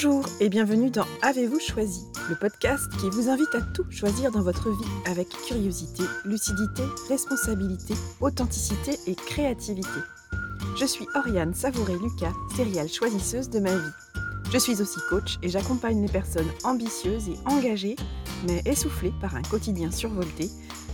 Bonjour 0.00 0.24
et 0.38 0.48
bienvenue 0.48 0.90
dans 0.90 1.06
Avez-vous 1.22 1.58
choisi, 1.58 2.06
le 2.30 2.36
podcast 2.36 2.84
qui 3.00 3.10
vous 3.10 3.28
invite 3.28 3.52
à 3.56 3.60
tout 3.60 3.84
choisir 3.90 4.30
dans 4.30 4.42
votre 4.42 4.70
vie 4.70 4.90
avec 5.06 5.28
curiosité, 5.28 6.04
lucidité, 6.24 6.84
responsabilité, 7.08 7.94
authenticité 8.20 8.92
et 9.08 9.16
créativité. 9.16 9.88
Je 10.78 10.84
suis 10.86 11.08
Oriane 11.16 11.52
Savouré-Lucas, 11.52 12.32
céréale 12.54 12.88
choisisseuse 12.88 13.50
de 13.50 13.58
ma 13.58 13.74
vie. 13.74 13.90
Je 14.52 14.58
suis 14.58 14.80
aussi 14.80 15.00
coach 15.10 15.36
et 15.42 15.48
j'accompagne 15.48 16.00
les 16.00 16.12
personnes 16.12 16.52
ambitieuses 16.62 17.28
et 17.30 17.50
engagées, 17.50 17.96
mais 18.46 18.62
essoufflées 18.66 19.14
par 19.20 19.34
un 19.34 19.42
quotidien 19.42 19.90
survolté, 19.90 20.48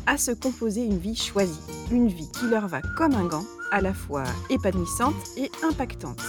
à 0.06 0.16
se 0.16 0.30
composer 0.30 0.82
une 0.82 0.96
vie 0.96 1.14
choisie, 1.14 1.60
une 1.90 2.08
vie 2.08 2.32
qui 2.32 2.46
leur 2.46 2.68
va 2.68 2.80
comme 2.96 3.12
un 3.12 3.26
gant, 3.26 3.44
à 3.70 3.82
la 3.82 3.92
fois 3.92 4.24
épanouissante 4.48 5.14
et 5.36 5.50
impactante. 5.62 6.22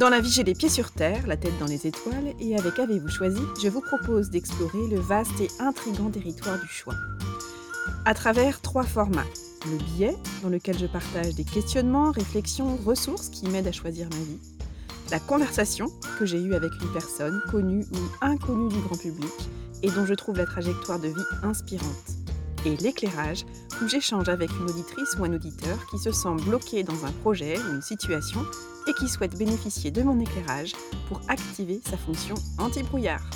Dans 0.00 0.08
la 0.08 0.22
vie, 0.22 0.30
j'ai 0.30 0.44
les 0.44 0.54
pieds 0.54 0.70
sur 0.70 0.92
terre, 0.92 1.26
la 1.26 1.36
tête 1.36 1.58
dans 1.58 1.66
les 1.66 1.86
étoiles, 1.86 2.32
et 2.40 2.56
avec 2.56 2.78
Avez-vous 2.78 3.10
choisi, 3.10 3.42
je 3.62 3.68
vous 3.68 3.82
propose 3.82 4.30
d'explorer 4.30 4.88
le 4.88 4.98
vaste 4.98 5.38
et 5.42 5.50
intrigant 5.58 6.08
territoire 6.08 6.58
du 6.58 6.66
choix. 6.66 6.94
À 8.06 8.14
travers 8.14 8.62
trois 8.62 8.84
formats. 8.84 9.26
Le 9.66 9.76
billet, 9.76 10.16
dans 10.42 10.48
lequel 10.48 10.78
je 10.78 10.86
partage 10.86 11.34
des 11.34 11.44
questionnements, 11.44 12.12
réflexions, 12.12 12.78
ressources 12.82 13.28
qui 13.28 13.46
m'aident 13.46 13.66
à 13.66 13.72
choisir 13.72 14.08
ma 14.08 14.24
vie. 14.24 14.38
La 15.10 15.18
conversation 15.18 15.88
que 16.18 16.24
j'ai 16.24 16.40
eue 16.40 16.54
avec 16.54 16.72
une 16.80 16.92
personne, 16.94 17.42
connue 17.50 17.84
ou 17.92 18.24
inconnue 18.24 18.70
du 18.70 18.80
grand 18.80 18.96
public, 18.96 19.50
et 19.82 19.90
dont 19.90 20.06
je 20.06 20.14
trouve 20.14 20.38
la 20.38 20.46
trajectoire 20.46 20.98
de 20.98 21.08
vie 21.08 21.28
inspirante 21.42 22.16
et 22.64 22.74
l'éclairage, 22.78 23.44
où 23.82 23.88
j'échange 23.88 24.30
avec 24.30 24.48
une 24.50 24.70
auditrice 24.70 25.14
ou 25.18 25.24
un 25.24 25.34
auditeur 25.34 25.76
qui 25.90 25.98
se 25.98 26.10
sent 26.10 26.36
bloqué 26.46 26.84
dans 26.84 27.04
un 27.04 27.12
projet 27.20 27.58
ou 27.58 27.74
une 27.74 27.82
situation 27.82 28.40
et 28.86 28.94
qui 28.94 29.08
souhaite 29.08 29.36
bénéficier 29.36 29.90
de 29.90 30.02
mon 30.02 30.18
éclairage 30.20 30.72
pour 31.08 31.20
activer 31.28 31.80
sa 31.84 31.96
fonction 31.96 32.34
anti-brouillard. 32.58 33.28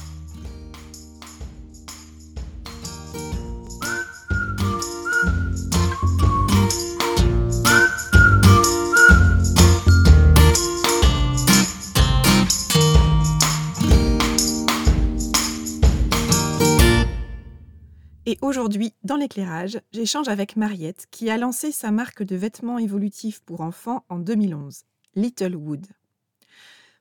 Et 18.26 18.38
aujourd'hui, 18.40 18.94
dans 19.02 19.16
l'éclairage, 19.16 19.80
j'échange 19.92 20.28
avec 20.28 20.56
Mariette 20.56 21.06
qui 21.10 21.28
a 21.28 21.36
lancé 21.36 21.72
sa 21.72 21.90
marque 21.90 22.22
de 22.22 22.36
vêtements 22.36 22.78
évolutifs 22.78 23.40
pour 23.40 23.60
enfants 23.60 24.04
en 24.08 24.18
2011, 24.18 24.84
Littlewood. 25.16 25.86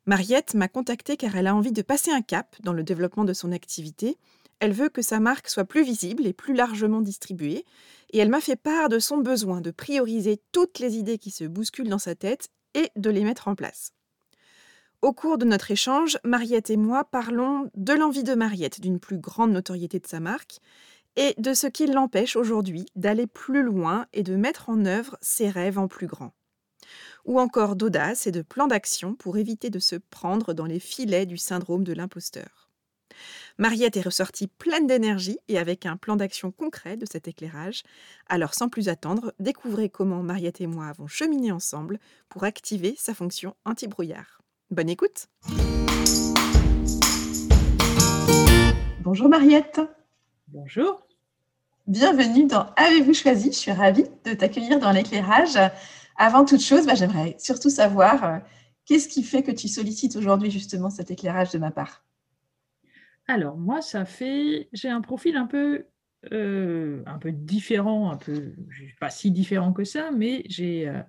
Mariette 0.05 0.53
m'a 0.53 0.67
contactée 0.67 1.17
car 1.17 1.35
elle 1.35 1.47
a 1.47 1.55
envie 1.55 1.71
de 1.71 1.81
passer 1.81 2.11
un 2.11 2.21
cap 2.21 2.55
dans 2.61 2.73
le 2.73 2.83
développement 2.83 3.23
de 3.23 3.33
son 3.33 3.51
activité. 3.51 4.17
Elle 4.59 4.73
veut 4.73 4.89
que 4.89 5.01
sa 5.01 5.19
marque 5.19 5.49
soit 5.49 5.65
plus 5.65 5.83
visible 5.83 6.27
et 6.27 6.33
plus 6.33 6.53
largement 6.53 7.01
distribuée. 7.01 7.65
Et 8.11 8.19
elle 8.19 8.29
m'a 8.29 8.41
fait 8.41 8.55
part 8.55 8.89
de 8.89 8.99
son 8.99 9.17
besoin 9.17 9.61
de 9.61 9.71
prioriser 9.71 10.41
toutes 10.51 10.79
les 10.79 10.97
idées 10.97 11.17
qui 11.17 11.31
se 11.31 11.45
bousculent 11.45 11.89
dans 11.89 11.99
sa 11.99 12.15
tête 12.15 12.49
et 12.73 12.89
de 12.95 13.09
les 13.09 13.23
mettre 13.23 13.47
en 13.47 13.55
place. 13.55 13.93
Au 15.01 15.11
cours 15.11 15.37
de 15.37 15.45
notre 15.45 15.71
échange, 15.71 16.17
Mariette 16.23 16.69
et 16.69 16.77
moi 16.77 17.03
parlons 17.03 17.69
de 17.75 17.93
l'envie 17.93 18.23
de 18.23 18.35
Mariette 18.35 18.79
d'une 18.79 18.99
plus 18.99 19.17
grande 19.17 19.51
notoriété 19.51 19.99
de 19.99 20.07
sa 20.07 20.19
marque 20.19 20.59
et 21.15 21.33
de 21.37 21.53
ce 21.53 21.67
qui 21.67 21.87
l'empêche 21.87 22.35
aujourd'hui 22.35 22.85
d'aller 22.95 23.27
plus 23.27 23.63
loin 23.63 24.07
et 24.13 24.23
de 24.23 24.35
mettre 24.35 24.69
en 24.69 24.85
œuvre 24.85 25.17
ses 25.21 25.49
rêves 25.49 25.77
en 25.77 25.87
plus 25.87 26.07
grand. 26.07 26.31
Ou 27.25 27.39
encore 27.39 27.75
d'audace 27.75 28.27
et 28.27 28.31
de 28.31 28.41
plan 28.41 28.67
d'action 28.67 29.15
pour 29.15 29.37
éviter 29.37 29.69
de 29.69 29.79
se 29.79 29.95
prendre 29.95 30.53
dans 30.53 30.65
les 30.65 30.79
filets 30.79 31.25
du 31.25 31.37
syndrome 31.37 31.83
de 31.83 31.93
l'imposteur. 31.93 32.69
Mariette 33.57 33.95
est 33.95 34.01
ressortie 34.01 34.47
pleine 34.47 34.87
d'énergie 34.87 35.37
et 35.47 35.57
avec 35.57 35.85
un 35.85 35.95
plan 35.95 36.15
d'action 36.15 36.51
concret 36.51 36.97
de 36.97 37.05
cet 37.05 37.27
éclairage. 37.27 37.83
Alors 38.27 38.53
sans 38.53 38.67
plus 38.67 38.89
attendre, 38.89 39.33
découvrez 39.39 39.89
comment 39.89 40.23
Mariette 40.23 40.61
et 40.61 40.67
moi 40.67 40.87
avons 40.87 41.07
cheminé 41.07 41.51
ensemble 41.51 41.99
pour 42.29 42.43
activer 42.43 42.95
sa 42.97 43.13
fonction 43.13 43.55
anti-brouillard. 43.65 44.41
Bonne 44.71 44.89
écoute 44.89 45.27
Bonjour 49.01 49.29
Mariette 49.29 49.79
Bonjour. 50.47 51.01
Bienvenue 51.87 52.45
dans 52.45 52.67
Avez-vous 52.75 53.13
choisi? 53.13 53.51
Je 53.51 53.57
suis 53.57 53.71
ravie 53.71 54.05
de 54.23 54.33
t'accueillir 54.33 54.79
dans 54.79 54.91
l'éclairage. 54.91 55.57
Avant 56.15 56.45
toute 56.45 56.61
chose, 56.61 56.85
bah, 56.85 56.95
j'aimerais 56.95 57.35
surtout 57.39 57.69
savoir 57.69 58.23
euh, 58.23 58.37
qu'est-ce 58.85 59.07
qui 59.07 59.23
fait 59.23 59.43
que 59.43 59.51
tu 59.51 59.67
sollicites 59.67 60.15
aujourd'hui 60.15 60.51
justement 60.51 60.89
cet 60.89 61.11
éclairage 61.11 61.51
de 61.51 61.57
ma 61.57 61.71
part? 61.71 62.05
Alors 63.27 63.57
moi, 63.57 63.81
ça 63.81 64.05
fait, 64.05 64.69
j'ai 64.73 64.89
un 64.89 65.01
profil 65.01 65.37
un 65.37 65.47
peu, 65.47 65.85
euh, 66.31 67.01
un 67.05 67.17
peu 67.17 67.31
différent, 67.31 68.11
un 68.11 68.17
peu, 68.17 68.53
pas 68.99 69.09
si 69.09 69.31
différent 69.31 69.73
que 69.73 69.85
ça, 69.85 70.11
mais 70.11 70.43
j'ai, 70.47 70.87
euh, 70.87 71.01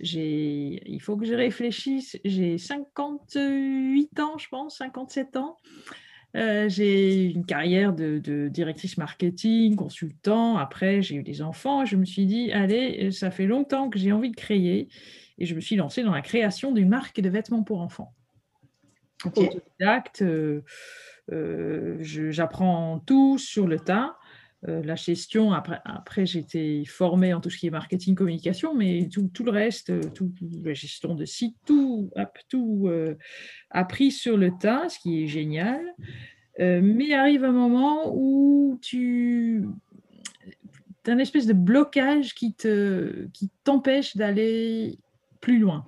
il 0.00 1.00
faut 1.00 1.16
que 1.16 1.26
je 1.26 1.34
réfléchisse. 1.34 2.16
J'ai 2.24 2.58
58 2.58 4.20
ans, 4.20 4.38
je 4.38 4.48
pense, 4.48 4.78
57 4.78 5.36
ans. 5.36 5.56
Euh, 6.36 6.68
j'ai 6.68 7.24
une 7.24 7.46
carrière 7.46 7.92
de, 7.92 8.48
directrice 8.48 8.98
marketing, 8.98 9.76
consultant. 9.76 10.58
Après, 10.58 11.02
j'ai 11.02 11.16
eu 11.16 11.22
des 11.22 11.42
enfants. 11.42 11.84
Je 11.84 11.96
me 11.96 12.04
suis 12.04 12.26
dit, 12.26 12.52
allez, 12.52 13.10
ça 13.12 13.30
fait 13.30 13.46
longtemps 13.46 13.88
que 13.88 13.98
j'ai 13.98 14.12
envie 14.12 14.30
de 14.30 14.36
créer. 14.36 14.88
Et 15.38 15.46
je 15.46 15.54
me 15.54 15.60
suis 15.60 15.76
lancée 15.76 16.02
dans 16.02 16.12
la 16.12 16.20
création 16.20 16.72
d'une 16.72 16.88
marque 16.88 17.20
de 17.20 17.28
vêtements 17.28 17.62
pour 17.62 17.80
enfants. 17.80 18.12
Autodidacte, 19.24 20.22
euh, 20.22 20.62
euh, 21.32 21.96
j'apprends 22.00 23.00
tout 23.00 23.38
sur 23.38 23.66
le 23.66 23.78
tas. 23.78 24.17
La 24.62 24.96
gestion, 24.96 25.52
après, 25.52 25.80
après 25.84 26.26
j'étais 26.26 26.82
formée 26.84 27.32
en 27.32 27.40
tout 27.40 27.48
ce 27.48 27.58
qui 27.58 27.68
est 27.68 27.70
marketing, 27.70 28.14
communication, 28.14 28.74
mais 28.74 29.08
tout, 29.08 29.44
le 29.44 29.50
reste, 29.50 30.12
tout, 30.14 30.32
la 30.64 30.74
gestion 30.74 31.14
de 31.14 31.24
site, 31.24 31.56
tout, 31.64 32.10
tout 32.48 32.90
appris 33.70 34.10
sur 34.10 34.36
le 34.36 34.50
tas, 34.58 34.88
ce 34.88 34.98
qui 34.98 35.22
est 35.22 35.26
génial. 35.28 35.80
Euh, 36.60 36.80
mais 36.82 37.12
arrive 37.14 37.44
un 37.44 37.52
moment 37.52 38.12
où 38.14 38.78
tu 38.82 39.64
as 41.06 41.12
une 41.12 41.20
espèce 41.20 41.46
de 41.46 41.52
blocage 41.52 42.34
qui 42.34 42.52
te 42.52 43.28
qui 43.32 43.48
t'empêche 43.64 44.16
d'aller 44.16 44.98
plus 45.40 45.58
loin. 45.58 45.86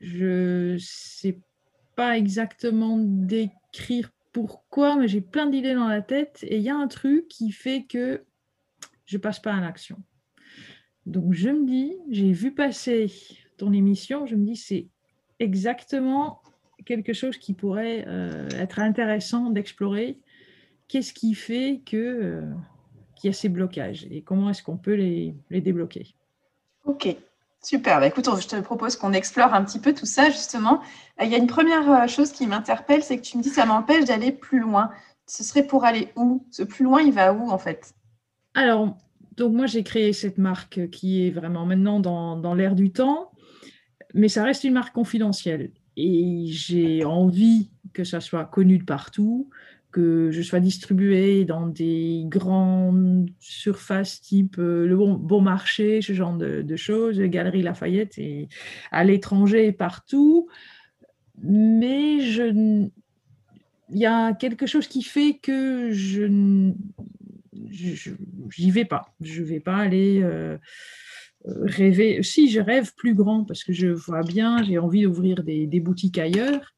Je 0.00 0.74
ne 0.74 0.78
sais 0.78 1.38
pas 1.96 2.16
exactement 2.16 2.96
décrire 2.98 4.12
pourquoi, 4.32 4.96
mais 4.96 5.08
j'ai 5.08 5.20
plein 5.20 5.46
d'idées 5.46 5.74
dans 5.74 5.88
la 5.88 6.02
tête 6.02 6.40
et 6.42 6.56
il 6.56 6.62
y 6.62 6.70
a 6.70 6.76
un 6.76 6.88
truc 6.88 7.28
qui 7.28 7.52
fait 7.52 7.84
que 7.84 8.24
je 9.04 9.18
passe 9.18 9.40
pas 9.40 9.54
à 9.54 9.60
l'action. 9.60 9.98
Donc 11.06 11.32
je 11.32 11.50
me 11.50 11.66
dis, 11.66 11.96
j'ai 12.10 12.32
vu 12.32 12.54
passer 12.54 13.12
ton 13.58 13.72
émission, 13.72 14.26
je 14.26 14.36
me 14.36 14.44
dis 14.44 14.56
c'est 14.56 14.88
exactement 15.38 16.40
quelque 16.84 17.12
chose 17.12 17.36
qui 17.36 17.54
pourrait 17.54 18.04
euh, 18.06 18.48
être 18.50 18.78
intéressant 18.78 19.50
d'explorer. 19.50 20.18
Qu'est-ce 20.88 21.12
qui 21.12 21.34
fait 21.34 21.82
que 21.84 21.96
euh, 21.96 22.52
qu'il 23.16 23.28
y 23.28 23.30
a 23.30 23.34
ces 23.34 23.48
blocages 23.48 24.06
et 24.10 24.22
comment 24.22 24.50
est-ce 24.50 24.62
qu'on 24.62 24.76
peut 24.76 24.94
les, 24.94 25.34
les, 25.50 25.60
débloquer? 25.60 26.14
Ok, 26.84 27.16
super. 27.62 28.00
Bah, 28.00 28.06
écoute, 28.06 28.28
je 28.40 28.46
te 28.46 28.60
propose 28.60 28.96
qu'on 28.96 29.12
explore 29.12 29.54
un 29.54 29.64
petit 29.64 29.78
peu 29.78 29.94
tout 29.94 30.06
ça 30.06 30.30
justement. 30.30 30.80
Euh, 31.20 31.24
il 31.24 31.30
y 31.30 31.34
a 31.34 31.38
une 31.38 31.46
première 31.46 32.08
chose 32.08 32.32
qui 32.32 32.46
m'interpelle, 32.46 33.02
c'est 33.02 33.16
que 33.16 33.22
tu 33.22 33.38
me 33.38 33.42
dis 33.42 33.50
ça 33.50 33.66
m'empêche 33.66 34.04
d'aller 34.04 34.32
plus 34.32 34.60
loin. 34.60 34.90
Ce 35.26 35.44
serait 35.44 35.66
pour 35.66 35.84
aller 35.84 36.08
où? 36.16 36.46
Ce 36.50 36.62
plus 36.62 36.84
loin, 36.84 37.00
il 37.00 37.12
va 37.12 37.32
où 37.32 37.50
en 37.50 37.58
fait? 37.58 37.94
Alors, 38.54 38.96
donc 39.36 39.52
moi 39.52 39.66
j'ai 39.66 39.82
créé 39.82 40.12
cette 40.12 40.38
marque 40.38 40.90
qui 40.90 41.26
est 41.26 41.30
vraiment 41.30 41.64
maintenant 41.64 42.00
dans, 42.00 42.36
dans 42.36 42.54
l'air 42.54 42.74
du 42.74 42.90
temps, 42.90 43.30
mais 44.14 44.28
ça 44.28 44.44
reste 44.44 44.64
une 44.64 44.74
marque 44.74 44.94
confidentielle 44.94 45.70
et 45.96 46.44
j'ai 46.46 47.04
envie 47.04 47.70
que 47.92 48.04
ça 48.04 48.20
soit 48.20 48.44
connu 48.44 48.78
de 48.78 48.84
partout, 48.84 49.50
que 49.92 50.30
je 50.30 50.42
sois 50.42 50.60
distribué 50.60 51.44
dans 51.44 51.66
des 51.66 52.24
grandes 52.26 53.28
surfaces 53.38 54.20
type 54.20 54.56
euh, 54.58 54.86
le 54.86 54.96
bon, 54.96 55.40
marché, 55.40 56.02
ce 56.02 56.12
genre 56.12 56.36
de, 56.36 56.76
choses, 56.76 57.20
Galerie 57.20 57.62
Lafayette 57.62 58.18
et 58.18 58.48
à 58.90 59.04
l'étranger 59.04 59.66
et 59.66 59.72
partout. 59.72 60.48
Mais 61.42 62.20
je, 62.20 62.88
il 63.90 63.98
y 63.98 64.06
a 64.06 64.32
quelque 64.32 64.66
chose 64.66 64.88
qui 64.88 65.02
fait 65.02 65.38
que 65.42 65.90
je 65.92 66.24
n'y 68.58 68.70
vais 68.70 68.84
pas. 68.84 69.14
Je 69.20 69.42
ne 69.42 69.46
vais 69.46 69.60
pas 69.60 69.76
aller 69.76 70.22
euh, 70.22 70.56
rêver. 71.44 72.22
Si, 72.22 72.50
je 72.50 72.60
rêve 72.60 72.92
plus 72.94 73.14
grand 73.14 73.44
parce 73.44 73.64
que 73.64 73.72
je 73.72 73.88
vois 73.88 74.22
bien, 74.22 74.62
j'ai 74.62 74.78
envie 74.78 75.02
d'ouvrir 75.02 75.42
des, 75.42 75.80
boutiques 75.80 76.18
ailleurs, 76.18 76.74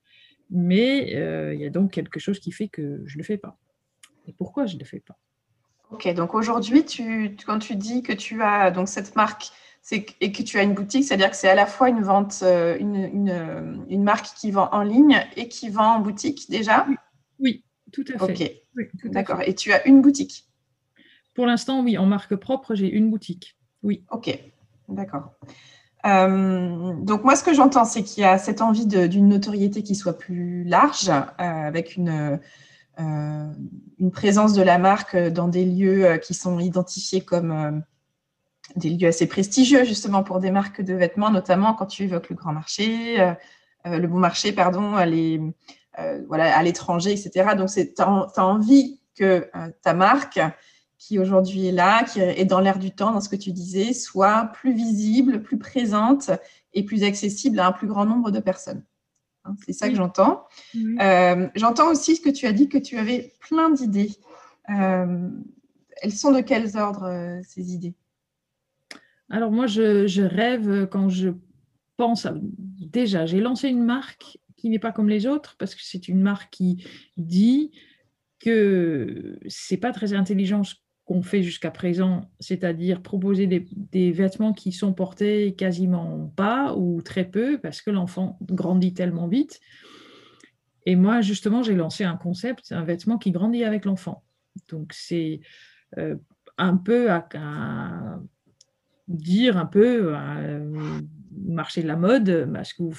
mais 0.51 1.15
euh, 1.17 1.55
il 1.55 1.61
y 1.61 1.67
a 1.67 1.71
donc 1.71 1.91
quelque 1.91 2.21
chose 2.21 2.39
qui 2.39 2.53
fait 2.53 2.69
que 2.69 3.03
je 3.07 3.17
ne 3.17 3.19
le 3.19 3.25
fais 3.25 3.39
pas. 3.39 3.59
Et 4.27 4.33
pourquoi 4.33 4.67
je 4.67 4.75
ne 4.75 4.81
le 4.81 4.85
fais 4.85 5.01
pas? 5.01 5.17
Ok, 5.91 6.13
donc 6.15 6.35
aujourd'hui, 6.35 6.85
tu, 6.85 7.37
quand 7.47 7.59
tu 7.59 7.77
dis 7.77 8.03
que 8.03 8.13
tu 8.13 8.43
as 8.43 8.71
donc 8.71 8.89
cette 8.89 9.15
marque 9.17 9.51
et 9.93 10.33
que 10.33 10.43
tu 10.43 10.59
as 10.59 10.63
une 10.63 10.75
boutique, 10.75 11.05
c'est-à-dire 11.05 11.31
que 11.31 11.37
c'est 11.37 11.49
à 11.49 11.55
la 11.55 11.67
fois 11.67 11.91
une 11.91 12.03
vente, 12.03 12.41
euh, 12.43 12.77
une, 12.81 13.85
une, 13.89 14.03
marque 14.03 14.35
qui 14.35 14.51
vend 14.51 14.71
en 14.73 14.83
ligne 14.83 15.23
et 15.37 15.49
qui 15.49 15.69
vend 15.69 15.97
en 15.97 16.01
boutique 16.01 16.51
déjà? 16.51 16.87
Oui, 17.39 17.63
tout 17.93 18.05
à 18.15 18.27
fait. 18.27 18.63
Ok, 18.79 19.11
d'accord. 19.11 19.43
Et 19.43 19.55
tu 19.55 19.73
as 19.73 19.87
une 19.87 20.01
boutique? 20.01 20.49
Pour 21.35 21.47
l'instant, 21.47 21.83
oui, 21.83 21.99
en 21.99 22.07
marque 22.07 22.35
propre, 22.37 22.75
j'ai 22.75 22.91
une 22.91 23.11
boutique. 23.11 23.59
Oui. 23.83 24.05
Ok, 24.11 24.39
d'accord. 24.89 25.35
Euh, 26.05 26.93
donc 26.99 27.25
moi, 27.25 27.35
ce 27.37 27.43
que 27.43 27.55
j'entends, 27.55 27.85
c'est 27.85 28.03
qu'il 28.03 28.23
y 28.23 28.27
a 28.27 28.39
cette 28.39 28.61
envie 28.61 28.87
d'une 28.87 29.29
notoriété 29.29 29.83
qui 29.83 29.95
soit 29.95 30.19
plus 30.19 30.65
large, 30.65 31.09
euh, 31.09 31.23
avec 31.39 31.97
une, 31.97 32.41
euh, 33.01 33.47
une 33.99 34.11
présence 34.11 34.53
de 34.53 34.63
la 34.63 34.79
marque 34.79 35.17
dans 35.17 35.49
des 35.49 35.65
lieux 35.65 36.19
qui 36.19 36.35
sont 36.35 36.59
identifiés 36.59 37.23
comme 37.23 37.83
des 38.77 38.91
lieux 38.91 39.09
assez 39.09 39.27
prestigieux, 39.27 39.85
justement 39.85 40.23
pour 40.23 40.41
des 40.41 40.51
marques 40.51 40.83
de 40.83 40.95
vêtements, 40.95 41.31
notamment 41.31 41.75
quand 41.75 41.87
tu 41.87 42.05
évoques 42.05 42.29
le 42.31 42.37
grand 42.37 42.53
marché, 42.53 43.35
le 43.85 44.07
bon 44.07 44.19
marché, 44.19 44.53
pardon, 44.53 44.95
à 44.97 45.07
l'étranger, 46.63 47.13
etc. 47.13 47.55
Donc, 47.57 47.71
tu 47.71 47.81
as, 47.99 48.45
envie 48.45 49.01
que 49.15 49.51
ta 49.83 49.95
marque 49.95 50.41
qui 50.99 51.19
aujourd'hui 51.19 51.67
est 51.67 51.73
là, 51.73 52.05
qui 52.05 52.21
est 52.21 52.45
dans 52.45 52.61
l'air 52.61 52.79
du 52.79 52.91
temps, 52.91 53.13
dans 53.13 53.21
ce 53.21 53.29
que 53.29 53.37
tu 53.37 53.53
disais, 53.53 53.93
soit 53.93 54.51
plus 54.55 54.75
visible, 54.75 55.43
plus 55.43 55.59
présente 55.59 56.31
et 56.73 56.85
plus 56.85 57.05
accessible 57.05 57.61
à 57.61 57.67
un 57.67 57.73
plus 57.73 57.87
grand 57.87 58.07
nombre 58.07 58.31
de 58.31 58.41
personnes. 58.41 58.85
Hein, 59.45 59.57
c'est 59.65 59.73
ça 59.73 59.89
que 59.89 59.95
j'entends. 59.95 60.45
Euh, 61.01 61.49
j'entends 61.55 61.91
aussi 61.91 62.17
ce 62.17 62.21
que 62.21 62.31
tu 62.31 62.47
as 62.47 62.53
dit, 62.53 62.69
que 62.69 62.79
tu 62.79 62.97
avais 62.97 63.33
plein 63.41 63.71
d'idées. 63.71 64.13
Euh, 64.71 65.29
elles 66.03 66.13
sont 66.13 66.33
de 66.33 66.41
quels 66.41 66.77
ordres, 66.77 67.05
euh, 67.05 67.41
ces 67.47 67.75
idées? 67.75 67.95
Alors 69.31 69.51
moi, 69.51 69.67
je, 69.67 70.23
rêve 70.23 70.87
quand 70.91 71.09
je 71.09 71.31
pense 71.97 72.27
Déjà, 72.47 73.27
j'ai 73.27 73.41
lancé 73.41 73.69
une 73.69 73.85
marque 73.85 74.39
qui 74.57 74.69
n'est 74.69 74.79
pas 74.79 74.93
comme 74.93 75.09
les 75.09 75.27
autres, 75.27 75.57
parce 75.59 75.75
que 75.75 75.83
c'est 75.83 76.09
une 76.09 76.21
marque 76.21 76.51
qui 76.51 76.87
dit 77.17 77.73
que 78.41 79.39
c'est 79.49 79.77
pas 79.77 79.93
très 79.93 80.13
intelligent 80.13 80.63
qu'on 81.05 81.23
fait 81.23 81.43
jusqu'à 81.43 81.71
présent, 81.71 82.31
c'est-à-dire 82.41 83.03
proposer 83.03 83.47
des, 83.47 84.13
vêtements 84.13 84.55
qui 84.55 84.73
sont 84.73 84.95
portés 84.95 85.55
quasiment 85.55 86.33
pas 86.35 86.75
ou 86.75 87.03
très 87.03 87.25
peu 87.25 87.59
parce 87.59 87.83
que 87.83 87.91
l'enfant 87.91 88.39
grandit 88.43 88.95
tellement 88.95 89.29
vite. 89.29 89.61
Et 90.87 90.97
moi, 90.97 91.21
justement, 91.21 91.63
j'ai 91.63 91.75
lancé 91.75 92.05
un 92.05 92.17
concept, 92.17 92.73
un 92.73 92.85
vêtement 92.85 93.19
qui 93.19 93.33
grandit 93.33 93.65
avec 93.65 93.85
l'enfant. 93.85 94.25
Donc, 94.69 94.93
c'est 94.93 95.41
euh, 95.99 96.17
un 96.57 96.77
peu 96.77 97.11
à, 97.11 97.27
dire 99.09 99.57
un 99.59 99.67
peu 99.67 100.15
euh, 100.15 101.01
marché 101.47 101.83
de 101.83 101.89
la 101.89 101.97
mode, 101.97 102.49
bah, 102.51 102.65
ce 102.65 102.75
que 102.75 102.83
vous, 102.83 102.95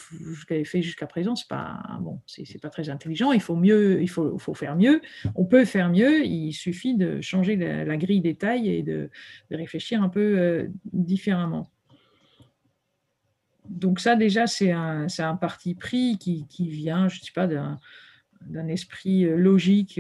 avez 0.50 0.66
fait 0.66 0.82
jusqu'à 0.82 1.08
présent, 1.08 1.36
c'est 1.36 1.48
pas 1.48 1.82
bon, 2.02 2.20
c'est 2.26 2.62
pas 2.62 2.70
très 2.70 2.90
intelligent. 2.90 3.32
Il 3.32 3.42
faut 3.42 3.56
mieux, 3.56 4.02
il 4.02 4.10
faut, 4.10 4.38
faire 4.54 4.76
mieux. 4.76 5.02
On 5.36 5.46
peut 5.46 5.66
faire 5.66 5.90
mieux. 5.90 6.26
Il 6.26 6.54
suffit 6.54 6.96
de 6.96 7.22
changer 7.22 7.56
la, 7.56 7.98
grille 7.98 8.22
des 8.22 8.36
tailles 8.36 8.70
et 8.70 8.84
de, 8.84 9.10
réfléchir 9.52 10.02
un 10.04 10.10
peu 10.10 10.38
euh, 10.38 10.68
différemment. 10.92 11.70
Donc 13.70 14.00
ça 14.00 14.16
déjà, 14.16 14.48
c'est 14.48 14.72
un, 14.72 15.08
parti 15.40 15.76
pris 15.76 16.18
qui, 16.18 16.70
vient, 16.70 17.08
je 17.08 17.20
ne 17.20 17.24
sais 17.24 17.31
pas, 17.34 17.48
d'un 17.48 18.68
esprit 18.68 19.26
euh, 19.26 19.38
logique 19.38 20.00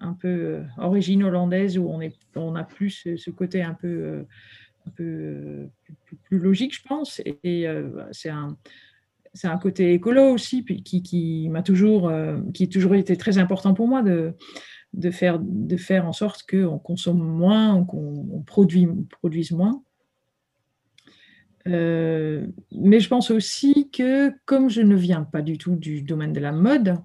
un 0.00 0.12
peu 0.14 0.62
origine 0.78 1.24
hollandaise 1.24 1.78
où 1.78 1.88
on, 1.88 2.00
est, 2.00 2.16
on 2.34 2.54
a 2.54 2.64
plus 2.64 3.06
ce 3.16 3.30
côté 3.30 3.62
un 3.62 3.74
peu 3.74 4.26
peu 4.90 5.04
euh, 5.04 5.66
plus, 6.24 6.38
logique, 6.38 6.74
je 6.74 6.82
pense. 6.86 7.20
Et, 7.44 7.66
euh, 7.66 7.88
c'est 8.12 8.28
un, 8.28 8.56
c'est 9.34 9.48
un 9.48 9.58
côté 9.58 9.92
écolo 9.92 10.22
aussi 10.22 10.64
qui, 10.64 11.02
qui 11.02 11.48
m'a 11.50 11.62
toujours, 11.62 12.08
euh, 12.08 12.38
qui 12.54 12.64
a 12.64 12.66
toujours 12.66 12.94
été 12.94 13.16
très 13.16 13.38
important 13.38 13.74
pour 13.74 13.88
moi 13.88 14.02
de, 14.02 14.34
de, 14.94 15.10
faire, 15.10 15.38
de 15.40 15.76
faire 15.76 16.06
en 16.06 16.12
sorte 16.12 16.44
qu'on 16.48 16.78
consomme 16.78 17.22
moins, 17.22 17.84
qu'on 17.84 18.42
produit, 18.46 18.88
produise 19.10 19.52
moins. 19.52 19.82
mais 21.66 23.00
je 23.00 23.08
pense 23.08 23.30
aussi 23.30 23.90
que 23.90 24.32
comme 24.44 24.70
je 24.70 24.82
ne 24.82 24.94
viens 24.94 25.24
pas 25.24 25.42
du 25.42 25.58
tout 25.58 25.76
du 25.76 26.02
domaine 26.02 26.32
de 26.32 26.40
la 26.40 26.52
mode, 26.52 26.96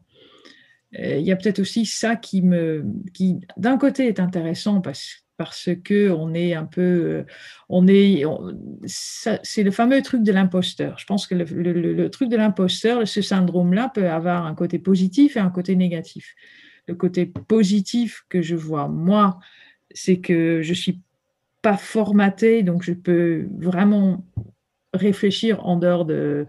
il 0.94 1.22
y 1.22 1.32
a 1.32 1.36
peut-être 1.38 1.60
aussi 1.60 1.86
ça 1.86 2.16
qui 2.18 2.42
me, 2.42 2.86
qui 3.14 3.40
d'un 3.58 3.78
côté 3.78 4.08
est 4.08 4.20
intéressant 4.20 4.82
parce 4.82 5.26
parce 5.42 5.70
que 5.84 6.12
on 6.12 6.36
est 6.36 6.54
un 6.54 6.66
peu, 6.66 6.82
euh, 6.82 7.24
on 7.68 7.88
est, 7.88 8.24
c'est 8.86 9.64
le 9.64 9.72
fameux 9.72 10.00
truc 10.04 10.22
de 10.22 10.32
l'imposteur. 10.32 11.00
Je 11.00 11.06
pense 11.06 11.26
que 11.26 11.34
le, 11.34 12.10
truc 12.12 12.30
de 12.30 12.38
l'imposteur, 12.38 13.08
ce 13.08 13.24
syndrome-là 13.24 13.90
peut 13.92 14.08
avoir 14.08 14.46
un 14.46 14.54
côté 14.54 14.78
positif 14.78 15.38
et 15.38 15.40
un 15.40 15.50
côté 15.50 15.76
négatif. 15.76 16.36
Le 16.88 16.94
côté 16.94 17.26
positif 17.26 18.24
que 18.30 18.44
je 18.44 18.56
vois 18.56 18.88
moi, 18.88 19.40
c'est 19.90 20.20
que 20.20 20.62
je 20.62 20.74
suis 20.76 21.02
pas 21.64 21.78
formatée, 21.78 22.62
donc 22.62 22.84
je 22.84 22.94
peux 22.94 23.48
vraiment 23.58 24.24
réfléchir 24.94 25.66
en 25.66 25.78
dehors 25.78 26.06
de, 26.06 26.46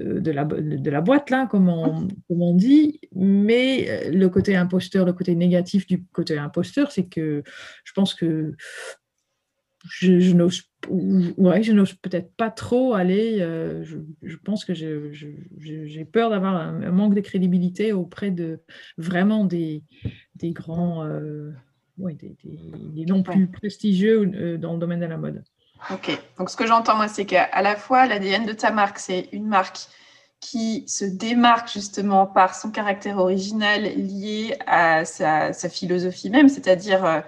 euh, 0.00 0.20
de, 0.20 0.30
la, 0.30 0.44
de 0.44 0.90
la 0.90 1.00
boîte, 1.00 1.30
là, 1.30 1.46
comme 1.46 1.68
on, 1.68 2.08
comme 2.28 2.42
on, 2.42 2.54
dit. 2.54 3.00
Mais 3.14 3.86
euh, 3.88 4.10
le 4.10 4.28
côté 4.28 4.56
imposteur, 4.56 5.04
le 5.06 5.12
côté 5.12 5.34
négatif 5.34 5.86
du 5.86 6.04
côté 6.06 6.36
imposteur, 6.36 6.90
c'est 6.90 7.06
que 7.06 7.42
je 7.84 7.92
pense 7.92 8.14
que 8.14 8.54
je, 9.88 10.18
je 10.18 10.32
n'ose 10.34 10.64
ouais, 10.88 11.62
je 11.62 11.72
n'ose 11.72 11.94
peut-être 11.94 12.34
pas 12.36 12.50
trop 12.50 12.94
aller. 12.94 13.40
Euh, 13.40 13.84
je, 13.84 13.98
je, 14.22 14.36
pense 14.36 14.64
que 14.64 14.74
j'ai 14.74 16.04
peur 16.04 16.30
d'avoir 16.30 16.56
un, 16.56 16.90
manque 16.90 17.14
de 17.14 17.20
crédibilité 17.20 17.92
auprès 17.92 18.32
de 18.32 18.60
vraiment 18.98 19.44
des, 19.44 19.84
des 20.34 20.50
grands, 20.50 21.06
ouais, 21.98 22.14
des, 22.14 22.36
des, 22.42 23.04
noms 23.06 23.22
plus 23.22 23.46
prestigieux 23.46 24.58
dans 24.58 24.72
le 24.72 24.78
domaine 24.78 25.00
de 25.00 25.06
la 25.06 25.18
mode. 25.18 25.44
Ok, 25.90 26.18
donc 26.38 26.50
ce 26.50 26.56
que 26.56 26.66
j'entends 26.66 26.96
moi, 26.96 27.08
c'est 27.08 27.26
qu'à 27.26 27.62
la 27.62 27.76
fois 27.76 28.06
l'ADN 28.06 28.44
de 28.44 28.52
ta 28.52 28.70
marque, 28.70 28.98
c'est 28.98 29.28
une 29.32 29.46
marque 29.46 29.88
qui 30.40 30.84
se 30.86 31.04
démarque 31.04 31.72
justement 31.72 32.26
par 32.26 32.54
son 32.54 32.70
caractère 32.70 33.18
original 33.18 33.82
lié 33.82 34.56
à 34.66 35.04
sa, 35.04 35.52
philosophie 35.68 36.30
même, 36.30 36.48
c'est-à-dire 36.48 37.04
euh, 37.04 37.20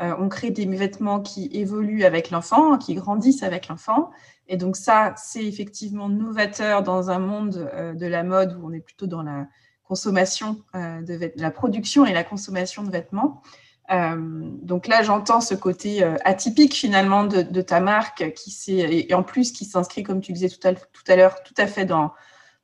euh, 0.00 0.14
on 0.18 0.28
crée 0.28 0.50
des 0.50 0.66
vêtements 0.66 1.20
qui 1.20 1.50
évoluent 1.52 2.04
avec 2.04 2.30
l'enfant, 2.30 2.78
qui 2.78 2.94
grandissent 2.94 3.42
avec 3.42 3.68
l'enfant. 3.68 4.10
Et 4.46 4.56
donc 4.56 4.76
ça, 4.76 5.14
c'est 5.16 5.44
effectivement 5.44 6.08
novateur 6.08 6.82
dans 6.82 7.10
un 7.10 7.18
monde 7.18 7.70
euh, 7.74 7.94
de 7.94 8.06
la 8.06 8.22
mode 8.22 8.56
où 8.60 8.66
on 8.68 8.72
est 8.72 8.80
plutôt 8.80 9.06
dans 9.06 9.22
la 9.22 9.46
consommation, 9.84 10.62
de 10.72 11.32
la 11.34 11.50
production 11.50 12.06
et 12.06 12.12
la 12.12 12.22
consommation 12.22 12.84
de 12.84 12.90
vêtements. 12.92 13.42
Euh, 13.90 14.16
donc 14.62 14.86
là, 14.86 15.02
j'entends 15.02 15.40
ce 15.40 15.54
côté 15.54 16.02
euh, 16.02 16.14
atypique 16.24 16.74
finalement 16.74 17.24
de, 17.24 17.60
ta 17.60 17.80
marque 17.80 18.32
qui 18.34 18.54
et 18.80 19.12
en 19.14 19.22
plus 19.22 19.52
qui 19.52 19.64
s'inscrit, 19.64 20.02
comme 20.02 20.20
tu 20.20 20.32
disais 20.32 20.48
tout 20.48 20.60
à, 21.08 21.16
l'heure, 21.16 21.42
tout 21.42 21.54
à 21.56 21.66
fait 21.66 21.84
dans, 21.84 22.12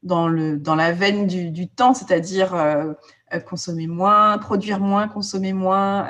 dans, 0.04 0.28
le, 0.28 0.56
dans 0.56 0.76
la 0.76 0.92
veine 0.92 1.26
du, 1.26 1.68
temps, 1.68 1.94
c'est-à-dire 1.94 2.54
euh, 2.54 2.92
consommer 3.44 3.88
moins, 3.88 4.38
produire 4.38 4.78
moins, 4.78 5.08
consommer 5.08 5.52
moins, 5.52 6.06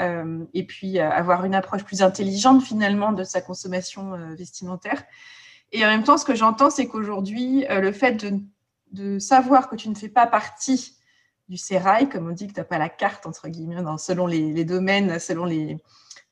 et 0.52 0.66
puis 0.66 0.98
avoir 0.98 1.44
une 1.46 1.54
approche 1.54 1.82
plus 1.82 2.02
intelligente 2.02 2.62
finalement 2.62 3.12
de 3.12 3.24
sa 3.24 3.40
consommation 3.40 4.12
vestimentaire. 4.36 5.02
Et 5.72 5.84
en 5.84 5.88
même 5.88 6.04
temps, 6.04 6.18
ce 6.18 6.26
que 6.26 6.34
j'entends, 6.34 6.68
c'est 6.68 6.86
qu'aujourd'hui, 6.86 7.64
le 7.70 7.90
fait 7.90 8.22
de, 8.92 9.18
savoir 9.18 9.70
que 9.70 9.76
tu 9.76 9.88
ne 9.88 9.94
fais 9.94 10.10
pas 10.10 10.26
partie 10.26 10.96
du 11.48 11.56
sérail, 11.56 12.08
comme 12.08 12.28
on 12.28 12.32
dit 12.32 12.46
que 12.46 12.52
tu 12.52 12.60
n'as 12.60 12.64
pas 12.64 12.78
la 12.78 12.88
carte, 12.88 13.26
entre 13.26 13.48
guillemets, 13.48 13.82
selon 13.98 14.26
les, 14.26 14.64
domaines, 14.64 15.18
selon 15.18 15.44
les, 15.44 15.76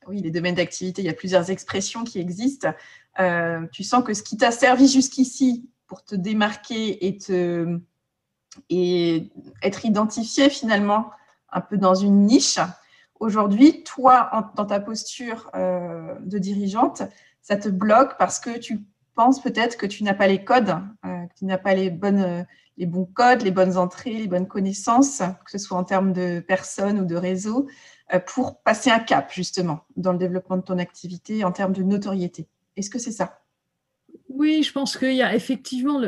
oui, 0.07 0.21
les 0.21 0.31
domaines 0.31 0.55
d'activité, 0.55 1.01
il 1.01 1.05
y 1.05 1.09
a 1.09 1.13
plusieurs 1.13 1.49
expressions 1.49 2.03
qui 2.03 2.19
existent. 2.19 2.73
Euh, 3.19 3.65
tu 3.71 3.83
sens 3.83 4.03
que 4.03 4.13
ce 4.13 4.23
qui 4.23 4.37
t'a 4.37 4.51
servi 4.51 4.87
jusqu'ici 4.87 5.69
pour 5.87 6.03
te 6.03 6.15
démarquer 6.15 7.05
et, 7.07 7.17
te, 7.17 7.79
et 8.69 9.31
être 9.61 9.85
identifié 9.85 10.49
finalement 10.49 11.11
un 11.51 11.61
peu 11.61 11.77
dans 11.77 11.95
une 11.95 12.25
niche, 12.25 12.59
aujourd'hui, 13.19 13.83
toi, 13.83 14.51
dans 14.55 14.65
ta 14.65 14.79
posture 14.79 15.49
euh, 15.55 16.15
de 16.19 16.37
dirigeante, 16.37 17.03
ça 17.41 17.55
te 17.55 17.69
bloque 17.69 18.17
parce 18.17 18.39
que 18.39 18.57
tu 18.57 18.81
penses 19.15 19.41
peut-être 19.41 19.77
que 19.77 19.85
tu 19.85 20.03
n'as 20.03 20.13
pas 20.13 20.27
les 20.27 20.43
codes, 20.43 20.75
euh, 21.05 21.25
que 21.25 21.33
tu 21.37 21.45
n'as 21.45 21.57
pas 21.57 21.73
les 21.73 21.89
bonnes 21.89 22.45
les 22.77 22.85
bons 22.85 23.05
codes, 23.05 23.41
les 23.41 23.51
bonnes 23.51 23.77
entrées, 23.77 24.13
les 24.13 24.27
bonnes 24.27 24.47
connaissances, 24.47 25.19
que 25.45 25.51
ce 25.51 25.57
soit 25.57 25.77
en 25.77 25.83
termes 25.83 26.13
de 26.13 26.39
personnes 26.41 26.99
ou 26.99 27.05
de 27.05 27.15
réseaux, 27.15 27.67
euh, 28.13 28.19
pour 28.19 28.61
passer 28.61 28.89
un 28.89 28.99
cap 28.99 29.31
justement 29.33 29.85
dans 29.95 30.11
le 30.11 30.17
développement 30.17 30.57
de 30.57 30.63
ton 30.63 30.77
activité 30.77 31.43
en 31.43 31.51
termes 31.51 31.73
de 31.73 31.83
notoriété. 31.83 32.47
Est-ce 32.75 32.89
que 32.89 32.99
c'est 32.99 33.11
ça? 33.11 33.41
Oui, 34.29 34.63
je 34.63 34.71
pense 34.71 34.97
qu'il 34.97 35.15
y 35.15 35.23
a 35.23 35.33
effectivement, 35.33 36.01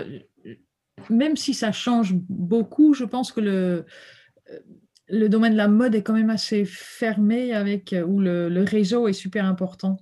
même 1.09 1.37
si 1.37 1.53
ça 1.53 1.71
change 1.71 2.13
beaucoup, 2.13 2.93
je 2.93 3.05
pense 3.05 3.31
que 3.31 3.39
le, 3.39 5.29
domaine 5.29 5.53
de 5.53 5.57
la 5.57 5.69
mode 5.69 5.95
est 5.95 6.03
quand 6.03 6.13
même 6.13 6.29
assez 6.29 6.65
fermé 6.65 7.53
avec 7.53 7.95
où 8.05 8.19
le 8.19 8.63
réseau 8.63 9.07
est 9.07 9.13
super 9.13 9.45
important. 9.45 9.97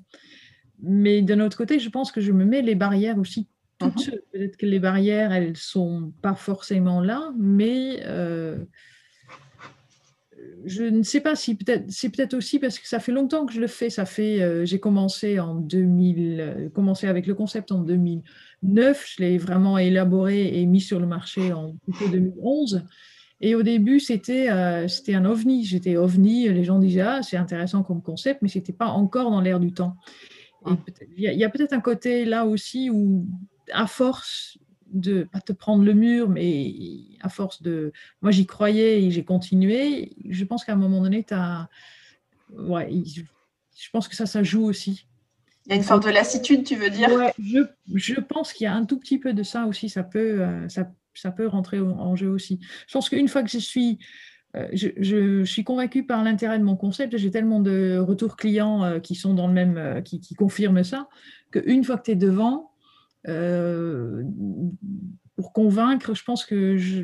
Mais 0.88 1.22
d'un 1.22 1.40
autre 1.40 1.58
côté, 1.58 1.80
je 1.80 1.90
pense 1.90 2.12
que 2.12 2.22
je 2.22 2.32
me 2.32 2.46
mets 2.46 2.62
les 2.62 2.76
barrières 2.76 3.18
aussi 3.18 3.48
toutes 3.78 3.96
Mhm. 3.96 4.02
seules. 4.02 4.22
Peut-être 4.32 4.58
que 4.58 4.66
les 4.66 4.80
barrières, 4.80 5.34
elles 5.34 5.58
sont 5.58 6.14
pas 6.22 6.36
forcément 6.36 7.02
là, 7.02 7.32
mais 7.38 8.02
euh, 8.06 8.58
je 10.66 10.84
ne 10.84 11.04
sais 11.04 11.22
pas 11.22 11.36
si 11.36 11.56
peut-être 11.56 11.86
c'est 11.90 12.10
peut-être 12.10 12.34
aussi 12.34 12.60
parce 12.60 12.80
que 12.80 12.88
ça 12.88 13.00
fait 13.00 13.12
longtemps 13.12 13.46
que 13.46 13.54
je 13.54 13.62
le 13.62 13.68
fais. 13.68 13.90
Ça 13.90 14.06
fait 14.06 14.42
euh, 14.42 14.66
j'ai 14.66 14.80
commencé 14.80 15.40
en 15.40 15.56
2000, 15.56 16.40
euh, 16.40 16.70
commencé 16.70 17.08
avec 17.08 17.28
le 17.28 17.36
concept 17.36 17.72
en 17.72 17.80
2009. 17.80 19.06
Je 19.16 19.24
l'ai 19.24 19.38
vraiment 19.38 19.78
élaboré 19.78 20.60
et 20.60 20.66
mis 20.66 20.82
sur 20.82 21.00
le 21.00 21.08
marché 21.08 21.54
en 21.54 21.76
plutôt 21.84 22.10
2011. 22.10 22.84
Et 23.42 23.54
au 23.54 23.64
début, 23.64 24.00
c'était 24.00 24.50
euh, 24.50 24.88
c'était 24.88 25.16
un 25.16 25.26
ovni. 25.26 25.66
J'étais 25.66 25.98
ovni. 25.98 26.48
Les 26.50 26.64
gens 26.64 26.80
disaient 26.80 27.02
ah 27.02 27.22
c'est 27.22 27.38
intéressant 27.38 27.84
comme 27.84 28.02
concept, 28.02 28.42
mais 28.42 28.50
c'était 28.50 28.74
pas 28.74 28.88
encore 28.88 29.30
dans 29.32 29.42
l'air 29.42 29.60
du 29.60 29.72
temps. 29.74 29.98
Il 31.18 31.24
y 31.24 31.44
a, 31.44 31.50
peut-être 31.50 31.74
un 31.74 31.82
côté 31.82 32.26
là 32.26 32.46
aussi 32.46 32.90
où 32.90 33.28
à 33.72 33.88
force 33.88 34.58
de 34.88 35.24
pas 35.24 35.42
te 35.42 35.52
prendre 35.52 35.84
le 35.84 35.94
mur, 35.94 36.30
mais 36.30 36.74
à 37.22 37.30
force 37.30 37.62
de 37.62 37.92
moi, 38.22 38.32
j'y 38.32 38.46
croyais 38.46 39.04
et 39.04 39.12
j'ai 39.12 39.24
continué. 39.24 40.14
Je 40.30 40.44
pense 40.46 40.64
qu'à 40.64 40.74
un 40.74 40.78
moment 40.78 41.02
donné, 41.02 41.24
tu 41.24 41.34
as. 41.34 41.70
Ouais, 42.52 42.90
je 43.06 43.90
pense 43.92 44.08
que 44.08 44.16
ça, 44.16 44.26
ça 44.26 44.44
joue 44.44 44.66
aussi. 44.66 45.08
Il 45.66 45.72
y 45.72 45.74
a 45.74 45.76
une 45.78 45.84
forme 45.84 46.04
de 46.04 46.10
lassitude, 46.10 46.64
tu 46.64 46.76
veux 46.76 46.92
dire? 46.92 47.12
Ouais, 47.12 47.34
je, 47.40 47.60
je 47.94 48.20
pense 48.20 48.54
qu'il 48.54 48.66
y 48.66 48.68
a 48.68 48.76
un 48.76 48.86
tout 48.86 49.00
petit 49.00 49.18
peu 49.18 49.34
de 49.34 49.42
ça 49.42 49.66
aussi. 49.66 49.90
Ça 49.90 50.04
peut, 50.04 50.42
euh, 50.42 50.70
ça, 50.70 50.92
ça 51.16 51.32
peut 51.32 51.48
rentrer 51.48 51.80
en, 51.80 51.90
en 51.90 52.16
jeu 52.16 52.30
aussi. 52.30 52.60
Je 52.88 52.94
pense 52.94 53.10
qu'une 53.10 53.28
fois 53.28 53.44
que 53.44 53.50
je 53.50 53.58
suis. 53.58 54.00
Euh, 54.56 54.68
Je, 54.74 54.90
je 54.98 55.44
suis 55.44 55.64
convaincue 55.64 56.06
par 56.06 56.24
l'intérêt 56.24 56.58
de 56.60 56.64
mon 56.64 56.76
concept. 56.76 57.18
J'ai 57.18 57.32
tellement 57.32 57.60
de 57.60 57.98
retours 57.98 58.36
clients 58.38 58.84
euh, 58.84 59.00
qui 59.00 59.16
sont 59.16 59.34
dans 59.34 59.48
le 59.48 59.54
même, 59.54 59.78
euh, 59.78 60.02
qui, 60.02 60.20
qui 60.20 60.34
confirment 60.36 60.84
ça, 60.84 61.08
qu'une 61.52 61.84
fois 61.84 61.98
que 61.98 62.04
tu 62.04 62.12
es 62.12 62.16
devant, 62.16 62.72
euh, 63.28 64.24
pour 65.36 65.52
convaincre, 65.54 66.14
je 66.14 66.24
pense 66.24 66.46
que 66.46 66.78
je 66.78 67.04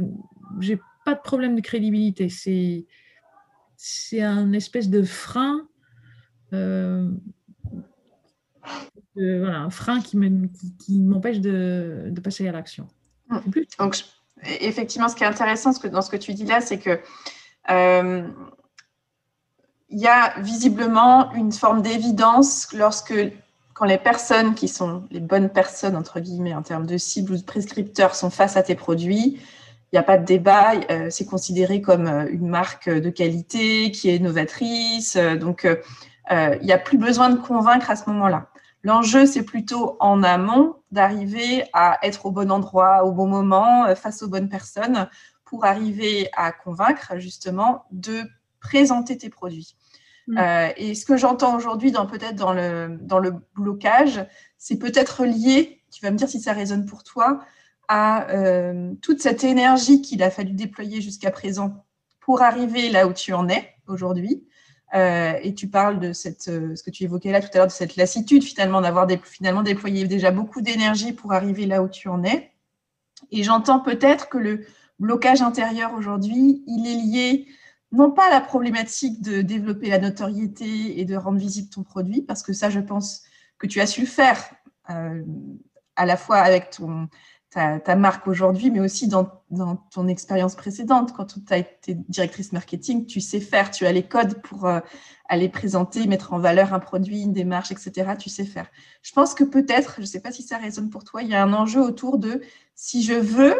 n'ai 0.60 0.80
pas 1.06 1.16
de 1.16 1.22
problème 1.22 1.56
de 1.56 1.62
crédibilité. 1.62 2.30
C'est 2.30 2.86
c'est 3.84 4.22
un 4.22 4.54
espèce 4.54 4.90
de 4.92 5.02
frein, 5.02 5.68
euh, 6.54 7.10
de- 9.16 9.40
voilà, 9.40 9.60
un 9.62 9.70
frein 9.72 10.00
qui 10.02 10.18
me- 10.18 10.48
qui- 10.48 10.76
qui 10.78 11.00
m'empêche 11.00 11.40
de, 11.40 12.10
de 12.12 12.22
passer 12.22 12.48
à 12.48 12.52
l'action. 12.52 12.88
Plus- 13.50 13.66
Donc, 13.80 13.96
je- 13.96 14.04
effectivement, 14.62 15.08
ce 15.10 15.16
qui 15.16 15.24
est 15.24 15.28
intéressant 15.28 15.74
ce 15.74 15.80
que- 15.80 15.88
dans 15.88 16.02
ce 16.04 16.12
que 16.12 16.18
tu 16.18 16.34
dis 16.34 16.46
là, 16.46 16.62
c'est 16.62 16.78
que 16.78 17.00
il 17.70 18.26
y 20.00 20.08
a 20.08 20.40
visiblement 20.40 21.32
une 21.34 21.52
forme 21.52 21.82
d'évidence 21.82 22.72
lorsque, 22.74 23.14
quand 23.74 23.86
les 23.86 23.98
personnes 23.98 24.56
qui 24.56 24.68
sont 24.68 25.04
les 25.12 25.20
bonnes 25.20 25.50
personnes, 25.50 25.96
entre 25.96 26.20
guillemets, 26.20 26.54
en 26.54 26.62
termes 26.62 26.86
de 26.86 26.98
cible 26.98 27.34
ou 27.34 27.38
de 27.38 27.44
prescripteurs, 27.44 28.16
sont 28.16 28.30
face 28.30 28.58
à 28.58 28.64
tes 28.64 28.76
produits, 28.76 29.40
il 29.92 29.96
n'y 29.96 30.00
a 30.00 30.04
pas 30.04 30.18
de 30.18 30.24
débat, 30.24 30.74
euh, 30.90 31.08
c'est 31.10 31.26
considéré 31.26 31.82
comme 31.82 32.08
euh, 32.08 32.26
une 32.32 32.48
marque 32.48 32.90
de 32.90 33.10
qualité 33.10 33.92
qui 33.92 34.10
est 34.10 34.20
novatrice. 34.20 35.18
euh, 35.18 35.36
donc, 35.36 35.66
euh, 35.66 35.76
euh, 36.32 36.56
il 36.62 36.66
n'y 36.66 36.72
a 36.72 36.78
plus 36.78 36.98
besoin 36.98 37.30
de 37.30 37.36
convaincre 37.36 37.92
à 37.92 37.98
ce 37.98 38.10
moment-là. 38.10 38.48
L'enjeu, 38.84 39.26
c'est 39.26 39.44
plutôt 39.44 39.98
en 40.00 40.24
amont 40.24 40.76
d'arriver 40.92 41.66
à 41.74 42.00
être 42.04 42.26
au 42.26 42.32
bon 42.32 42.50
endroit, 42.52 43.04
au 43.04 43.12
bon 43.12 43.28
moment, 43.28 43.86
euh, 43.86 43.96
face 43.96 44.24
aux 44.24 44.30
bonnes 44.30 44.50
personnes, 44.50 45.10
pour 45.52 45.66
arriver 45.66 46.30
à 46.32 46.54
convaincre 46.54 47.20
justement 47.20 47.84
de 47.92 48.22
présenter 48.62 49.18
tes 49.18 49.30
produits. 49.30 49.76
Mm. 50.28 50.38
Euh, 50.38 50.70
et 50.78 50.96
ce 50.96 51.06
que 51.06 51.18
j'entends 51.18 51.58
aujourd'hui, 51.58 51.92
dans 51.92 52.08
peut-être 52.08 52.38
dans 52.38 52.54
le, 52.54 52.98
dans 53.02 53.20
le 53.20 53.34
blocage, 53.54 54.26
c'est 54.58 54.80
peut-être 54.80 55.26
lié, 55.26 55.84
tu 55.92 56.06
vas 56.06 56.12
me 56.12 56.16
dire 56.16 56.30
si 56.30 56.40
ça 56.40 56.54
résonne 56.54 56.86
pour 56.86 57.04
toi, 57.04 57.42
à 57.90 58.30
euh, 58.30 58.94
toute 59.02 59.22
cette 59.22 59.44
énergie 59.44 60.02
qu'il 60.02 60.24
a 60.24 60.32
fallu 60.32 60.54
déployer 60.54 61.02
jusqu'à 61.02 61.32
présent 61.32 61.86
pour 62.22 62.42
arriver 62.42 62.90
là 62.90 63.06
où 63.06 63.12
tu 63.12 63.34
en 63.34 63.50
es 63.50 63.76
aujourd'hui. 63.88 64.48
Euh, 64.94 65.34
et 65.44 65.54
tu 65.54 65.68
parles 65.68 66.00
de 66.00 66.14
cette, 66.14 66.44
ce 66.44 66.82
que 66.82 66.92
tu 66.92 67.04
évoquais 67.04 67.34
là 67.34 67.42
tout 67.42 67.50
à 67.54 67.58
l'heure, 67.58 67.68
de 67.68 67.74
cette 67.74 67.98
lassitude 67.98 68.44
finalement, 68.44 68.80
d'avoir 68.80 69.06
dé- 69.06 69.20
finalement 69.22 69.64
déployé 69.64 70.08
déjà 70.08 70.32
beaucoup 70.32 70.62
d'énergie 70.62 71.12
pour 71.12 71.34
arriver 71.34 71.66
là 71.66 71.84
où 71.84 71.90
tu 71.90 72.08
en 72.08 72.24
es. 72.24 72.54
Et 73.32 73.44
j'entends 73.44 73.82
peut-être 73.82 74.30
que 74.30 74.38
le 74.38 74.66
blocage 75.02 75.42
intérieur 75.42 75.94
aujourd'hui, 75.94 76.64
il 76.68 76.88
est 76.88 76.96
lié 76.96 77.48
non 77.92 78.12
pas 78.12 78.28
à 78.28 78.30
la 78.30 78.40
problématique 78.40 79.22
de 79.22 79.42
développer 79.42 79.90
la 79.90 80.00
notoriété 80.00 81.00
et 81.00 81.04
de 81.04 81.16
rendre 81.16 81.40
visible 81.40 81.70
ton 81.70 81.84
produit, 81.84 82.22
parce 82.22 82.44
que 82.44 82.54
ça, 82.54 82.70
je 82.70 82.80
pense 82.80 83.24
que 83.58 83.68
tu 83.68 83.82
as 83.82 83.88
su 83.88 84.02
le 84.02 84.08
faire 84.08 84.38
euh, 84.90 85.22
à 85.98 86.06
la 86.06 86.16
fois 86.16 86.38
avec 86.38 86.70
ton, 86.70 87.10
ta, 87.50 87.96
marque 87.96 88.28
aujourd'hui, 88.28 88.72
mais 88.72 88.80
aussi 88.80 89.08
dans, 89.08 89.30
dans 89.50 89.76
ton 89.76 90.08
expérience 90.08 90.56
précédente. 90.56 91.12
Quand 91.14 91.26
tu 91.26 91.54
as 91.54 91.58
été 91.58 91.96
directrice 92.08 92.54
marketing, 92.54 93.06
tu 93.06 93.20
sais 93.20 93.42
faire, 93.42 93.72
tu 93.72 93.86
as 93.86 93.92
les 93.92 94.04
codes 94.04 94.42
pour 94.42 94.66
euh, 94.66 94.80
aller 95.28 95.50
présenter, 95.50 96.08
mettre 96.08 96.32
en 96.32 96.40
valeur 96.40 96.74
un 96.74 96.80
produit, 96.80 97.24
une 97.24 97.34
démarche, 97.34 97.72
etc. 97.72 98.14
Tu 98.18 98.30
sais 98.30 98.46
faire. 98.46 98.68
Je 99.02 99.12
pense 99.12 99.34
que 99.34 99.44
peut-être, 99.44 99.96
je 99.98 100.02
ne 100.02 100.06
sais 100.06 100.22
pas 100.22 100.32
si 100.32 100.44
ça 100.44 100.58
résonne 100.58 100.90
pour 100.90 101.04
toi, 101.04 101.24
il 101.24 101.30
y 101.30 101.36
a 101.36 101.44
un 101.44 101.52
enjeu 101.52 101.82
autour 101.82 102.20
de 102.20 102.42
si 102.74 103.04
je 103.04 103.14
veux 103.14 103.56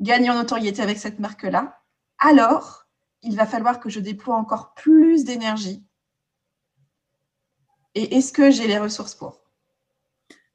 gagner 0.00 0.30
en 0.30 0.34
notoriété 0.34 0.82
avec 0.82 0.98
cette 0.98 1.18
marque-là, 1.18 1.82
alors 2.18 2.86
il 3.22 3.36
va 3.36 3.46
falloir 3.46 3.80
que 3.80 3.88
je 3.88 4.00
déploie 4.00 4.36
encore 4.36 4.74
plus 4.74 5.24
d'énergie. 5.24 5.84
Et 7.94 8.16
est-ce 8.16 8.32
que 8.32 8.50
j'ai 8.50 8.66
les 8.66 8.78
ressources 8.78 9.14
pour? 9.14 9.40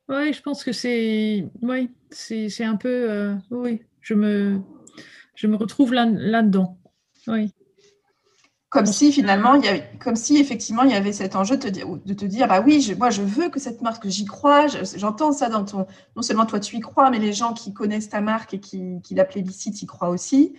Oui, 0.09 0.33
je 0.33 0.41
pense 0.41 0.63
que 0.63 0.73
c'est 0.73 1.47
oui, 1.61 1.89
c'est 2.11 2.63
un 2.63 2.75
peu 2.75 3.09
euh, 3.09 3.35
oui, 3.49 3.81
je 4.01 4.13
me 4.13 5.55
retrouve 5.55 5.93
là 5.93 6.05
là-dedans. 6.05 6.77
Oui. 7.27 7.53
Comme 8.71 8.85
si 8.85 9.11
finalement, 9.11 9.55
il 9.55 9.65
y 9.65 9.67
avait, 9.67 9.83
comme 9.99 10.15
si 10.15 10.37
effectivement 10.37 10.83
il 10.83 10.91
y 10.91 10.95
avait 10.95 11.11
cet 11.11 11.35
enjeu 11.35 11.57
de 11.57 11.61
te 11.63 11.67
dire, 11.67 11.85
de 11.87 12.47
bah 12.47 12.61
oui, 12.65 12.79
je, 12.81 12.93
moi 12.93 13.09
je 13.09 13.21
veux 13.21 13.49
que 13.49 13.59
cette 13.59 13.81
marque, 13.81 14.01
que 14.03 14.07
j'y 14.09 14.23
crois, 14.23 14.67
je- 14.67 14.97
j'entends 14.97 15.33
ça 15.33 15.49
dans 15.49 15.65
ton, 15.65 15.85
non 16.15 16.21
seulement 16.21 16.45
toi 16.45 16.61
tu 16.61 16.77
y 16.77 16.79
crois, 16.79 17.09
mais 17.09 17.19
les 17.19 17.33
gens 17.33 17.53
qui 17.53 17.73
connaissent 17.73 18.07
ta 18.07 18.21
marque 18.21 18.53
et 18.53 18.61
qui, 18.61 19.01
qui 19.03 19.13
la 19.13 19.25
plébiscitent 19.25 19.81
y 19.81 19.85
croient 19.87 20.07
aussi. 20.09 20.55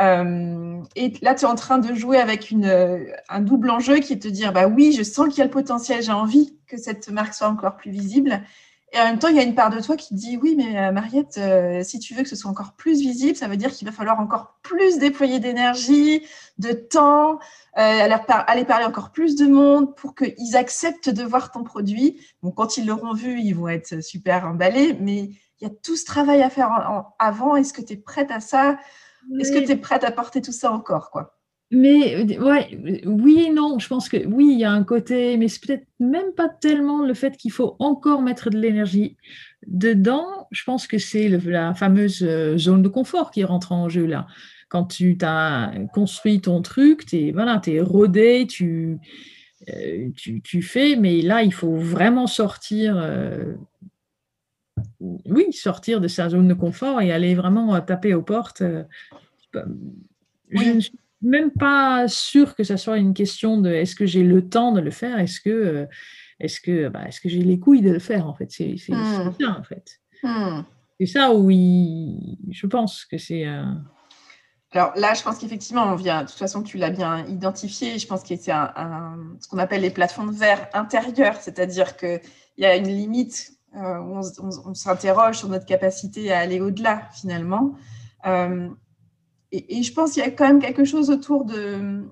Euh, 0.00 0.82
et 0.96 1.12
là, 1.22 1.34
tu 1.36 1.44
es 1.44 1.48
en 1.48 1.54
train 1.54 1.78
de 1.78 1.94
jouer 1.94 2.18
avec 2.18 2.52
euh, 2.52 3.04
un 3.28 3.40
double 3.40 3.70
enjeu 3.70 3.98
qui 4.00 4.14
est 4.14 4.16
de 4.16 4.22
te 4.22 4.28
dire 4.28 4.52
bah 4.52 4.66
oui, 4.66 4.92
je 4.92 5.02
sens 5.04 5.28
qu'il 5.28 5.38
y 5.38 5.42
a 5.42 5.44
le 5.44 5.50
potentiel, 5.50 6.02
j'ai 6.02 6.12
envie 6.12 6.58
que 6.66 6.76
cette 6.78 7.10
marque 7.10 7.34
soit 7.34 7.48
encore 7.48 7.76
plus 7.76 7.92
visible. 7.92 8.42
Et 8.94 9.00
en 9.00 9.04
même 9.04 9.18
temps, 9.18 9.28
il 9.28 9.36
y 9.36 9.38
a 9.38 9.42
une 9.42 9.54
part 9.54 9.70
de 9.70 9.80
toi 9.80 9.96
qui 9.96 10.10
te 10.10 10.14
dit 10.14 10.36
oui, 10.36 10.54
mais 10.56 10.78
euh, 10.78 10.92
Mariette, 10.92 11.38
euh, 11.38 11.82
si 11.82 11.98
tu 11.98 12.12
veux 12.14 12.22
que 12.22 12.28
ce 12.28 12.36
soit 12.36 12.50
encore 12.50 12.74
plus 12.74 13.00
visible, 13.00 13.36
ça 13.36 13.48
veut 13.48 13.56
dire 13.56 13.70
qu'il 13.70 13.86
va 13.88 13.92
falloir 13.92 14.20
encore 14.20 14.58
plus 14.62 14.98
déployer 14.98 15.40
d'énergie, 15.40 16.26
de 16.58 16.72
temps, 16.72 17.34
euh, 17.34 17.38
aller, 17.76 18.16
par- 18.26 18.44
aller 18.50 18.66
parler 18.66 18.84
encore 18.84 19.10
plus 19.10 19.34
de 19.36 19.46
monde 19.46 19.94
pour 19.96 20.14
qu'ils 20.14 20.56
acceptent 20.56 21.08
de 21.08 21.22
voir 21.24 21.50
ton 21.52 21.64
produit. 21.64 22.20
Donc, 22.42 22.54
quand 22.56 22.76
ils 22.76 22.86
l'auront 22.86 23.14
vu, 23.14 23.40
ils 23.40 23.54
vont 23.54 23.68
être 23.68 24.02
super 24.02 24.46
emballés, 24.46 24.94
mais 25.00 25.30
il 25.60 25.62
y 25.62 25.66
a 25.66 25.70
tout 25.82 25.96
ce 25.96 26.04
travail 26.04 26.42
à 26.42 26.50
faire 26.50 26.70
en- 26.70 26.96
en- 26.98 27.14
avant. 27.18 27.56
Est-ce 27.56 27.72
que 27.72 27.80
tu 27.80 27.94
es 27.94 27.96
prête 27.96 28.30
à 28.30 28.40
ça? 28.40 28.78
Est-ce 29.40 29.52
que 29.52 29.58
tu 29.64 29.72
es 29.72 29.76
prête 29.76 30.04
à 30.04 30.10
porter 30.12 30.42
tout 30.42 30.52
ça 30.52 30.70
encore 30.70 31.10
quoi? 31.10 31.38
Mais 31.74 32.38
ouais, 32.38 33.02
oui 33.06 33.46
et 33.48 33.50
non. 33.50 33.78
Je 33.78 33.88
pense 33.88 34.10
que 34.10 34.26
oui, 34.26 34.50
il 34.52 34.58
y 34.58 34.64
a 34.64 34.70
un 34.70 34.84
côté, 34.84 35.38
mais 35.38 35.48
c'est 35.48 35.64
peut-être 35.66 35.86
même 35.98 36.32
pas 36.36 36.50
tellement 36.50 37.04
le 37.04 37.14
fait 37.14 37.36
qu'il 37.38 37.50
faut 37.50 37.76
encore 37.78 38.20
mettre 38.20 38.50
de 38.50 38.58
l'énergie 38.58 39.16
dedans. 39.66 40.46
Je 40.50 40.64
pense 40.64 40.86
que 40.86 40.98
c'est 40.98 41.28
la 41.30 41.74
fameuse 41.74 42.22
euh, 42.22 42.58
zone 42.58 42.82
de 42.82 42.88
confort 42.88 43.30
qui 43.30 43.42
rentre 43.42 43.72
en 43.72 43.88
jeu 43.88 44.04
là. 44.04 44.26
Quand 44.68 44.84
tu 44.84 45.16
as 45.22 45.72
construit 45.94 46.42
ton 46.42 46.60
truc, 46.60 47.06
tu 47.06 47.16
es, 47.16 47.32
voilà, 47.32 47.58
t'es 47.58 47.80
rodé, 47.80 48.46
tu, 48.46 48.98
euh, 49.70 50.10
tu, 50.14 50.42
tu 50.42 50.60
fais, 50.60 50.96
mais 50.96 51.22
là, 51.22 51.42
il 51.42 51.54
faut 51.54 51.76
vraiment 51.76 52.26
sortir, 52.26 52.96
euh, 52.98 53.54
oui, 55.00 55.52
sortir 55.52 56.02
de 56.02 56.08
sa 56.08 56.28
zone 56.28 56.48
de 56.48 56.54
confort 56.54 57.00
et 57.00 57.12
aller 57.12 57.34
vraiment 57.34 57.80
taper 57.80 58.12
aux 58.12 58.22
portes. 58.22 58.60
euh, 58.62 58.84
je 60.50 60.70
ne 60.70 60.80
suis 60.80 60.98
même 61.22 61.50
pas 61.50 62.08
sûre 62.08 62.54
que 62.54 62.64
ça 62.64 62.76
soit 62.76 62.98
une 62.98 63.14
question 63.14 63.60
de 63.60 63.70
est-ce 63.70 63.94
que 63.94 64.06
j'ai 64.06 64.22
le 64.22 64.48
temps 64.48 64.72
de 64.72 64.80
le 64.80 64.90
faire, 64.90 65.18
est-ce 65.18 65.40
que, 65.40 65.50
euh, 65.50 65.86
est-ce 66.40 66.60
que, 66.60 66.88
bah, 66.88 67.04
est-ce 67.06 67.20
que 67.20 67.28
j'ai 67.28 67.42
les 67.42 67.58
couilles 67.58 67.82
de 67.82 67.90
le 67.90 67.98
faire 67.98 68.26
en 68.26 68.34
fait? 68.34 68.50
C'est 68.50 68.76
c'est- 68.76 68.92
Hmm. 68.92 69.32
ça 69.40 69.56
en 69.58 69.62
fait. 69.62 70.00
C'est 71.00 71.06
ça 71.06 71.32
où 71.34 71.50
il- 71.50 72.38
je 72.50 72.66
pense 72.66 73.04
que 73.04 73.18
c'est. 73.18 73.46
euh, 73.46 73.62
Alors 74.74 74.92
là, 74.96 75.12
je 75.14 75.22
pense 75.22 75.36
qu'effectivement, 75.38 75.84
on 75.84 75.96
vient, 75.96 76.22
de 76.22 76.28
toute 76.28 76.38
façon, 76.38 76.62
tu 76.62 76.78
l'as 76.78 76.90
bien 76.90 77.26
identifié. 77.26 77.98
Je 77.98 78.06
pense 78.06 78.22
que 78.22 78.34
c'est 78.36 78.52
un, 78.52 78.72
un- 78.74 79.18
ce 79.40 79.46
qu'on 79.48 79.58
appelle 79.58 79.82
les 79.82 79.90
plafonds 79.90 80.24
de 80.26 80.32
verre 80.32 80.66
intérieurs, 80.72 81.36
c'est-à-dire 81.36 81.96
qu'il 81.98 82.20
y 82.56 82.64
a 82.64 82.76
une 82.76 82.86
limite 82.88 83.52
euh, 83.76 83.98
où 84.00 84.16
on, 84.18 84.20
on- 84.42 84.70
on 84.70 84.74
s'interroge 84.74 85.38
sur 85.38 85.48
notre 85.48 85.64
capacité 85.66 86.30
à 86.32 86.38
aller 86.40 86.60
au-delà, 86.60 87.02
finalement. 87.14 87.74
Euh, 88.26 88.68
et, 89.52 89.78
et 89.78 89.82
je 89.82 89.92
pense 89.92 90.12
qu'il 90.12 90.22
y 90.22 90.26
a 90.26 90.30
quand 90.30 90.46
même 90.46 90.60
quelque 90.60 90.84
chose 90.84 91.10
autour 91.10 91.44
de, 91.44 92.02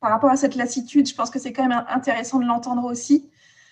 par 0.00 0.10
rapport 0.10 0.30
à 0.30 0.36
cette 0.36 0.56
lassitude, 0.56 1.06
je 1.08 1.14
pense 1.14 1.30
que 1.30 1.38
c'est 1.38 1.52
quand 1.52 1.66
même 1.66 1.84
intéressant 1.88 2.40
de 2.40 2.46
l'entendre 2.46 2.84
aussi. 2.84 3.28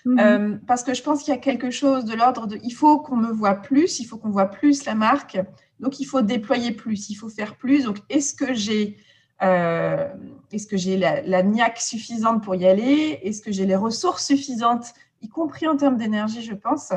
Mhm. 0.06 0.60
parce 0.66 0.82
que 0.82 0.94
je 0.94 1.02
pense 1.02 1.22
qu'il 1.22 1.34
y 1.34 1.36
a 1.36 1.40
quelque 1.40 1.70
chose 1.70 2.06
de 2.06 2.14
l'ordre 2.14 2.46
de 2.46 2.58
il 2.62 2.70
faut 2.70 3.00
qu'on 3.00 3.16
me 3.16 3.30
voit 3.30 3.56
plus, 3.56 4.00
il 4.00 4.06
faut 4.06 4.16
qu'on 4.16 4.30
voit 4.30 4.46
plus 4.46 4.86
la 4.86 4.94
marque, 4.94 5.38
donc 5.78 6.00
il 6.00 6.06
faut 6.06 6.22
déployer 6.22 6.72
plus, 6.72 7.10
il 7.10 7.16
faut 7.16 7.28
faire 7.28 7.56
plus. 7.56 7.84
Donc 7.84 7.98
est-ce 8.08 8.34
que 8.34 8.54
j'ai 8.54 8.96
est-ce 9.42 10.66
que 10.66 10.76
j'ai 10.76 10.96
la, 10.96 11.22
la 11.22 11.42
niaque 11.42 11.78
suffisante 11.80 12.42
pour 12.42 12.54
y 12.54 12.66
aller? 12.66 13.20
Est-ce 13.22 13.40
que 13.40 13.52
j'ai 13.52 13.66
les 13.66 13.76
ressources 13.76 14.26
suffisantes, 14.26 14.92
y 15.22 15.28
compris 15.28 15.66
en 15.66 15.76
termes 15.76 15.96
d'énergie, 15.96 16.42
je 16.42 16.54
pense? 16.54 16.92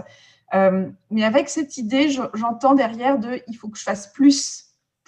Euh, 0.53 0.89
mais 1.09 1.23
avec 1.23 1.49
cette 1.49 1.77
idée, 1.77 2.09
j'entends 2.09 2.75
derrière 2.75 3.17
de 3.17 3.41
il 3.47 3.55
faut 3.55 3.69
que 3.69 3.77
je 3.77 3.83
fasse 3.83 4.11
plus 4.11 4.62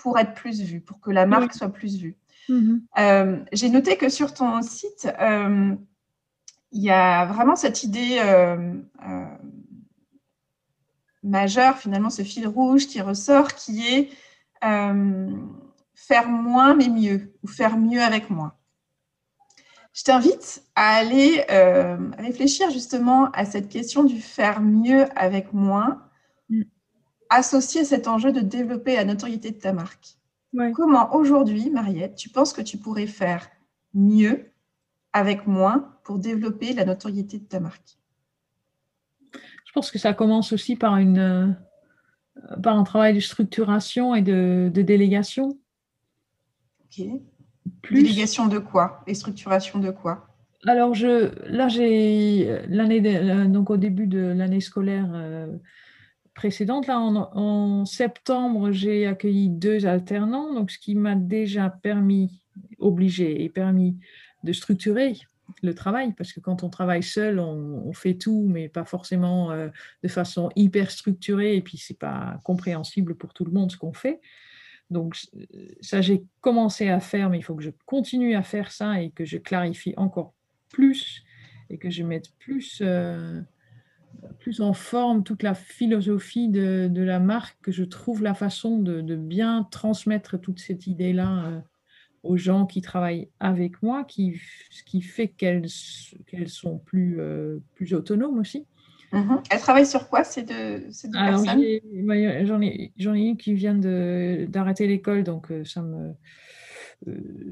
pour 0.05 0.19
être 0.19 0.35
plus 0.35 0.61
vue, 0.61 0.81
pour 0.81 0.99
que 0.99 1.09
la 1.09 1.25
marque 1.25 1.55
soit 1.55 1.73
plus 1.73 1.97
vue. 1.97 2.15
Mhm. 2.47 2.83
Euh, 2.99 3.43
j'ai 3.51 3.69
noté 3.69 3.97
que 3.97 4.07
sur 4.07 4.35
ton 4.35 4.61
site, 4.61 5.07
euh, 5.19 5.73
il 6.71 6.83
y 6.83 6.91
a 6.91 7.25
vraiment 7.25 7.55
cette 7.55 7.83
idée 7.83 8.21
majeure, 11.23 11.79
finalement, 11.79 12.11
ce 12.11 12.21
fil 12.21 12.47
rouge 12.47 12.85
qui 12.85 13.01
ressort, 13.01 13.47
qui 13.55 13.81
est 13.87 14.11
faire 15.95 16.29
moins 16.29 16.75
mais 16.75 16.89
mieux, 16.89 17.33
ou 17.41 17.47
faire 17.47 17.75
mieux 17.77 18.03
avec 18.03 18.29
moins. 18.29 18.53
Je 19.95 20.03
t'invite 20.03 20.61
à 20.75 20.97
aller 20.97 21.43
euh, 21.49 21.97
réfléchir 22.19 22.69
justement 22.69 23.31
à 23.31 23.43
cette 23.45 23.69
question 23.69 24.03
du 24.03 24.21
faire 24.21 24.61
mieux 24.61 25.07
avec 25.17 25.51
moins, 25.51 26.03
mm. 26.49 26.61
Associé 27.29 27.81
à 27.81 27.85
cet 27.85 28.07
enjeu 28.07 28.31
de 28.31 28.41
développer 28.41 28.95
la 28.95 29.05
notoriété 29.05 29.51
de 29.51 29.59
ta 29.59 29.73
marque. 29.73 30.17
Comment 30.73 31.13
aujourd'hui, 31.13 31.69
Mariette, 31.69 32.15
tu 32.15 32.29
penses 32.29 32.53
que 32.53 32.61
tu 32.61 32.77
pourrais 32.77 33.07
faire 33.07 33.49
mieux 33.93 34.51
avec 35.11 35.47
moins 35.47 35.93
pour 36.03 36.17
développer 36.17 36.73
la 36.73 36.85
notoriété 36.85 37.39
de 37.39 37.43
ta 37.43 37.59
marque? 37.59 37.97
Je 39.33 39.71
pense 39.73 39.91
que 39.91 39.99
ça 39.99 40.13
commence 40.13 40.53
aussi 40.53 40.77
par, 40.77 40.95
une, 40.95 41.17
euh, 41.17 42.55
par 42.63 42.77
un 42.77 42.83
travail 42.83 43.13
de 43.13 43.19
structuration 43.19 44.15
et 44.15 44.21
de, 44.21 44.71
de 44.73 44.81
délégation. 44.81 45.59
Ok. 46.85 47.05
Délégation 47.91 48.47
de 48.47 48.59
quoi? 48.59 49.03
Et 49.07 49.13
structuration 49.13 49.79
de 49.79 49.91
quoi? 49.91 50.27
Alors, 50.65 50.93
je, 50.93 51.31
là, 51.49 51.67
j'ai 51.67 52.61
l'année, 52.69 53.01
donc 53.47 53.69
au 53.69 53.77
début 53.77 54.07
de 54.07 54.19
l'année 54.19 54.61
scolaire 54.61 55.11
euh, 55.13 55.47
précédente, 56.35 56.85
là, 56.85 56.99
en, 56.99 57.85
septembre, 57.85 58.71
j'ai 58.71 59.07
accueilli 59.07 59.49
deux 59.49 59.85
alternants, 59.85 60.53
donc 60.53 60.69
ce 60.69 60.77
qui 60.77 60.93
m'a 60.93 61.15
déjà 61.15 61.69
permis, 61.69 62.41
obligé 62.77 63.43
et 63.43 63.49
permis 63.49 63.97
de 64.43 64.53
structurer 64.53 65.17
le 65.63 65.73
travail, 65.73 66.13
parce 66.13 66.33
que 66.33 66.39
quand 66.39 66.63
on 66.63 66.69
travaille 66.69 67.03
seul, 67.03 67.39
on, 67.39 67.93
fait 67.93 68.15
tout, 68.15 68.45
mais 68.47 68.67
pas 68.67 68.83
forcément 68.83 69.51
euh, 69.51 69.69
de 70.03 70.07
façon 70.07 70.49
hyper 70.55 70.91
structurée, 70.91 71.55
et 71.55 71.61
puis 71.61 71.77
c'est 71.77 71.97
pas 71.97 72.39
compréhensible 72.43 73.15
pour 73.15 73.33
tout 73.33 73.45
le 73.45 73.51
monde 73.51 73.71
ce 73.71 73.77
qu'on 73.77 73.93
fait. 73.93 74.19
Donc 74.91 75.17
ça, 75.81 76.01
j'ai 76.01 76.23
commencé 76.41 76.89
à 76.89 76.99
faire, 76.99 77.29
mais 77.29 77.39
il 77.39 77.43
faut 77.43 77.55
que 77.55 77.63
je 77.63 77.71
continue 77.85 78.35
à 78.35 78.43
faire 78.43 78.71
ça 78.71 79.01
et 79.01 79.09
que 79.09 79.25
je 79.25 79.37
clarifie 79.37 79.93
encore 79.97 80.33
plus 80.69 81.23
et 81.69 81.77
que 81.77 81.89
je 81.89 82.03
mette 82.03 82.31
plus, 82.37 82.81
euh, 82.81 83.41
plus 84.39 84.61
en 84.61 84.73
forme 84.73 85.23
toute 85.23 85.43
la 85.43 85.53
philosophie 85.53 86.49
de, 86.49 87.01
la 87.01 87.19
marque, 87.19 87.57
que 87.61 87.71
je 87.71 87.83
trouve 87.83 88.23
la 88.23 88.33
façon 88.33 88.79
de, 88.79 89.15
bien 89.15 89.67
transmettre 89.71 90.39
toute 90.39 90.59
cette 90.59 90.87
idée-là 90.87 91.45
euh, 91.45 91.59
aux 92.23 92.37
gens 92.37 92.65
qui 92.65 92.81
travaillent 92.81 93.29
avec 93.39 93.81
moi, 93.81 94.03
qui, 94.03 94.39
ce 94.69 94.83
qui 94.83 95.01
fait 95.01 95.27
qu'elles 95.27 95.69
sont 96.47 96.79
plus, 96.79 97.17
euh, 97.19 97.59
plus 97.75 97.93
autonomes 97.93 98.39
aussi. 98.39 98.65
Mhm. 99.11 99.41
Elle 99.49 99.59
travaille 99.59 99.85
sur 99.85 100.09
quoi 100.09 100.23
ces 100.23 100.43
deux, 100.43 100.89
ces 100.91 101.07
deux 101.07 101.17
personnes? 101.17 101.61
J'en 102.45 102.61
ai, 102.61 102.91
j'en 102.97 103.13
ai 103.13 103.19
une 103.19 103.37
qui 103.37 103.53
vient 103.53 103.75
d'arrêter 103.75 104.87
l'école, 104.87 105.23
donc 105.23 105.51
euh, 105.51 105.63
ça 105.63 105.81
me 105.81 106.13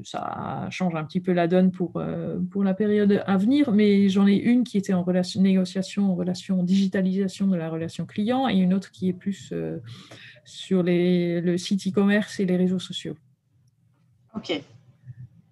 ça 0.02 0.66
change 0.70 0.94
un 0.94 1.04
petit 1.04 1.20
peu 1.20 1.32
la 1.32 1.46
donne 1.46 1.70
pour, 1.70 1.92
euh, 1.96 2.38
pour 2.50 2.64
la 2.64 2.74
période 2.74 3.22
à 3.26 3.36
venir, 3.36 3.72
mais 3.72 4.08
j'en 4.08 4.26
ai 4.26 4.34
une 4.34 4.64
qui 4.64 4.78
était 4.78 4.92
en 4.92 5.02
relation, 5.02 5.40
négociation, 5.40 6.10
en 6.10 6.14
relation 6.14 6.62
digitalisation 6.62 7.46
de 7.46 7.56
la 7.56 7.68
relation 7.68 8.06
client 8.06 8.48
et 8.48 8.54
une 8.54 8.74
autre 8.74 8.90
qui 8.90 9.08
est 9.08 9.12
plus 9.12 9.52
sur 10.44 10.82
les, 10.82 11.40
le 11.40 11.56
site 11.56 11.86
e-commerce 11.86 12.40
et 12.40 12.46
les 12.46 12.56
réseaux 12.56 12.78
sociaux. 12.78 13.16
Ok. 14.34 14.60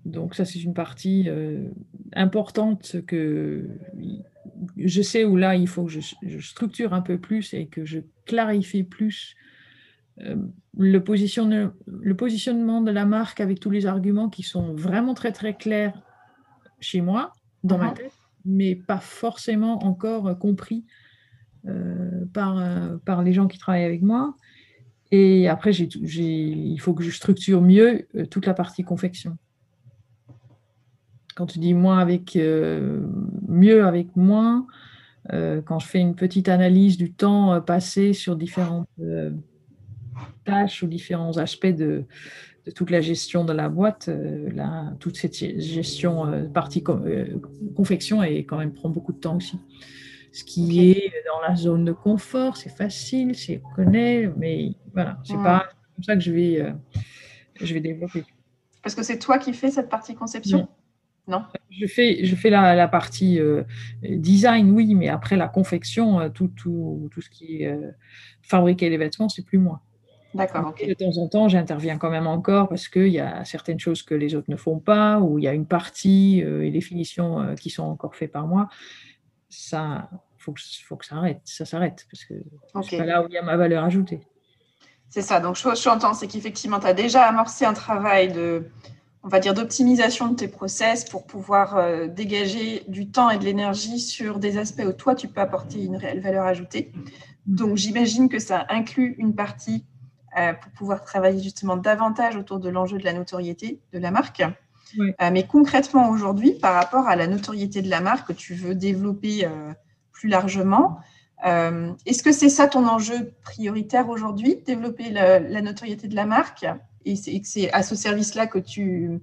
Donc 0.05 0.35
ça, 0.35 0.44
c'est 0.44 0.61
une 0.61 0.74
partie 0.74 1.28
importante 2.14 2.96
que 3.07 3.68
je 4.76 5.02
sais 5.02 5.24
où 5.24 5.37
là, 5.37 5.57
il 5.57 5.68
faut 5.68 5.85
que 5.85 5.92
je, 5.92 6.38
structure 6.40 6.94
un 6.94 7.00
peu 7.00 7.18
plus 7.18 7.55
et 7.55 7.66
que 7.66 7.85
je 7.85 8.00
clarifie 8.26 8.83
plus 8.83 9.35
euh, 10.20 10.37
le, 10.77 10.98
le 12.01 12.14
positionnement 12.14 12.81
de 12.83 12.90
la 12.90 13.07
marque 13.07 13.40
avec 13.40 13.61
tous 13.61 13.70
les 13.70 13.87
arguments 13.87 14.29
qui 14.29 14.42
sont 14.42 14.75
vraiment 14.75 15.14
très 15.14 15.33
très 15.33 15.55
clairs 15.55 15.94
chez 16.81 17.01
moi, 17.01 17.33
dans 17.64 17.79
ma 17.79 17.90
uh-huh. 17.90 17.94
tête, 17.94 18.12
mais 18.44 18.75
pas 18.75 18.98
forcément 18.98 19.85
encore 19.85 20.38
compris 20.38 20.85
euh, 21.66 22.25
par, 22.33 22.59
euh, 22.59 22.96
par 23.05 23.22
les 23.22 23.33
gens 23.33 23.46
qui 23.46 23.59
travaillent 23.59 23.85
avec 23.85 24.03
moi. 24.03 24.35
Et 25.12 25.48
après, 25.48 25.72
il 25.72 26.79
faut 26.79 26.94
que 26.94 27.05
je 27.05 27.11
structure 27.11 27.61
mieux 27.61 28.09
toute 28.31 28.46
la 28.46 28.55
partie 28.55 28.83
confection 28.83 29.37
quand 31.35 31.46
tu 31.46 31.59
dis 31.59 31.75
moins 31.75 31.98
avec 31.98 32.35
mieux 32.35 33.85
avec 33.87 34.16
moins, 34.16 34.66
quand 35.31 35.79
je 35.79 35.87
fais 35.87 35.98
une 35.98 36.14
petite 36.14 36.48
analyse 36.48 36.96
du 36.98 37.12
temps 37.12 37.61
passé 37.61 38.12
sur 38.12 38.37
différentes 38.37 38.88
tâches 40.44 40.83
ou 40.83 40.87
différents 40.87 41.37
aspects 41.38 41.66
de, 41.66 42.05
toute 42.74 42.90
la 42.90 43.00
gestion 43.00 43.44
de 43.44 43.52
la 43.52 43.68
boîte, 43.68 44.09
là, 44.55 44.92
toute 45.00 45.16
cette 45.16 45.35
gestion 45.35 46.48
partie 46.55 46.85
confection 47.74 48.22
et 48.22 48.44
quand 48.44 48.59
même 48.59 48.72
prend 48.72 48.88
beaucoup 48.88 49.12
de 49.12 49.18
temps 49.18 49.37
aussi. 49.37 49.59
Ce 50.31 50.44
qui 50.44 50.90
est 50.90 51.12
dans 51.26 51.40
la 51.40 51.57
zone 51.57 51.85
de 51.85 51.92
confort, 51.92 52.57
c'est 52.57 52.70
facile, 52.70 53.35
c'est 53.35 53.61
connaît, 53.74 54.31
mais 54.37 54.74
voilà, 54.94 55.18
c'est 55.24 55.35
pas 55.35 55.68
comme 55.96 56.05
ça 56.05 56.14
que 56.14 56.20
je 56.20 56.31
vais, 56.31 56.72
je 57.61 57.74
vais 57.74 57.81
développer. 57.81 58.24
Parce 58.83 58.94
que 58.94 59.02
c'est 59.02 59.18
toi 59.18 59.38
qui 59.38 59.52
fais 59.55 59.70
cette 59.70 59.88
partie 59.88 60.14
conception? 60.14 60.68
Non? 61.28 61.44
Je 61.70 61.87
fais, 61.87 62.24
je 62.24 62.35
fais 62.35 62.50
la, 62.50 62.88
partie 62.88 63.38
euh, 63.38 63.62
design, 64.02 64.72
oui, 64.72 64.94
mais 64.94 65.09
après 65.09 65.37
la 65.37 65.48
confection, 65.48 66.20
euh, 66.20 66.28
tout, 66.28 66.48
tout, 66.48 67.09
tout 67.12 67.20
ce 67.20 67.31
qui 67.31 67.62
est 67.62 67.68
euh, 67.68 67.92
fabriquer 68.42 68.90
les 68.90 68.96
vêtements, 68.96 69.28
c'est 69.28 69.44
plus 69.44 69.59
moi. 69.59 69.83
D'accord. 70.34 70.74
De 70.74 70.94
temps 70.94 71.18
en 71.18 71.28
temps, 71.28 71.48
j'interviens 71.48 71.98
quand 71.98 72.10
même 72.10 72.26
encore 72.26 72.68
parce 72.68 72.88
qu'il 72.88 73.08
y 73.08 73.20
a 73.20 73.44
certaines 73.44 73.78
choses 73.78 74.02
que 74.02 74.14
les 74.14 74.34
autres 74.34 74.50
ne 74.50 74.56
font 74.56 74.78
pas, 74.78 75.20
ou 75.20 75.38
il 75.38 75.44
y 75.44 75.48
a 75.48 75.52
une 75.52 75.66
partie 75.66 76.40
et 76.40 76.70
des 76.70 76.80
finitions 76.80 77.54
qui 77.54 77.70
sont 77.70 77.84
encore 77.84 78.14
faites 78.14 78.32
par 78.32 78.46
moi. 78.46 78.68
Ça, 79.50 80.08
faut, 80.38 80.54
faut 80.84 80.96
que 80.96 81.04
ça 81.04 81.16
arrête, 81.16 81.40
ça 81.44 81.64
s'arrête 81.64 82.06
parce 82.10 82.24
que 82.24 82.34
c'est 82.88 82.96
pas 82.96 83.04
là 83.04 83.22
où 83.22 83.26
il 83.28 83.34
y 83.34 83.38
a 83.38 83.42
ma 83.42 83.56
valeur 83.56 83.84
ajoutée. 83.84 84.20
C'est 85.10 85.20
ça. 85.20 85.40
Donc, 85.40 85.58
ce 85.58 85.68
que 85.68 85.74
j'entends, 85.76 86.14
c'est 86.14 86.26
qu'effectivement, 86.26 86.80
tu 86.80 86.86
as 86.86 86.94
déjà 86.94 87.24
amorcé 87.24 87.66
un 87.66 87.74
travail 87.74 88.32
de 88.32 88.70
on 89.24 89.28
va 89.28 89.38
dire, 89.38 89.54
d'optimisation 89.54 90.28
de 90.28 90.34
tes 90.34 90.48
process 90.48 91.04
pour 91.04 91.26
pouvoir 91.26 91.76
euh, 91.76 92.08
dégager 92.08 92.82
du 92.88 93.08
temps 93.08 93.30
et 93.30 93.38
de 93.38 93.44
l'énergie 93.44 94.00
sur 94.00 94.38
des 94.38 94.58
aspects 94.58 94.82
où 94.84 94.92
toi, 94.92 95.14
tu 95.14 95.28
peux 95.28 95.40
apporter 95.40 95.84
une 95.84 95.96
réelle 95.96 96.20
valeur 96.20 96.44
ajoutée. 96.44 96.92
Donc, 97.46 97.76
j'imagine 97.76 98.28
que 98.28 98.38
ça 98.38 98.66
inclut 98.68 99.14
une 99.18 99.34
partie 99.34 99.84
euh, 99.84 99.91
pour 100.34 100.72
pouvoir 100.72 101.02
travailler 101.02 101.42
justement 101.42 101.76
davantage 101.76 102.36
autour 102.36 102.58
de 102.58 102.68
l'enjeu 102.68 102.98
de 102.98 103.04
la 103.04 103.12
notoriété 103.12 103.80
de 103.92 103.98
la 103.98 104.10
marque. 104.10 104.42
Euh, 104.98 105.30
mais 105.32 105.46
concrètement, 105.46 106.08
aujourd'hui, 106.08 106.52
par 106.52 106.74
rapport 106.74 107.06
à 107.06 107.16
la 107.16 107.26
notoriété 107.26 107.82
de 107.82 107.90
la 107.90 108.00
marque 108.00 108.28
que 108.28 108.32
tu 108.32 108.54
veux 108.54 108.74
développer 108.74 109.46
plus 110.10 110.28
largement, 110.28 111.00
est-ce 111.44 112.22
que 112.22 112.32
c'est 112.32 112.48
ça 112.48 112.66
ton 112.66 112.86
enjeu 112.86 113.32
prioritaire 113.42 114.08
aujourd'hui, 114.08 114.62
développer 114.64 115.10
la 115.10 115.60
notoriété 115.60 116.08
de 116.08 116.16
la 116.16 116.26
marque? 116.26 116.66
Et 117.04 117.16
c'est 117.16 117.72
à 117.72 117.82
ce 117.82 117.94
service-là 117.94 118.46
que 118.46 118.58
tu, 118.58 119.20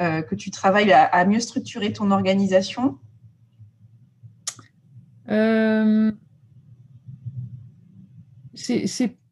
euh, 0.00 0.20
que 0.20 0.34
tu 0.34 0.50
travailles 0.50 0.92
à, 0.92 1.24
mieux 1.24 1.40
structurer 1.40 1.90
ton 1.92 2.10
organisation? 2.10 2.98
Euh, 5.30 6.12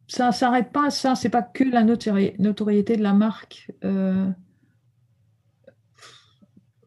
Ça 0.07 0.27
ne 0.27 0.31
s'arrête 0.31 0.71
pas 0.71 0.87
à 0.87 0.89
ça, 0.91 1.15
c'est 1.15 1.29
pas 1.29 1.41
que 1.41 1.63
la 1.63 1.83
notoriété 1.83 2.95
de 2.95 3.03
la 3.03 3.13
marque. 3.13 3.71
Euh, 3.83 4.29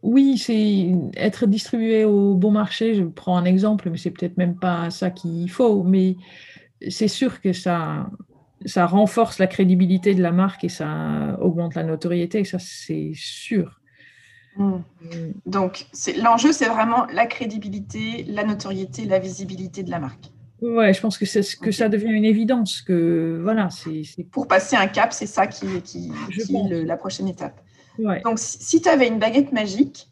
oui, 0.03 0.39
c'est 0.39 0.93
être 1.17 1.47
distribué 1.47 2.05
au 2.05 2.35
bon 2.35 2.53
marché. 2.53 2.95
Je 2.95 3.03
prends 3.03 3.37
un 3.37 3.45
exemple, 3.45 3.91
mais 3.91 3.99
c'est 3.99 4.11
peut-être 4.11 4.37
même 4.37 4.57
pas 4.57 4.91
ça 4.91 5.11
qu'il 5.11 5.51
faut. 5.51 5.83
Mais 5.83 6.17
c'est 6.89 7.09
sûr 7.09 7.41
que 7.41 7.53
ça, 7.53 8.09
renforce 8.77 9.39
la 9.39 9.49
crédibilité 9.49 10.15
de 10.15 10.23
la 10.23 10.33
marque 10.33 10.65
et 10.65 10.69
ça 10.69 11.37
augmente 11.41 11.75
la 11.75 11.83
notoriété, 11.83 12.45
ça 12.45 12.59
c'est 12.59 13.13
sûr. 13.15 13.81
Hmm. 14.57 14.79
Donc, 15.47 15.87
l'enjeu, 16.21 16.53
c'est 16.53 16.69
vraiment 16.69 17.07
la 17.13 17.27
crédibilité, 17.27 18.25
la 18.29 18.45
notoriété, 18.45 19.05
la 19.05 19.19
visibilité 19.19 19.83
de 19.83 19.91
la 19.91 19.99
marque. 19.99 20.31
Ouais, 20.61 20.93
je 20.93 21.01
pense 21.01 21.19
que, 21.19 21.27
c'est 21.27 21.43
que 21.61 21.71
ça 21.71 21.89
devient 21.89 22.11
une 22.11 22.25
évidence. 22.25 22.83
Que, 22.83 23.39
voilà, 23.43 23.71
c'est, 23.71 24.03
Pour 24.31 24.49
passer 24.49 24.77
un 24.77 24.89
cap, 24.89 25.13
c'est 25.13 25.27
ça 25.27 25.47
qui, 25.47 25.67
qui, 25.83 26.11
est 26.11 26.85
la 26.85 26.97
prochaine 26.97 27.29
étape. 27.29 27.61
Donc, 28.25 28.39
si 28.39 28.81
tu 28.81 28.89
avais 28.89 29.09
une 29.09 29.19
baguette 29.19 29.53
magique, 29.53 30.09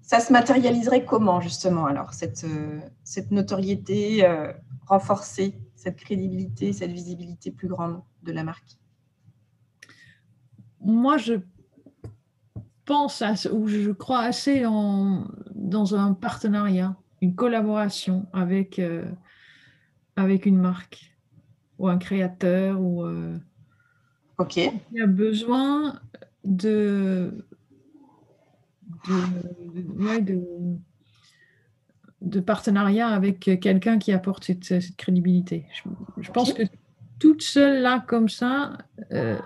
ça 0.00 0.20
se 0.20 0.32
matérialiserait 0.32 1.04
comment, 1.04 1.40
justement, 1.40 1.86
alors, 1.86 2.12
cette, 2.12 2.44
euh, 2.44 2.80
cette 3.04 3.30
notoriété 3.30 4.26
euh, 4.26 4.52
renforcée, 4.86 5.54
cette 5.74 5.96
crédibilité, 5.96 6.72
cette 6.72 6.90
visibilité 6.90 7.50
plus 7.50 7.68
grande 7.68 8.02
de 8.22 8.32
la 8.32 8.44
marque? 8.44 8.78
Moi, 10.80 11.16
je 11.16 11.34
pense 12.84 13.22
ou 13.52 13.68
je 13.68 13.90
crois 13.90 14.20
assez 14.20 14.66
en, 14.66 15.28
dans 15.54 15.94
un 15.94 16.12
partenariat, 16.12 16.96
une 17.20 17.34
collaboration 17.34 18.26
avec, 18.32 18.78
euh, 18.78 19.04
avec 20.16 20.46
une 20.46 20.58
marque 20.58 21.12
ou 21.78 21.88
un 21.88 21.98
créateur. 21.98 22.80
Ou, 22.80 23.04
euh, 23.04 23.36
ok. 24.38 24.56
Il 24.92 25.02
a 25.02 25.06
besoin 25.06 26.00
de, 26.44 27.44
de, 29.08 30.38
de, 32.20 32.40
partenariat 32.40 33.08
avec 33.08 33.40
quelqu'un 33.60 33.98
qui 33.98 34.12
apporte 34.12 34.44
cette, 34.44 34.96
crédibilité. 34.96 35.66
Je, 36.20 36.30
pense 36.30 36.52
que 36.52 36.62
toute 37.18 37.42
seule 37.42 37.82
là, 37.82 38.04
comme 38.06 38.28
ça, 38.28 38.78
euh, 39.12 39.38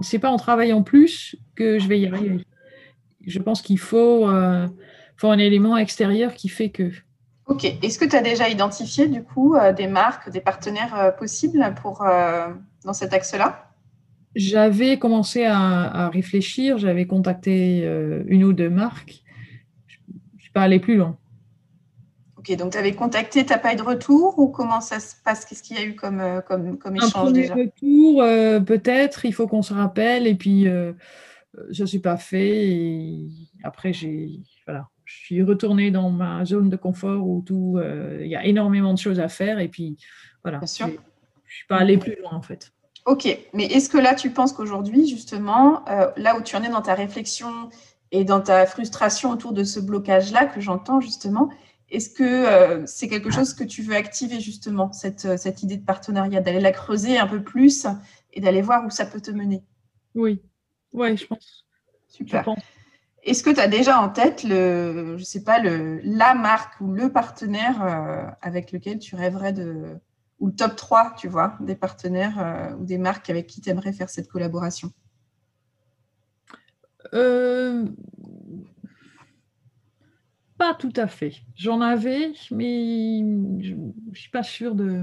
c'est 0.00 0.18
pas 0.18 0.30
en 0.30 0.36
travaillant 0.36 0.82
plus 0.82 1.36
que 1.54 1.78
je 1.78 1.88
vais 1.88 2.00
y 2.00 2.06
arriver 2.06 2.44
je 3.26 3.38
pense 3.38 3.62
qu'il 3.62 3.78
faut, 3.78 4.28
euh, 4.28 4.66
faut, 5.16 5.30
un 5.30 5.38
élément 5.38 5.76
extérieur 5.76 6.34
qui 6.34 6.48
fait 6.48 6.70
que. 6.70 6.90
Ok. 7.46 7.64
Est-ce 7.64 7.98
que 7.98 8.04
tu 8.04 8.16
as 8.16 8.22
déjà 8.22 8.48
identifié 8.48 9.06
du 9.06 9.22
coup 9.22 9.54
euh, 9.54 9.72
des 9.72 9.86
marques, 9.86 10.30
des 10.30 10.40
partenaires 10.40 10.98
euh, 10.98 11.10
possibles 11.10 11.74
pour, 11.80 12.04
dans 12.84 12.92
cet 12.92 13.12
axe-là? 13.12 13.70
J'avais 14.34 14.98
commencé 14.98 15.44
à, 15.44 16.08
réfléchir, 16.08 16.78
j'avais 16.78 17.06
contacté 17.06 17.84
une 18.26 18.42
ou 18.42 18.52
deux 18.52 18.70
marques. 18.70 19.22
Je 19.86 19.98
ne 20.12 20.40
suis 20.40 20.50
pas 20.50 20.62
allée 20.62 20.80
plus 20.80 20.96
loin. 20.96 21.16
Ok, 22.36 22.56
donc 22.56 22.72
tu 22.72 22.78
avais 22.78 22.94
contacté, 22.94 23.46
tu 23.46 23.52
n'as 23.52 23.58
pas 23.58 23.72
eu 23.72 23.76
de 23.76 23.82
retour 23.82 24.36
ou 24.40 24.48
comment 24.48 24.80
ça 24.80 24.98
se 24.98 25.14
passe? 25.24 25.44
Qu'est-ce 25.44 25.62
qu'il 25.62 25.76
y 25.76 25.80
a 25.80 25.84
eu 25.84 25.94
comme, 25.94 26.42
comme, 26.48 26.78
comme 26.78 26.96
échange 26.96 27.28
Un 27.28 27.30
déjà? 27.30 27.54
retour, 27.54 28.24
peut-être, 28.64 29.24
il 29.24 29.32
faut 29.32 29.46
qu'on 29.46 29.62
se 29.62 29.72
rappelle 29.72 30.26
et 30.26 30.34
puis 30.34 30.64
je 30.64 31.82
ne 31.82 31.86
suis 31.86 32.00
pas 32.00 32.16
fait. 32.16 32.66
Et 32.66 33.28
après, 33.62 33.92
j'ai, 33.92 34.40
voilà, 34.66 34.88
je 35.20 35.26
suis 35.26 35.42
retournée 35.42 35.90
dans 35.90 36.10
ma 36.10 36.44
zone 36.44 36.68
de 36.68 36.76
confort 36.76 37.26
où 37.26 37.42
tout, 37.46 37.76
euh, 37.78 38.18
il 38.20 38.28
y 38.28 38.36
a 38.36 38.44
énormément 38.44 38.92
de 38.92 38.98
choses 38.98 39.20
à 39.20 39.28
faire. 39.28 39.58
Et 39.58 39.68
puis, 39.68 39.96
voilà, 40.42 40.60
je 40.60 40.84
ne 40.84 40.90
suis 41.48 41.66
pas 41.68 41.76
allée 41.76 41.98
plus 41.98 42.16
loin 42.20 42.32
en 42.32 42.42
fait. 42.42 42.72
Ok, 43.06 43.26
mais 43.52 43.64
est-ce 43.66 43.88
que 43.88 43.98
là, 43.98 44.14
tu 44.14 44.30
penses 44.30 44.52
qu'aujourd'hui, 44.52 45.06
justement, 45.06 45.86
euh, 45.88 46.10
là 46.16 46.36
où 46.36 46.42
tu 46.42 46.56
en 46.56 46.62
es 46.62 46.68
dans 46.68 46.82
ta 46.82 46.94
réflexion 46.94 47.70
et 48.10 48.24
dans 48.24 48.40
ta 48.40 48.66
frustration 48.66 49.30
autour 49.30 49.52
de 49.52 49.62
ce 49.62 49.78
blocage-là 49.78 50.46
que 50.46 50.60
j'entends 50.60 51.00
justement, 51.00 51.50
est-ce 51.90 52.10
que 52.10 52.24
euh, 52.24 52.82
c'est 52.86 53.08
quelque 53.08 53.30
chose 53.30 53.54
que 53.54 53.64
tu 53.64 53.82
veux 53.82 53.94
activer 53.94 54.40
justement, 54.40 54.92
cette, 54.92 55.38
cette 55.38 55.62
idée 55.62 55.76
de 55.76 55.84
partenariat, 55.84 56.40
d'aller 56.40 56.60
la 56.60 56.72
creuser 56.72 57.18
un 57.18 57.26
peu 57.26 57.42
plus 57.42 57.86
et 58.32 58.40
d'aller 58.40 58.62
voir 58.62 58.84
où 58.84 58.90
ça 58.90 59.06
peut 59.06 59.20
te 59.20 59.30
mener? 59.30 59.62
Oui, 60.14 60.42
oui, 60.92 61.16
je 61.16 61.26
pense. 61.26 61.66
Super. 62.08 62.44
Est-ce 63.24 63.42
que 63.42 63.50
tu 63.50 63.60
as 63.60 63.68
déjà 63.68 64.00
en 64.00 64.10
tête 64.10 64.44
le, 64.44 65.16
je 65.16 65.24
sais 65.24 65.42
pas, 65.42 65.58
le, 65.58 66.00
la 66.04 66.34
marque 66.34 66.78
ou 66.80 66.92
le 66.92 67.10
partenaire 67.10 67.82
euh, 67.82 68.30
avec 68.42 68.70
lequel 68.70 68.98
tu 68.98 69.16
rêverais 69.16 69.54
de, 69.54 69.98
ou 70.40 70.48
le 70.48 70.54
top 70.54 70.76
3, 70.76 71.14
tu 71.16 71.28
vois, 71.28 71.56
des 71.60 71.74
partenaires 71.74 72.38
euh, 72.38 72.74
ou 72.76 72.84
des 72.84 72.98
marques 72.98 73.30
avec 73.30 73.46
qui 73.46 73.62
tu 73.62 73.70
aimerais 73.70 73.94
faire 73.94 74.10
cette 74.10 74.28
collaboration? 74.28 74.92
Euh, 77.14 77.86
Pas 80.58 80.74
tout 80.74 80.92
à 80.96 81.06
fait. 81.06 81.34
J'en 81.56 81.80
avais, 81.80 82.32
mais 82.50 83.18
je 83.60 83.74
ne 83.74 84.14
suis 84.14 84.30
pas 84.30 84.42
sûre 84.42 84.74
de, 84.74 85.02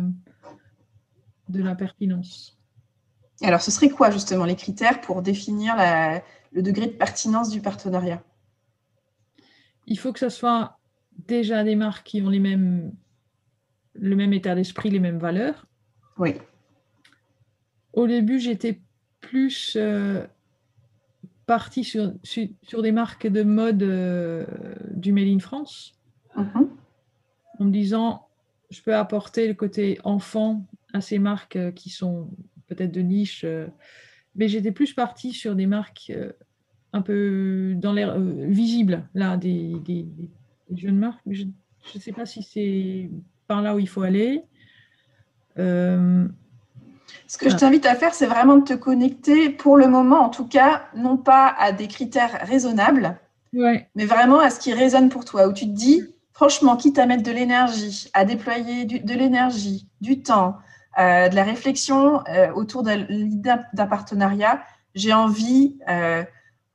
de 1.49 1.61
la 1.63 1.75
pertinence. 1.75 2.57
Alors, 3.43 3.61
ce 3.61 3.71
serait 3.71 3.89
quoi 3.89 4.11
justement 4.11 4.45
les 4.45 4.55
critères 4.55 5.01
pour 5.01 5.21
définir 5.23 5.75
le 6.51 6.61
degré 6.61 6.87
de 6.87 6.91
pertinence 6.91 7.49
du 7.49 7.61
partenariat 7.61 8.23
Il 9.87 9.97
faut 9.97 10.13
que 10.13 10.19
ce 10.19 10.29
soit 10.29 10.77
déjà 11.27 11.63
des 11.63 11.75
marques 11.75 12.05
qui 12.05 12.21
ont 12.21 12.29
les 12.29 12.39
mêmes, 12.39 12.93
le 13.93 14.15
même 14.15 14.33
état 14.33 14.55
d'esprit, 14.55 14.89
les 14.89 14.99
mêmes 14.99 15.19
valeurs. 15.19 15.65
Oui. 16.17 16.35
Au 17.93 18.07
début, 18.07 18.39
j'étais 18.39 18.81
plus 19.19 19.75
euh, 19.75 20.25
partie 21.45 21.83
sur, 21.83 22.13
sur, 22.23 22.81
des 22.81 22.91
marques 22.91 23.27
de 23.27 23.43
mode 23.43 23.83
euh, 23.83 24.45
du 24.91 25.11
Made 25.11 25.27
in 25.27 25.39
France, 25.39 25.93
mhm. 26.35 26.69
en 27.59 27.65
me 27.65 27.71
disant, 27.71 28.27
je 28.69 28.81
peux 28.81 28.95
apporter 28.95 29.47
le 29.47 29.53
côté 29.53 29.99
enfant 30.03 30.65
à 30.93 31.01
ces 31.01 31.19
marques 31.19 31.57
euh, 31.57 31.71
qui 31.71 31.89
sont 31.89 32.29
peut-être 32.67 32.91
de 32.91 33.01
niche. 33.01 33.43
Euh, 33.43 33.67
mais 34.35 34.47
j'étais 34.47 34.71
plus 34.71 34.93
partie 34.93 35.33
sur 35.33 35.55
des 35.55 35.65
marques 35.65 36.11
euh, 36.15 36.31
un 36.93 37.01
peu 37.01 37.73
dans 37.77 37.93
l'air 37.93 38.11
euh, 38.11 38.45
visible, 38.47 39.07
là, 39.13 39.37
des, 39.37 40.07
jeunes 40.75 40.97
marques. 40.97 41.21
je 41.29 41.43
ne 41.43 41.99
sais 41.99 42.13
pas 42.13 42.25
si 42.25 42.43
c'est 42.43 43.09
par 43.47 43.61
là 43.61 43.75
où 43.75 43.79
il 43.79 43.89
faut 43.89 44.03
aller. 44.03 44.43
Ce 47.27 47.37
que 47.37 47.49
je 47.49 47.55
t'invite 47.55 47.85
à 47.85 47.95
faire, 47.95 48.13
c'est 48.13 48.25
vraiment 48.25 48.57
de 48.57 48.63
te 48.63 48.73
connecter, 48.73 49.49
pour 49.49 49.77
le 49.77 49.87
moment 49.87 50.21
en 50.21 50.29
tout 50.29 50.47
cas, 50.47 50.83
non 50.95 51.17
pas 51.17 51.47
à 51.47 51.71
des 51.71 51.87
critères 51.87 52.39
raisonnables, 52.41 53.17
mais 53.53 54.05
vraiment 54.05 54.39
à 54.39 54.49
ce 54.49 54.59
qui 54.59 54.73
résonne 54.73 55.09
pour 55.09 55.25
toi, 55.25 55.47
où 55.47 55.53
tu 55.53 55.65
te 55.65 55.71
dis, 55.71 56.03
franchement, 56.33 56.77
quitte 56.77 56.99
à 56.99 57.05
mettre 57.05 57.23
de 57.23 57.31
l'énergie, 57.31 58.09
à 58.13 58.25
déployer 58.25 58.85
de 58.85 59.13
l'énergie, 59.13 59.87
du 59.99 60.21
temps, 60.21 60.57
euh, 60.99 61.29
de 61.29 61.35
la 61.35 61.43
réflexion 61.43 62.21
euh, 62.27 62.51
autour 62.51 62.83
de 62.83 62.91
l'idée 62.91 63.53
d'un 63.73 63.87
partenariat, 63.87 64.61
j'ai 64.93 65.13
envie 65.13 65.77
euh, 65.87 66.23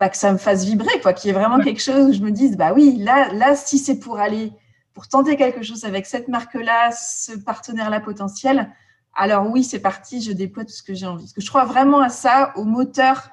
bah, 0.01 0.09
que 0.09 0.17
ça 0.17 0.33
me 0.33 0.39
fasse 0.39 0.65
vibrer, 0.65 1.01
quoi, 1.03 1.13
qu'il 1.13 1.29
y 1.29 1.31
ait 1.31 1.39
vraiment 1.39 1.61
quelque 1.61 1.83
chose 1.83 2.09
où 2.09 2.13
je 2.15 2.21
me 2.21 2.31
dise, 2.31 2.57
bah 2.57 2.73
oui, 2.75 2.97
là, 2.99 3.31
là 3.35 3.55
si 3.55 3.79
c'est 3.79 3.99
pour 3.99 4.19
aller, 4.19 4.53
pour 4.95 5.07
tenter 5.07 5.37
quelque 5.37 5.63
chose 5.63 5.85
avec 5.85 6.07
cette 6.07 6.29
marque-là, 6.29 6.93
ce 6.93 7.33
partenaire-là 7.33 8.01
potentiel, 8.01 8.73
alors 9.15 9.51
oui, 9.51 9.65
c'est 9.65 9.81
parti, 9.81 10.23
je 10.23 10.33
déploie 10.33 10.65
tout 10.65 10.73
ce 10.73 10.83
que 10.83 10.95
j'ai 10.95 11.07
envie. 11.07 11.25
Parce 11.25 11.35
que 11.35 11.43
je 11.43 11.49
crois 11.49 11.65
vraiment 11.65 12.01
à 12.01 12.09
ça, 12.09 12.53
au 12.57 12.65
moteur 12.65 13.31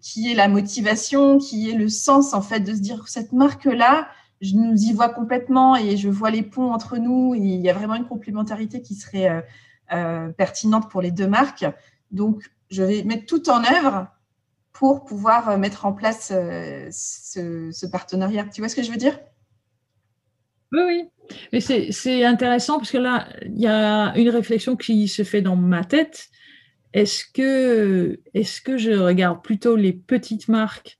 qui 0.00 0.30
est 0.30 0.34
la 0.34 0.46
motivation, 0.46 1.38
qui 1.38 1.70
est 1.70 1.74
le 1.74 1.88
sens, 1.88 2.34
en 2.34 2.42
fait, 2.42 2.60
de 2.60 2.74
se 2.74 2.80
dire, 2.80 3.08
cette 3.08 3.32
marque-là, 3.32 4.06
je 4.42 4.56
nous 4.56 4.76
y 4.76 4.92
vois 4.92 5.08
complètement 5.08 5.76
et 5.76 5.96
je 5.96 6.08
vois 6.08 6.30
les 6.30 6.42
ponts 6.42 6.72
entre 6.72 6.98
nous. 6.98 7.34
Et 7.34 7.38
il 7.38 7.60
y 7.60 7.70
a 7.70 7.72
vraiment 7.72 7.94
une 7.94 8.06
complémentarité 8.06 8.82
qui 8.82 8.96
serait 8.96 9.30
euh, 9.30 9.40
euh, 9.92 10.28
pertinente 10.30 10.90
pour 10.90 11.00
les 11.00 11.12
deux 11.12 11.28
marques. 11.28 11.64
Donc, 12.10 12.42
je 12.68 12.82
vais 12.82 13.04
mettre 13.04 13.24
tout 13.26 13.48
en 13.48 13.62
œuvre 13.64 14.08
pour 14.72 15.04
pouvoir 15.04 15.48
euh, 15.48 15.58
mettre 15.58 15.86
en 15.86 15.92
place 15.92 16.28
ce, 16.28 17.86
partenariat. 17.86 18.44
Tu 18.52 18.60
vois 18.60 18.68
ce 18.68 18.74
que 18.74 18.82
je 18.82 18.90
veux 18.90 18.96
dire? 18.96 19.18
Oui, 20.72 20.80
oui. 20.86 21.08
Mais 21.52 21.60
c'est 21.60 22.24
intéressant 22.24 22.78
parce 22.78 22.90
que 22.90 22.98
là, 22.98 23.28
il 23.42 23.60
y 23.60 23.68
a 23.68 24.12
une 24.16 24.28
réflexion 24.28 24.74
qui 24.74 25.06
se 25.06 25.22
fait 25.22 25.40
dans 25.40 25.56
ma 25.56 25.84
tête. 25.84 26.30
Est-ce 26.92 27.24
que, 27.32 28.20
est 28.34 28.42
-ce 28.42 28.60
que 28.60 28.76
je 28.76 28.90
regarde 28.90 29.40
plutôt 29.42 29.76
les 29.76 29.92
petites 29.92 30.48
marques 30.48 30.98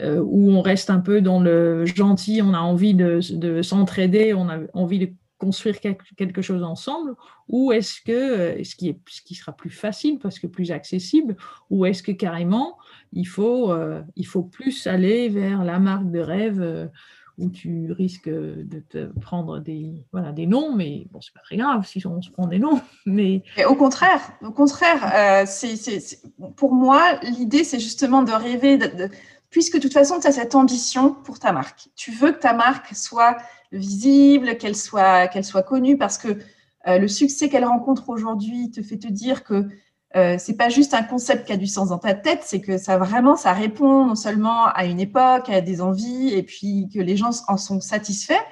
euh, 0.00 0.22
où 0.24 0.52
on 0.52 0.60
reste 0.60 0.90
un 0.90 1.00
peu 1.00 1.20
dans 1.20 1.40
le 1.40 1.84
gentil, 1.84 2.40
on 2.42 2.54
a 2.54 2.60
envie 2.60 2.94
de, 2.94 3.20
s'entraider, 3.62 4.32
on 4.32 4.48
a 4.48 4.60
envie 4.72 5.00
de 5.00 5.12
construire 5.38 5.78
quelque 5.80 6.42
chose 6.42 6.62
ensemble, 6.62 7.14
ou 7.48 7.72
est-ce 7.72 8.00
que, 8.02 8.12
euh, 8.12 8.64
ce 8.64 8.76
qui, 8.76 9.34
sera 9.34 9.52
plus 9.52 9.70
facile 9.70 10.18
parce 10.20 10.38
que 10.38 10.46
plus 10.46 10.70
accessible, 10.70 11.36
ou 11.70 11.84
est-ce 11.84 12.02
que 12.02 12.12
carrément 12.12 12.76
il 13.12 13.26
faut, 13.26 13.72
euh, 13.72 14.02
il 14.14 14.26
faut 14.26 14.42
plus 14.42 14.86
aller 14.86 15.28
vers 15.28 15.64
la 15.64 15.78
marque 15.80 16.10
de 16.10 16.20
rêve 16.20 16.90
où 17.38 17.50
tu 17.50 17.92
risques 17.92 18.28
de 18.28 18.82
te 18.88 19.06
prendre 19.20 19.60
des, 19.60 20.04
voilà, 20.12 20.32
des 20.32 20.46
noms, 20.46 20.74
mais 20.74 21.06
bon, 21.12 21.20
c'est 21.20 21.32
pas 21.32 21.40
très 21.40 21.56
grave 21.56 21.86
si 21.86 22.04
on 22.04 22.20
se 22.20 22.30
prend 22.30 22.48
des 22.48 22.58
noms. 22.58 22.80
Mais... 23.06 23.42
au 23.68 23.76
contraire, 23.76 24.20
au 24.42 24.50
contraire, 24.50 25.46
c'est, 25.46 26.18
pour 26.56 26.74
moi, 26.74 27.20
l'idée, 27.22 27.62
c'est 27.62 27.78
justement 27.78 28.22
de 28.24 28.32
rêver, 28.32 28.76
de, 28.76 29.08
puisque 29.50 29.76
de 29.76 29.80
toute 29.80 29.92
façon, 29.92 30.20
tu 30.20 30.26
as 30.26 30.32
cette 30.32 30.54
ambition 30.54 31.12
pour 31.12 31.38
ta 31.38 31.52
marque. 31.52 31.88
Tu 31.96 32.10
veux 32.10 32.32
que 32.32 32.38
ta 32.38 32.52
marque 32.52 32.94
soit 32.94 33.36
visible, 33.72 34.56
qu'elle 34.56 34.76
soit, 34.76 35.28
qu'elle 35.28 35.44
soit 35.44 35.62
connue, 35.62 35.96
parce 35.96 36.18
que 36.18 36.38
euh, 36.86 36.98
le 36.98 37.08
succès 37.08 37.48
qu'elle 37.48 37.64
rencontre 37.64 38.08
aujourd'hui 38.08 38.70
te 38.70 38.82
fait 38.82 38.98
te 38.98 39.08
dire 39.08 39.44
que 39.44 39.68
euh, 40.16 40.36
c'est 40.38 40.56
pas 40.56 40.70
juste 40.70 40.94
un 40.94 41.02
concept 41.02 41.46
qui 41.46 41.52
a 41.52 41.56
du 41.56 41.66
sens 41.66 41.90
dans 41.90 41.98
ta 41.98 42.14
tête, 42.14 42.40
c'est 42.42 42.60
que 42.60 42.78
ça 42.78 42.96
vraiment, 42.96 43.36
ça 43.36 43.52
répond 43.52 44.06
non 44.06 44.14
seulement 44.14 44.66
à 44.66 44.86
une 44.86 45.00
époque, 45.00 45.50
à 45.50 45.60
des 45.60 45.82
envies, 45.82 46.32
et 46.32 46.42
puis 46.42 46.88
que 46.92 46.98
les 46.98 47.16
gens 47.16 47.30
en 47.46 47.58
sont 47.58 47.80
satisfaits. 47.80 48.42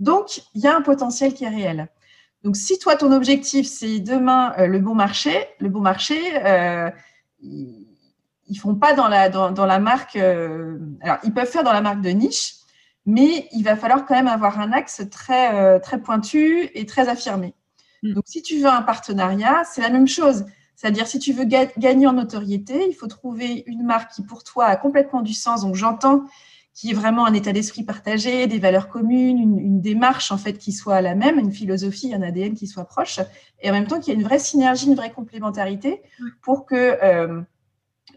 Donc, 0.00 0.40
il 0.54 0.62
y 0.62 0.66
a 0.66 0.76
un 0.76 0.82
potentiel 0.82 1.34
qui 1.34 1.44
est 1.44 1.48
réel. 1.48 1.88
Donc, 2.42 2.56
si 2.56 2.78
toi, 2.78 2.96
ton 2.96 3.12
objectif, 3.12 3.66
c'est 3.66 4.00
demain 4.00 4.54
euh, 4.58 4.66
le 4.66 4.80
bon 4.80 4.94
marché, 4.94 5.32
le 5.60 5.68
bon 5.68 5.80
marché, 5.80 6.18
euh, 6.44 6.90
ils 8.48 8.56
font 8.56 8.74
pas 8.74 8.94
dans 8.94 9.08
la, 9.08 9.28
dans, 9.28 9.50
dans 9.50 9.66
la 9.66 9.78
marque. 9.78 10.16
Euh, 10.16 10.78
alors, 11.00 11.18
ils 11.24 11.32
peuvent 11.32 11.48
faire 11.48 11.64
dans 11.64 11.72
la 11.72 11.80
marque 11.80 12.00
de 12.00 12.10
niche, 12.10 12.54
mais 13.06 13.48
il 13.52 13.62
va 13.62 13.76
falloir 13.76 14.04
quand 14.06 14.14
même 14.14 14.28
avoir 14.28 14.60
un 14.60 14.72
axe 14.72 15.02
très, 15.10 15.54
euh, 15.54 15.78
très 15.78 16.00
pointu 16.00 16.70
et 16.74 16.86
très 16.86 17.08
affirmé. 17.08 17.54
Mm. 18.02 18.14
Donc, 18.14 18.24
si 18.26 18.42
tu 18.42 18.58
veux 18.58 18.68
un 18.68 18.82
partenariat, 18.82 19.64
c'est 19.64 19.82
la 19.82 19.90
même 19.90 20.08
chose. 20.08 20.44
C'est-à-dire, 20.76 21.06
si 21.06 21.18
tu 21.18 21.32
veux 21.32 21.44
gagner 21.44 22.06
en 22.06 22.14
notoriété, 22.14 22.86
il 22.88 22.94
faut 22.94 23.06
trouver 23.06 23.62
une 23.66 23.84
marque 23.84 24.12
qui, 24.12 24.22
pour 24.22 24.42
toi, 24.42 24.66
a 24.66 24.76
complètement 24.76 25.22
du 25.22 25.32
sens. 25.32 25.62
Donc, 25.62 25.76
j'entends 25.76 26.24
qu'il 26.74 26.90
y 26.90 26.92
ait 26.92 26.96
vraiment 26.96 27.24
un 27.24 27.32
état 27.32 27.52
d'esprit 27.52 27.84
partagé, 27.84 28.48
des 28.48 28.58
valeurs 28.58 28.88
communes, 28.88 29.38
une, 29.38 29.80
démarche, 29.80 30.32
en 30.32 30.36
fait, 30.36 30.54
qui 30.58 30.72
soit 30.72 31.00
la 31.00 31.14
même, 31.14 31.38
une 31.38 31.52
philosophie, 31.52 32.12
un 32.12 32.22
ADN 32.22 32.54
qui 32.54 32.66
soit 32.66 32.84
proche, 32.84 33.20
et 33.62 33.70
en 33.70 33.72
même 33.72 33.86
temps 33.86 34.00
qu'il 34.00 34.12
y 34.12 34.16
ait 34.16 34.20
une 34.20 34.26
vraie 34.26 34.40
synergie, 34.40 34.86
une 34.86 34.96
vraie 34.96 35.12
complémentarité 35.12 36.02
pour 36.42 36.66
que 36.66 36.98
euh, 37.02 37.40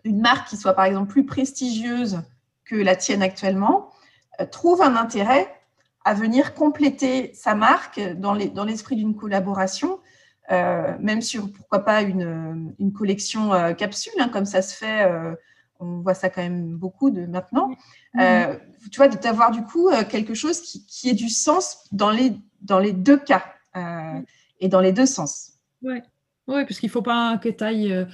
une 0.07 0.21
marque 0.21 0.49
qui 0.49 0.57
soit, 0.57 0.73
par 0.73 0.85
exemple, 0.85 1.11
plus 1.11 1.25
prestigieuse 1.25 2.21
que 2.65 2.75
la 2.75 2.95
tienne 2.95 3.21
actuellement, 3.21 3.91
euh, 4.39 4.45
trouve 4.45 4.81
un 4.81 4.95
intérêt 4.95 5.53
à 6.03 6.13
venir 6.13 6.53
compléter 6.53 7.31
sa 7.33 7.53
marque 7.53 7.99
dans 8.15 8.33
l'esprit 8.33 8.95
dans 8.95 9.01
d'une 9.01 9.15
collaboration 9.15 9.99
euh, 10.51 10.93
même 10.99 11.21
sur, 11.21 11.51
pourquoi 11.51 11.79
pas, 11.79 12.01
une, 12.01 12.73
une 12.79 12.93
collection 12.93 13.53
euh, 13.53 13.73
capsule, 13.73 14.13
hein, 14.19 14.29
comme 14.29 14.45
ça 14.45 14.61
se 14.61 14.75
fait, 14.75 15.03
euh, 15.03 15.35
on 15.79 15.99
voit 15.99 16.13
ça 16.13 16.29
quand 16.29 16.41
même 16.41 16.77
beaucoup 16.77 17.09
de 17.09 17.25
maintenant. 17.25 17.69
tu 18.13 18.97
vois, 18.97 19.09
d'avoir 19.09 19.51
du 19.51 19.61
coup 19.63 19.89
quelque 20.09 20.33
chose 20.33 20.61
qui, 20.61 20.85
qui 20.85 21.09
ait 21.09 21.13
du 21.13 21.29
sens 21.29 21.85
dans 21.91 22.09
les, 22.09 22.33
dans 22.61 22.79
les 22.79 22.93
deux 22.93 23.17
cas 23.17 23.43
et 24.59 24.69
dans 24.69 24.79
les 24.79 24.91
deux 24.91 25.05
sens. 25.05 25.51
Oui, 25.83 26.01
ouais, 26.47 26.65
parce 26.65 26.79
qu'il 26.79 26.87
ne 26.87 26.93
faut 26.93 27.03
pas 27.03 27.37
que 27.37 27.49
tu 27.49 27.63
ailles. 27.63 28.07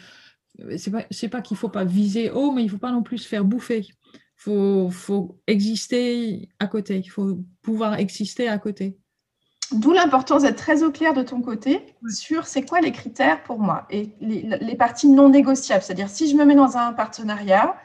C'est 0.77 0.91
pas, 0.91 1.03
pas 1.31 1.41
qu'il 1.41 1.55
ne 1.55 1.59
faut 1.59 1.69
pas 1.69 1.83
viser 1.83 2.29
haut, 2.31 2.51
mais 2.51 2.61
il 2.61 2.65
ne 2.65 2.71
faut 2.71 2.77
pas 2.77 2.91
non 2.91 3.03
plus 3.03 3.19
se 3.19 3.27
faire 3.27 3.43
bouffer. 3.43 3.79
Il 3.79 3.93
faut, 4.35 4.89
faut 4.91 5.39
exister 5.47 6.49
à 6.59 6.67
côté. 6.67 6.97
Il 6.99 7.09
faut 7.09 7.39
pouvoir 7.61 7.95
exister 7.99 8.47
à 8.47 8.57
côté. 8.57 8.97
D'où 9.71 9.91
l'importance 9.91 10.43
d'être 10.43 10.57
très 10.57 10.83
au 10.83 10.91
clair 10.91 11.13
de 11.13 11.23
ton 11.23 11.41
côté 11.41 11.95
sur 12.07 12.45
c'est 12.45 12.63
quoi 12.63 12.79
les 12.79 12.91
critères 12.91 13.41
pour 13.43 13.57
moi 13.57 13.87
et 13.89 14.11
les, 14.19 14.75
parties 14.75 15.07
non 15.07 15.29
négociables. 15.29 15.81
C'est-à-dire, 15.81 16.09
si 16.09 16.29
je 16.29 16.35
me 16.35 16.45
mets 16.45 16.55
dans 16.55 16.77
un 16.77 16.93
partenariat, 16.93 17.75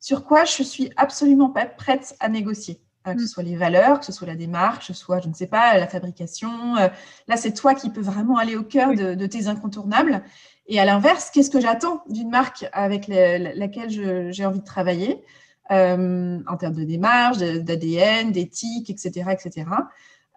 sur 0.00 0.24
quoi 0.24 0.44
je 0.44 0.62
suis 0.62 0.90
absolument 0.96 1.50
pas 1.50 1.66
prête 1.66 2.16
à 2.20 2.28
négocier. 2.28 2.80
Euh, 3.06 3.12
que 3.12 3.20
ce 3.20 3.24
mm. 3.24 3.28
soit 3.28 3.42
les 3.42 3.56
valeurs, 3.56 4.00
que 4.00 4.06
ce 4.06 4.12
soit 4.12 4.26
la 4.26 4.36
démarche, 4.36 4.78
que 4.78 4.84
ce 4.86 4.94
soit, 4.94 5.20
je 5.20 5.28
ne 5.28 5.34
sais 5.34 5.46
pas, 5.46 5.76
la 5.76 5.86
fabrication. 5.86 6.76
Euh, 6.76 6.88
là, 7.28 7.36
c'est 7.36 7.52
toi 7.52 7.74
qui 7.74 7.90
peux 7.90 8.00
vraiment 8.00 8.38
aller 8.38 8.56
au 8.56 8.62
cœur 8.62 8.94
de, 8.94 9.26
tes 9.26 9.46
incontournables. 9.46 10.22
Et 10.66 10.80
à 10.80 10.84
l'inverse, 10.84 11.30
qu'est-ce 11.30 11.50
que 11.50 11.60
j'attends 11.60 12.02
d'une 12.08 12.30
marque 12.30 12.66
avec 12.72 13.06
laquelle 13.08 13.90
j'ai 14.32 14.46
envie 14.46 14.60
de 14.60 14.64
travailler 14.64 15.22
euh, 15.70 16.40
en 16.46 16.56
termes 16.56 16.74
de 16.74 16.84
démarche, 16.84 17.38
d'ADN, 17.38 18.32
d'éthique, 18.32 18.90
etc., 18.90 19.30
etc. 19.30 19.66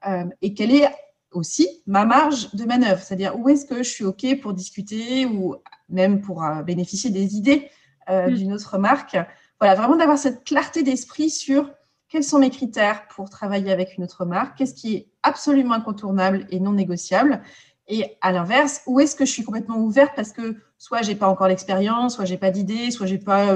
Euh, 0.07 0.25
et 0.41 0.53
quelle 0.53 0.73
est 0.73 0.87
aussi 1.31 1.67
ma 1.85 2.05
marge 2.05 2.53
de 2.53 2.65
manœuvre, 2.65 3.01
c'est-à-dire 3.01 3.37
où 3.37 3.49
est-ce 3.49 3.65
que 3.65 3.77
je 3.77 3.89
suis 3.89 4.05
OK 4.05 4.25
pour 4.41 4.53
discuter 4.53 5.25
ou 5.25 5.55
même 5.89 6.21
pour 6.21 6.43
euh, 6.43 6.61
bénéficier 6.63 7.09
des 7.09 7.35
idées 7.35 7.69
mm. 8.09 8.33
d'une 8.33 8.53
autre 8.53 8.77
marque? 8.77 9.17
Voilà, 9.59 9.75
vraiment 9.75 9.95
d'avoir 9.95 10.17
cette 10.17 10.43
clarté 10.43 10.83
d'esprit 10.83 11.29
sur 11.29 11.69
quels 12.09 12.23
sont 12.23 12.39
mes 12.39 12.49
critères 12.49 13.07
pour 13.09 13.29
travailler 13.29 13.71
avec 13.71 13.97
une 13.97 14.03
autre 14.03 14.25
marque, 14.25 14.57
qu'est-ce 14.57 14.73
qui 14.73 14.95
est 14.95 15.07
absolument 15.23 15.75
incontournable 15.75 16.47
et 16.51 16.59
non 16.59 16.71
négociable. 16.71 17.41
Et 17.87 18.17
à 18.21 18.31
l'inverse, 18.31 18.81
où 18.85 18.99
est-ce 18.99 19.15
que 19.15 19.25
je 19.25 19.31
suis 19.31 19.43
complètement 19.43 19.77
ouverte 19.77 20.11
parce 20.15 20.31
que 20.31 20.57
soit 20.77 21.01
j'ai 21.01 21.15
pas 21.15 21.27
encore 21.27 21.47
l'expérience, 21.47 22.15
soit 22.15 22.25
j'ai 22.25 22.37
pas 22.37 22.51
d'idée, 22.51 22.91
soit 22.91 23.05
j'ai 23.05 23.17
pas 23.17 23.53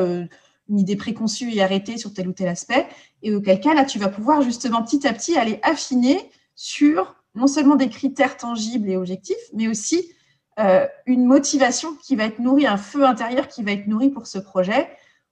une 0.69 0.79
idée 0.79 0.95
préconçue 0.95 1.51
et 1.51 1.61
arrêtée 1.61 1.97
sur 1.97 2.13
tel 2.13 2.27
ou 2.29 2.31
tel 2.31 2.47
aspect. 2.47 2.87
Et 3.23 3.35
auquel 3.35 3.59
cas, 3.59 3.73
là, 3.73 3.83
tu 3.83 3.99
vas 3.99 4.07
pouvoir 4.07 4.41
justement 4.41 4.81
petit 4.83 5.05
à 5.05 5.13
petit 5.13 5.37
aller 5.37 5.59
affiner 5.63 6.17
sur 6.55 7.15
non 7.35 7.47
seulement 7.47 7.75
des 7.75 7.89
critères 7.89 8.37
tangibles 8.37 8.89
et 8.89 8.97
objectifs, 8.97 9.35
mais 9.53 9.67
aussi 9.67 10.11
euh, 10.59 10.85
une 11.05 11.25
motivation 11.25 11.95
qui 11.95 12.15
va 12.15 12.25
être 12.25 12.39
nourrie, 12.39 12.67
un 12.67 12.77
feu 12.77 13.05
intérieur 13.05 13.47
qui 13.47 13.63
va 13.63 13.71
être 13.71 13.87
nourri 13.87 14.09
pour 14.09 14.27
ce 14.27 14.37
projet, 14.37 14.89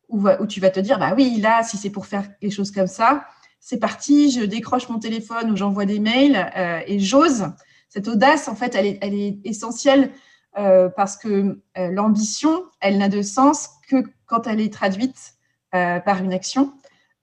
où, 0.08 0.28
tu 0.48 0.60
vas 0.60 0.72
te 0.72 0.80
dire, 0.80 0.98
bah 0.98 1.14
oui, 1.16 1.40
là, 1.40 1.62
si 1.62 1.78
c'est 1.78 1.92
pour 1.92 2.08
faire 2.08 2.28
des 2.42 2.50
choses 2.50 2.72
comme 2.72 2.88
ça, 2.88 3.26
c'est 3.60 3.78
parti, 3.78 4.32
je 4.32 4.44
décroche 4.44 4.90
mon 4.90 4.98
téléphone 4.98 5.52
ou 5.52 5.56
j'envoie 5.56 5.86
des 5.86 6.00
mails 6.00 6.52
euh, 6.58 6.80
et 6.88 7.00
j'ose. 7.00 7.46
Cette 7.90 8.08
audace, 8.08 8.48
en 8.48 8.56
fait, 8.56 8.76
elle 8.76 8.86
est, 8.86 9.00
elle 9.02 9.14
est 9.14 9.40
essentielle 9.44 10.12
euh, 10.58 10.90
parce 10.90 11.18
que 11.18 11.60
l'ambition, 11.76 12.64
elle 12.80 12.98
n'a 12.98 13.10
de 13.10 13.22
sens 13.22 13.70
que 13.90 14.04
quand 14.26 14.48
elle 14.48 14.62
est 14.62 14.74
traduite 14.74 15.34
par 15.72 16.24
une 16.24 16.34
action. 16.34 16.74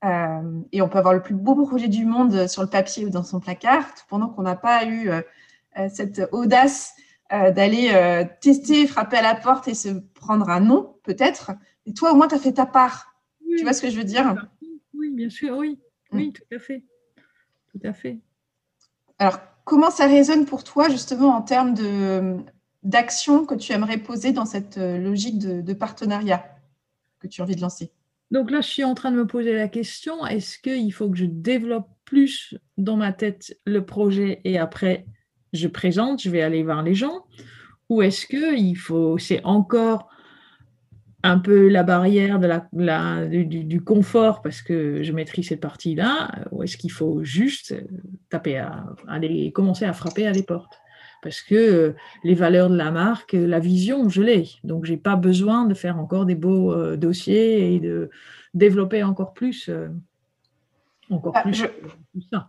Euh, 0.05 0.61
et 0.73 0.83
on 0.83 0.89
peut 0.89 0.99
avoir 0.99 1.15
le 1.15 1.23
plus 1.23 1.35
beau 1.35 1.55
projet 1.67 1.89
du 1.89 2.05
monde 2.05 2.47
sur 2.49 2.63
le 2.63 2.69
papier 2.69 3.07
ou 3.07 3.11
dans 3.11 3.23
son 3.23 3.41
placard, 3.41 3.87
pendant 4.09 4.29
qu'on 4.29 4.43
n'a 4.43 4.57
pas 4.57 4.85
eu 4.85 5.09
euh, 5.09 5.23
euh, 5.79 5.89
cette 5.93 6.23
audace 6.33 6.95
d'aller 7.29 7.91
tester, 8.41 8.87
frapper 8.87 9.17
à 9.17 9.23
la 9.23 9.35
porte 9.35 9.67
et 9.67 9.75
se 9.75 9.89
prendre 10.15 10.49
un 10.49 10.61
nom, 10.61 10.97
peut-être. 11.03 11.51
Et 11.85 11.93
toi, 11.93 12.13
au 12.13 12.15
moins, 12.15 12.29
tu 12.29 12.37
as 12.37 12.39
fait 12.39 12.53
ta 12.53 12.67
part. 12.67 13.17
tu 13.59 13.65
vois 13.65 13.73
ce 13.73 13.83
que 13.83 13.91
je 13.91 13.97
veux 13.97 14.05
dire? 14.05 14.47
Oui, 14.95 15.11
bien 15.11 15.29
sûr, 15.29 15.57
oui. 15.57 15.77
Oui, 16.13 16.29
mm. 16.29 16.33
tout 16.35 16.55
à 16.55 16.59
fait. 16.61 16.85
Tout 17.73 17.81
à 17.83 17.93
fait. 17.93 18.21
Alors, 19.19 19.41
comment 19.67 19.91
ça 19.91 20.07
résonne 20.07 20.47
pour 20.47 20.65
toi, 20.65 20.89
justement, 20.89 21.37
en 21.37 21.43
termes 21.43 21.75
d'action 22.83 23.45
que 23.45 23.55
tu 23.55 23.73
aimerais 23.73 23.99
poser 23.99 24.33
dans 24.33 24.47
cette 24.47 24.79
logique 24.79 25.39
de 25.39 25.73
partenariat 25.75 26.43
que 27.19 27.27
tu 27.27 27.43
as 27.43 27.45
envie 27.45 27.57
de 27.57 27.61
lancer? 27.61 27.91
Donc 28.31 28.51
là, 28.51 28.61
je 28.63 28.69
suis 28.69 28.85
en 28.85 28.95
train 28.95 29.11
de 29.11 29.17
me 29.17 29.27
poser 29.27 29.53
la 29.55 29.69
question, 29.69 30.27
est-ce 30.27 30.59
qu'il 30.59 30.93
faut 30.93 31.11
que 31.11 31.17
je 31.17 31.27
développe 31.27 31.89
plus 32.05 32.57
dans 32.79 32.97
ma 32.97 33.13
tête 33.13 33.59
le 33.67 33.85
projet 33.85 34.41
et 34.45 34.59
après 34.59 35.05
je 35.53 35.69
présente, 35.69 36.23
je 36.23 36.31
vais 36.31 36.43
aller 36.43 36.63
voir 36.63 36.83
les 36.83 36.95
gens? 36.95 37.27
Ou 37.89 38.03
est-ce 38.03 38.27
que 38.27 38.57
il 38.57 38.77
faut, 38.77 39.19
c'est 39.19 39.45
encore 39.45 40.09
un 41.31 41.39
peu 41.39 41.69
la 41.69 41.83
barrière 41.83 42.39
de 42.39 42.47
la, 42.73 43.27
du, 43.27 43.81
confort 43.83 44.43
parce 44.43 44.63
que 44.63 45.03
je 45.03 45.13
maîtrise 45.13 45.49
cette 45.49 45.61
partie-là 45.61 46.31
Ou 46.53 46.63
est-ce 46.63 46.77
qu'il 46.77 46.93
faut 46.93 47.25
juste 47.25 47.75
taper 48.29 48.59
à, 48.59 48.87
aller 49.09 49.53
commencer 49.53 49.85
à 49.85 49.93
frapper 49.93 50.27
à 50.27 50.33
des 50.33 50.43
portes? 50.43 50.81
Parce 51.23 51.41
que 51.41 51.95
les 52.25 52.35
valeurs 52.35 52.71
de 52.71 52.77
la 52.77 52.91
marque, 52.91 53.33
la 53.33 53.59
vision, 53.59 54.09
je 54.09 54.23
l'ai. 54.23 54.49
Donc, 54.65 54.85
je 54.85 54.93
n'ai 54.93 54.99
pas 54.99 55.17
besoin 55.17 55.65
de 55.65 55.75
faire 55.75 55.99
encore 55.99 56.27
des 56.27 56.35
beaux 56.35 56.73
euh, 56.73 56.97
dossiers 56.97 57.75
et 57.75 57.81
de 57.81 58.11
développer 58.55 59.03
encore 59.03 59.33
plus, 59.33 59.69
euh, 59.69 59.89
encore 61.11 61.33
ah, 61.35 61.43
plus, 61.43 61.55
je... 61.55 62.21
ça. 62.31 62.49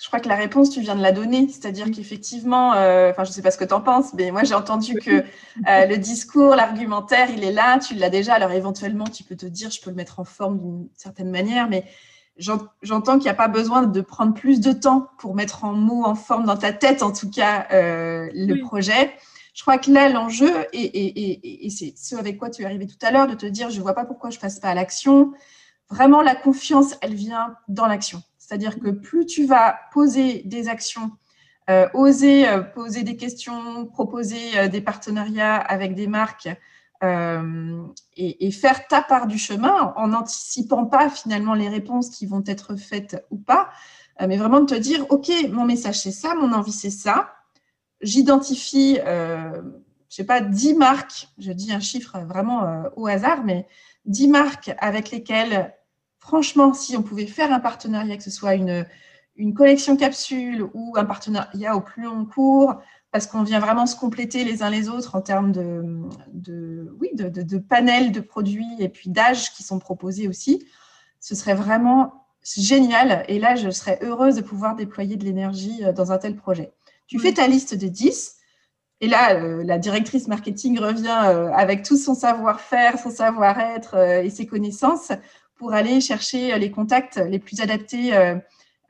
Je 0.00 0.06
crois 0.06 0.18
que 0.18 0.28
la 0.28 0.36
réponse, 0.36 0.70
tu 0.70 0.80
viens 0.80 0.96
de 0.96 1.02
la 1.02 1.12
donner, 1.12 1.46
c'est-à-dire 1.48 1.90
qu'effectivement, 1.90 2.70
enfin, 2.70 3.24
je 3.24 3.28
ne 3.28 3.34
sais 3.34 3.42
pas 3.42 3.50
ce 3.50 3.58
que 3.58 3.66
tu 3.66 3.74
en 3.74 3.82
penses, 3.82 4.14
mais 4.14 4.30
moi, 4.30 4.44
j'ai 4.44 4.54
entendu 4.54 4.94
que 4.94 5.22
le 5.66 5.96
discours, 5.96 6.56
l'argumentaire, 6.56 7.28
il 7.30 7.44
est 7.44 7.52
là, 7.52 7.78
tu 7.78 7.94
l'as 7.94 8.08
déjà, 8.08 8.32
alors 8.32 8.52
éventuellement, 8.52 9.04
tu 9.04 9.24
peux 9.24 9.36
te 9.36 9.44
dire, 9.44 9.70
je 9.70 9.78
peux 9.80 9.90
le 9.90 9.96
mettre 9.96 10.18
en 10.18 10.24
forme 10.24 10.58
d'une 10.58 10.88
certaine 10.96 11.30
manière, 11.30 11.68
mais 11.68 11.84
j'entends 12.82 13.14
qu'il 13.14 13.24
n'y 13.24 13.30
a 13.30 13.34
pas 13.34 13.48
besoin 13.48 13.82
de 13.82 14.00
prendre 14.00 14.34
plus 14.34 14.60
de 14.60 14.72
temps 14.72 15.08
pour 15.18 15.34
mettre 15.34 15.64
en 15.64 15.72
mots, 15.72 16.04
en 16.04 16.14
forme 16.14 16.44
dans 16.44 16.56
ta 16.56 16.72
tête, 16.72 17.02
en 17.02 17.12
tout 17.12 17.30
cas, 17.30 17.66
euh, 17.72 18.28
le 18.32 18.60
projet. 18.60 19.12
Je 19.54 19.62
crois 19.62 19.78
que 19.78 19.90
là, 19.90 20.08
l'enjeu, 20.08 20.50
et, 20.72 21.68
c'est 21.70 21.94
ce 21.96 22.16
avec 22.16 22.38
quoi 22.38 22.50
tu 22.50 22.62
es 22.62 22.64
arrivé 22.64 22.86
tout 22.86 22.98
à 23.02 23.10
l'heure, 23.10 23.26
de 23.26 23.34
te 23.34 23.46
dire, 23.46 23.70
je 23.70 23.78
ne 23.78 23.82
vois 23.82 23.94
pas 23.94 24.04
pourquoi 24.04 24.30
je 24.30 24.36
ne 24.36 24.40
passe 24.40 24.58
pas 24.58 24.68
à 24.68 24.74
l'action. 24.74 25.32
Vraiment, 25.90 26.22
la 26.22 26.34
confiance, 26.34 26.94
elle 27.02 27.14
vient 27.14 27.56
dans 27.68 27.86
l'action. 27.86 28.22
C'est-à-dire 28.50 28.80
que 28.80 28.90
plus 28.90 29.26
tu 29.26 29.46
vas 29.46 29.78
poser 29.92 30.42
des 30.44 30.68
actions, 30.68 31.12
euh, 31.70 31.88
oser 31.94 32.48
euh, 32.48 32.62
poser 32.62 33.04
des 33.04 33.16
questions, 33.16 33.86
proposer 33.86 34.68
des 34.68 34.80
partenariats 34.80 35.56
avec 35.56 35.94
des 35.94 36.08
marques, 36.08 36.48
euh, 37.02 37.82
et, 38.16 38.50
faire 38.50 38.86
ta 38.86 39.00
part 39.00 39.26
du 39.26 39.38
chemin 39.38 39.94
en 39.96 40.08
n'anticipant 40.08 40.84
pas 40.84 41.08
finalement 41.08 41.54
les 41.54 41.68
réponses 41.68 42.10
qui 42.10 42.26
vont 42.26 42.42
être 42.46 42.76
faites 42.76 43.24
ou 43.30 43.38
pas, 43.38 43.70
euh, 44.20 44.26
mais 44.28 44.36
vraiment 44.36 44.60
de 44.60 44.66
te 44.66 44.74
dire, 44.74 45.06
OK, 45.08 45.30
mon 45.50 45.64
message 45.64 46.00
c'est 46.00 46.10
ça, 46.10 46.34
mon 46.34 46.52
envie 46.52 46.72
c'est 46.72 46.90
ça. 46.90 47.32
J'identifie, 48.02 48.98
euh, 49.06 49.62
je 50.10 50.16
sais 50.16 50.24
pas, 50.24 50.42
10 50.42 50.74
marques, 50.74 51.28
je 51.38 51.52
dis 51.52 51.72
un 51.72 51.80
chiffre 51.80 52.18
vraiment 52.18 52.64
euh, 52.64 52.82
au 52.96 53.06
hasard, 53.06 53.44
mais 53.44 53.66
10 54.04 54.28
marques 54.28 54.74
avec 54.78 55.10
lesquelles, 55.10 55.74
franchement, 56.20 56.72
si 56.72 56.96
on 56.96 57.02
pouvait 57.02 57.26
faire 57.26 57.52
un 57.52 57.60
partenariat, 57.60 58.16
que 58.16 58.22
ce 58.22 58.30
soit 58.30 58.54
une, 58.54 58.86
une 59.36 59.54
collection 59.54 59.96
capsule 59.96 60.68
ou 60.74 60.94
un 60.96 61.04
partenariat 61.04 61.74
au 61.74 61.80
plus 61.80 62.04
long 62.04 62.24
cours, 62.24 62.76
parce 63.10 63.26
qu'on 63.26 63.42
vient 63.42 63.58
vraiment 63.58 63.86
se 63.86 63.96
compléter 63.96 64.44
les 64.44 64.62
uns 64.62 64.70
les 64.70 64.88
autres 64.88 65.16
en 65.16 65.20
termes 65.20 65.50
de, 65.50 66.94
oui, 67.00 67.10
de, 67.14 67.28
de, 67.28 67.58
panels 67.58 68.12
de 68.12 68.20
produits 68.20 68.76
et 68.78 68.88
puis 68.88 69.10
d'âges 69.10 69.52
qui 69.52 69.62
sont 69.64 69.80
proposés 69.80 70.28
aussi. 70.28 70.64
Ce 71.18 71.34
serait 71.34 71.54
vraiment 71.54 72.26
génial. 72.42 73.24
Et 73.28 73.38
là, 73.38 73.56
je 73.56 73.70
serais 73.70 73.98
heureuse 74.02 74.36
de 74.36 74.42
pouvoir 74.42 74.76
déployer 74.76 75.16
de 75.16 75.24
l'énergie 75.24 75.84
euh, 75.84 75.92
dans 75.92 76.12
un 76.12 76.18
tel 76.18 76.36
projet. 76.36 76.72
Tu 77.06 77.18
fais 77.18 77.32
ta 77.32 77.48
liste 77.48 77.74
de 77.74 77.88
10. 77.88 78.36
Et 79.00 79.08
là, 79.08 79.34
euh, 79.34 79.64
la 79.64 79.78
directrice 79.78 80.28
marketing 80.28 80.78
revient 80.78 81.22
euh, 81.24 81.50
avec 81.52 81.82
tout 81.82 81.96
son 81.96 82.14
savoir-faire, 82.14 82.98
son 82.98 83.10
savoir-être 83.10 83.96
et 84.22 84.30
ses 84.30 84.46
connaissances 84.46 85.10
pour 85.60 85.74
aller 85.74 86.00
chercher 86.00 86.58
les 86.58 86.70
contacts 86.70 87.18
les 87.18 87.38
plus 87.38 87.60
adaptés 87.60 88.12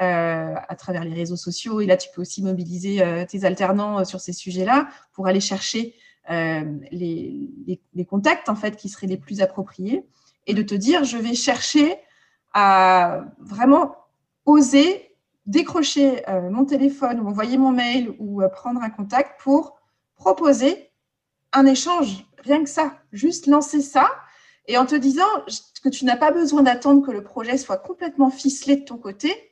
euh, 0.00 0.54
à 0.66 0.76
travers 0.76 1.04
les 1.04 1.12
réseaux 1.12 1.36
sociaux. 1.36 1.82
Et 1.82 1.86
là, 1.86 1.98
tu 1.98 2.08
peux 2.14 2.22
aussi 2.22 2.42
mobiliser 2.42 3.02
euh, 3.02 3.26
tes 3.26 3.44
alternants 3.44 3.98
euh, 3.98 4.04
sur 4.04 4.18
ces 4.18 4.32
sujets-là 4.32 4.88
pour 5.12 5.26
aller 5.26 5.40
chercher 5.40 5.94
les, 6.26 7.50
les, 7.92 8.04
contacts 8.06 8.48
en 8.48 8.54
fait 8.54 8.76
qui 8.76 8.88
seraient 8.88 9.08
les 9.08 9.18
plus 9.18 9.42
appropriés. 9.42 10.06
Et 10.46 10.54
de 10.54 10.62
te 10.62 10.74
dire, 10.74 11.04
je 11.04 11.18
vais 11.18 11.34
chercher 11.34 11.98
à 12.54 13.24
vraiment 13.40 13.96
oser 14.46 15.16
décrocher 15.44 16.22
mon 16.50 16.64
téléphone 16.64 17.18
ou 17.18 17.28
envoyer 17.28 17.58
mon 17.58 17.72
mail 17.72 18.14
ou 18.20 18.42
prendre 18.52 18.80
un 18.80 18.90
contact 18.90 19.40
pour 19.40 19.80
proposer 20.14 20.92
un 21.52 21.66
échange, 21.66 22.24
rien 22.44 22.62
que 22.62 22.70
ça, 22.70 22.96
juste 23.12 23.48
lancer 23.48 23.80
ça 23.80 24.08
et 24.70 24.78
en 24.78 24.86
te 24.86 24.94
disant 24.94 25.26
que 25.82 25.88
tu 25.88 26.04
n'as 26.04 26.16
pas 26.16 26.30
besoin 26.30 26.62
d'attendre 26.62 27.04
que 27.04 27.10
le 27.10 27.24
projet 27.24 27.58
soit 27.58 27.78
complètement 27.78 28.30
ficelé 28.30 28.76
de 28.76 28.84
ton 28.84 28.98
côté, 28.98 29.50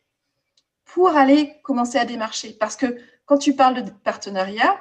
pour 0.85 1.09
aller 1.09 1.55
commencer 1.65 1.99
à 1.99 2.05
démarcher. 2.05 2.53
Parce 2.53 2.77
que 2.77 2.97
quand 3.27 3.37
tu 3.37 3.57
parles 3.57 3.83
de 3.83 3.91
partenariat, 3.91 4.81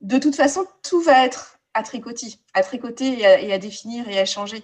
de 0.00 0.16
toute 0.18 0.36
façon, 0.36 0.64
tout 0.88 1.00
va 1.00 1.24
être 1.24 1.58
à 1.74 1.82
tricoter, 1.82 2.36
à 2.54 2.62
tricoter 2.62 3.18
et 3.18 3.52
à, 3.52 3.58
définir 3.58 4.08
et 4.08 4.20
à 4.20 4.24
changer. 4.24 4.62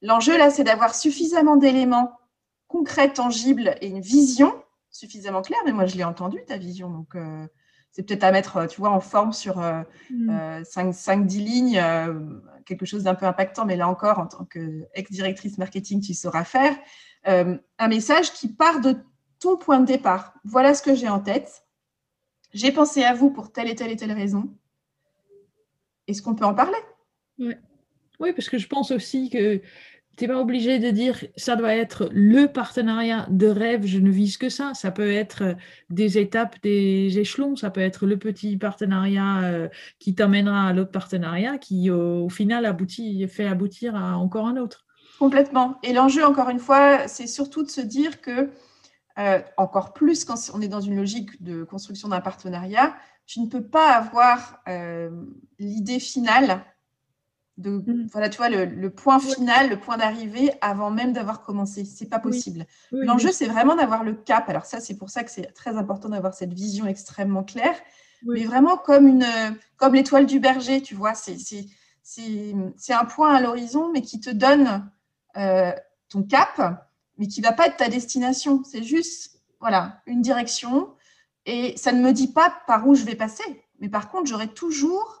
L'enjeu, 0.00 0.38
là, 0.38 0.50
c'est 0.50 0.62
d'avoir 0.62 0.94
suffisamment 0.94 1.56
d'éléments 1.56 2.12
concrets, 2.68 3.12
tangibles 3.12 3.74
et 3.80 3.88
une 3.88 4.00
vision 4.00 4.54
suffisamment 4.90 5.42
claire. 5.42 5.60
Mais 5.64 5.72
moi, 5.72 5.86
je 5.86 5.96
l'ai 5.96 6.04
entendu, 6.04 6.38
ta 6.46 6.56
vision. 6.56 6.88
Donc, 6.88 7.16
euh, 7.16 7.46
c'est 7.92 8.04
peut-être 8.04 8.24
à 8.24 8.32
mettre, 8.32 8.66
tu 8.68 8.80
vois, 8.80 8.90
en 8.90 9.00
forme 9.00 9.32
sur 9.32 9.58
5-10 9.58 9.60
euh, 9.60 9.84
mm. 10.10 10.30
euh, 10.30 11.24
lignes, 11.26 11.82
quelque 12.64 12.86
chose 12.86 13.04
d'un 13.04 13.14
peu 13.14 13.26
impactant. 13.26 13.66
Mais 13.66 13.76
là 13.76 13.88
encore, 13.88 14.18
en 14.18 14.26
tant 14.26 14.44
qu'ex-directrice 14.44 15.58
marketing, 15.58 16.00
tu 16.00 16.14
sauras 16.14 16.44
faire. 16.44 16.76
un 17.24 17.88
message 17.88 18.32
qui 18.32 18.48
part 18.48 18.80
de 18.80 18.96
ton 19.40 19.56
point 19.56 19.80
de 19.80 19.86
départ. 19.86 20.34
Voilà 20.44 20.74
ce 20.74 20.82
que 20.82 20.94
j'ai 20.94 21.08
en 21.08 21.20
tête. 21.20 21.64
J'ai 22.52 22.72
pensé 22.72 23.02
à 23.02 23.14
vous 23.14 23.30
pour 23.30 23.52
telle 23.52 23.68
et 23.68 23.74
telle 23.74 23.90
et 23.90 23.96
telle 23.96 24.12
raison. 24.12 24.52
Est-ce 26.06 26.22
qu'on 26.22 26.34
peut 26.34 26.44
en 26.44 26.54
parler? 26.54 26.78
Oui. 27.38 28.32
parce 28.32 28.48
que 28.48 28.58
je 28.58 28.66
pense 28.66 28.90
aussi 28.90 29.30
que 29.30 29.62
tu 30.16 30.24
n'es 30.24 30.32
pas 30.32 30.40
obligé 30.40 30.78
de 30.78 30.90
dire 30.90 31.24
ça 31.36 31.56
doit 31.56 31.74
être 31.74 32.08
le 32.12 32.46
partenariat 32.46 33.26
de 33.30 33.46
rêve, 33.46 33.86
je 33.86 33.98
ne 33.98 34.10
vise 34.10 34.36
que 34.36 34.48
ça. 34.48 34.72
Ça 34.74 34.90
peut 34.90 35.10
être 35.10 35.56
des 35.88 36.18
étapes, 36.18 36.56
des 36.62 37.18
échelons, 37.18 37.56
ça 37.56 37.70
peut 37.70 37.80
être 37.80 38.06
le 38.06 38.18
petit 38.18 38.56
partenariat 38.56 39.40
euh, 39.42 39.68
qui 39.98 40.14
t'amènera 40.14 40.68
à 40.68 40.72
l'autre 40.72 40.90
partenariat 40.90 41.58
qui 41.58 41.90
au, 41.90 42.28
final 42.28 42.66
aboutit, 42.66 43.26
fait 43.28 43.46
aboutir 43.46 43.96
à 43.96 44.18
encore 44.18 44.46
un 44.46 44.56
autre. 44.56 44.84
Complètement. 45.18 45.78
Et 45.82 45.92
l'enjeu, 45.92 46.24
encore 46.24 46.48
une 46.48 46.58
fois, 46.58 47.06
c'est 47.06 47.26
surtout 47.26 47.62
de 47.62 47.70
se 47.70 47.80
dire 47.80 48.20
que 48.20 48.50
euh, 49.18 49.40
encore 49.56 49.92
plus 49.92 50.24
quand 50.24 50.36
on 50.54 50.60
est 50.60 50.68
dans 50.68 50.80
une 50.80 50.96
logique 50.96 51.42
de 51.42 51.64
construction 51.64 52.08
d'un 52.08 52.20
partenariat, 52.20 52.94
tu 53.26 53.40
ne 53.40 53.46
peux 53.46 53.62
pas 53.62 53.92
avoir 53.92 54.60
euh, 54.68 55.10
l'idée 55.58 56.00
finale 56.00 56.64
de, 57.60 57.70
mm. 57.70 58.08
voilà, 58.12 58.28
tu 58.28 58.38
vois, 58.38 58.48
le, 58.48 58.90
point 58.90 59.18
final, 59.18 59.70
le 59.70 59.78
point 59.78 59.96
d'arrivée 59.96 60.52
avant 60.60 60.90
même 60.90 61.12
d'avoir 61.12 61.42
commencé. 61.42 61.84
C'est 61.84 62.08
pas 62.08 62.18
possible. 62.18 62.66
L'enjeu, 62.90 63.32
c'est 63.32 63.46
vraiment 63.46 63.76
d'avoir 63.76 64.04
le 64.04 64.14
cap. 64.14 64.48
Alors 64.48 64.64
ça, 64.64 64.80
c'est 64.80 64.96
pour 64.96 65.10
ça 65.10 65.24
que 65.24 65.30
c'est 65.30 65.52
très 65.52 65.76
important 65.76 66.08
d'avoir 66.08 66.34
cette 66.34 66.52
vision 66.52 66.86
extrêmement 66.86 67.44
claire, 67.44 67.76
mais 68.26 68.44
vraiment 68.44 68.76
comme 68.76 69.06
une, 69.06 69.26
comme 69.76 69.94
l'étoile 69.94 70.26
du 70.26 70.40
berger, 70.40 70.82
tu 70.82 70.94
vois. 70.94 71.14
C'est 71.14 72.92
un 72.92 73.04
point 73.04 73.34
à 73.34 73.40
l'horizon, 73.40 73.90
mais 73.92 74.02
qui 74.02 74.20
te 74.20 74.30
donne 74.30 74.90
euh, 75.36 75.72
ton 76.08 76.22
cap 76.22 76.86
mais 77.20 77.28
qui 77.28 77.42
ne 77.42 77.46
va 77.46 77.52
pas 77.52 77.66
être 77.66 77.76
ta 77.76 77.88
destination. 77.88 78.64
C'est 78.64 78.82
juste, 78.82 79.42
voilà, 79.60 80.00
une 80.06 80.22
direction. 80.22 80.94
Et 81.44 81.76
ça 81.76 81.92
ne 81.92 82.02
me 82.02 82.12
dit 82.12 82.32
pas 82.32 82.62
par 82.66 82.88
où 82.88 82.94
je 82.94 83.04
vais 83.04 83.14
passer. 83.14 83.44
Mais 83.78 83.90
par 83.90 84.08
contre, 84.08 84.26
j'aurai 84.26 84.48
toujours, 84.48 85.19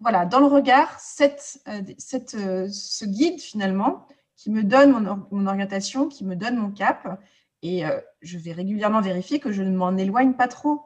voilà, 0.00 0.26
dans 0.26 0.40
le 0.40 0.46
regard, 0.46 0.98
cette, 1.00 1.60
euh, 1.68 1.82
cette, 1.98 2.34
euh, 2.34 2.68
ce 2.70 3.04
guide 3.04 3.40
finalement 3.40 4.06
qui 4.36 4.50
me 4.50 4.62
donne 4.62 5.26
mon, 5.30 5.46
orientation, 5.46 6.08
qui 6.08 6.24
me 6.24 6.36
donne 6.36 6.56
mon 6.56 6.70
cap. 6.70 7.20
Et 7.62 7.86
euh, 7.86 8.00
je 8.20 8.38
vais 8.38 8.52
régulièrement 8.52 9.00
vérifier 9.00 9.40
que 9.40 9.52
je 9.52 9.62
ne 9.62 9.76
m'en 9.76 9.96
éloigne 9.96 10.34
pas 10.34 10.48
trop. 10.48 10.82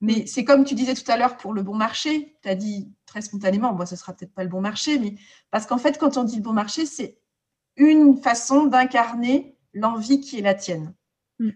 Mais 0.00 0.26
c'est 0.26 0.44
comme 0.44 0.64
tu 0.64 0.74
disais 0.74 0.94
tout 0.94 1.10
à 1.10 1.16
l'heure 1.16 1.36
pour 1.36 1.52
le 1.52 1.62
bon 1.62 1.74
marché, 1.74 2.36
tu 2.42 2.48
as 2.48 2.54
dit 2.54 2.92
très 3.06 3.22
spontanément, 3.22 3.72
moi 3.72 3.86
ce 3.86 3.94
sera 3.94 4.12
peut-être 4.12 4.34
pas 4.34 4.42
le 4.42 4.48
bon 4.48 4.60
marché, 4.60 4.98
mais 4.98 5.14
parce 5.50 5.66
qu'en 5.66 5.78
fait, 5.78 5.98
quand 5.98 6.16
on 6.16 6.24
dit 6.24 6.36
le 6.36 6.42
bon 6.42 6.52
marché, 6.52 6.86
c'est 6.86 7.18
une 7.76 8.16
façon 8.16 8.66
d'incarner 8.66 9.56
l'envie 9.74 10.20
qui 10.20 10.38
est 10.38 10.42
la 10.42 10.54
tienne. 10.54 10.94
Mm. 11.38 11.50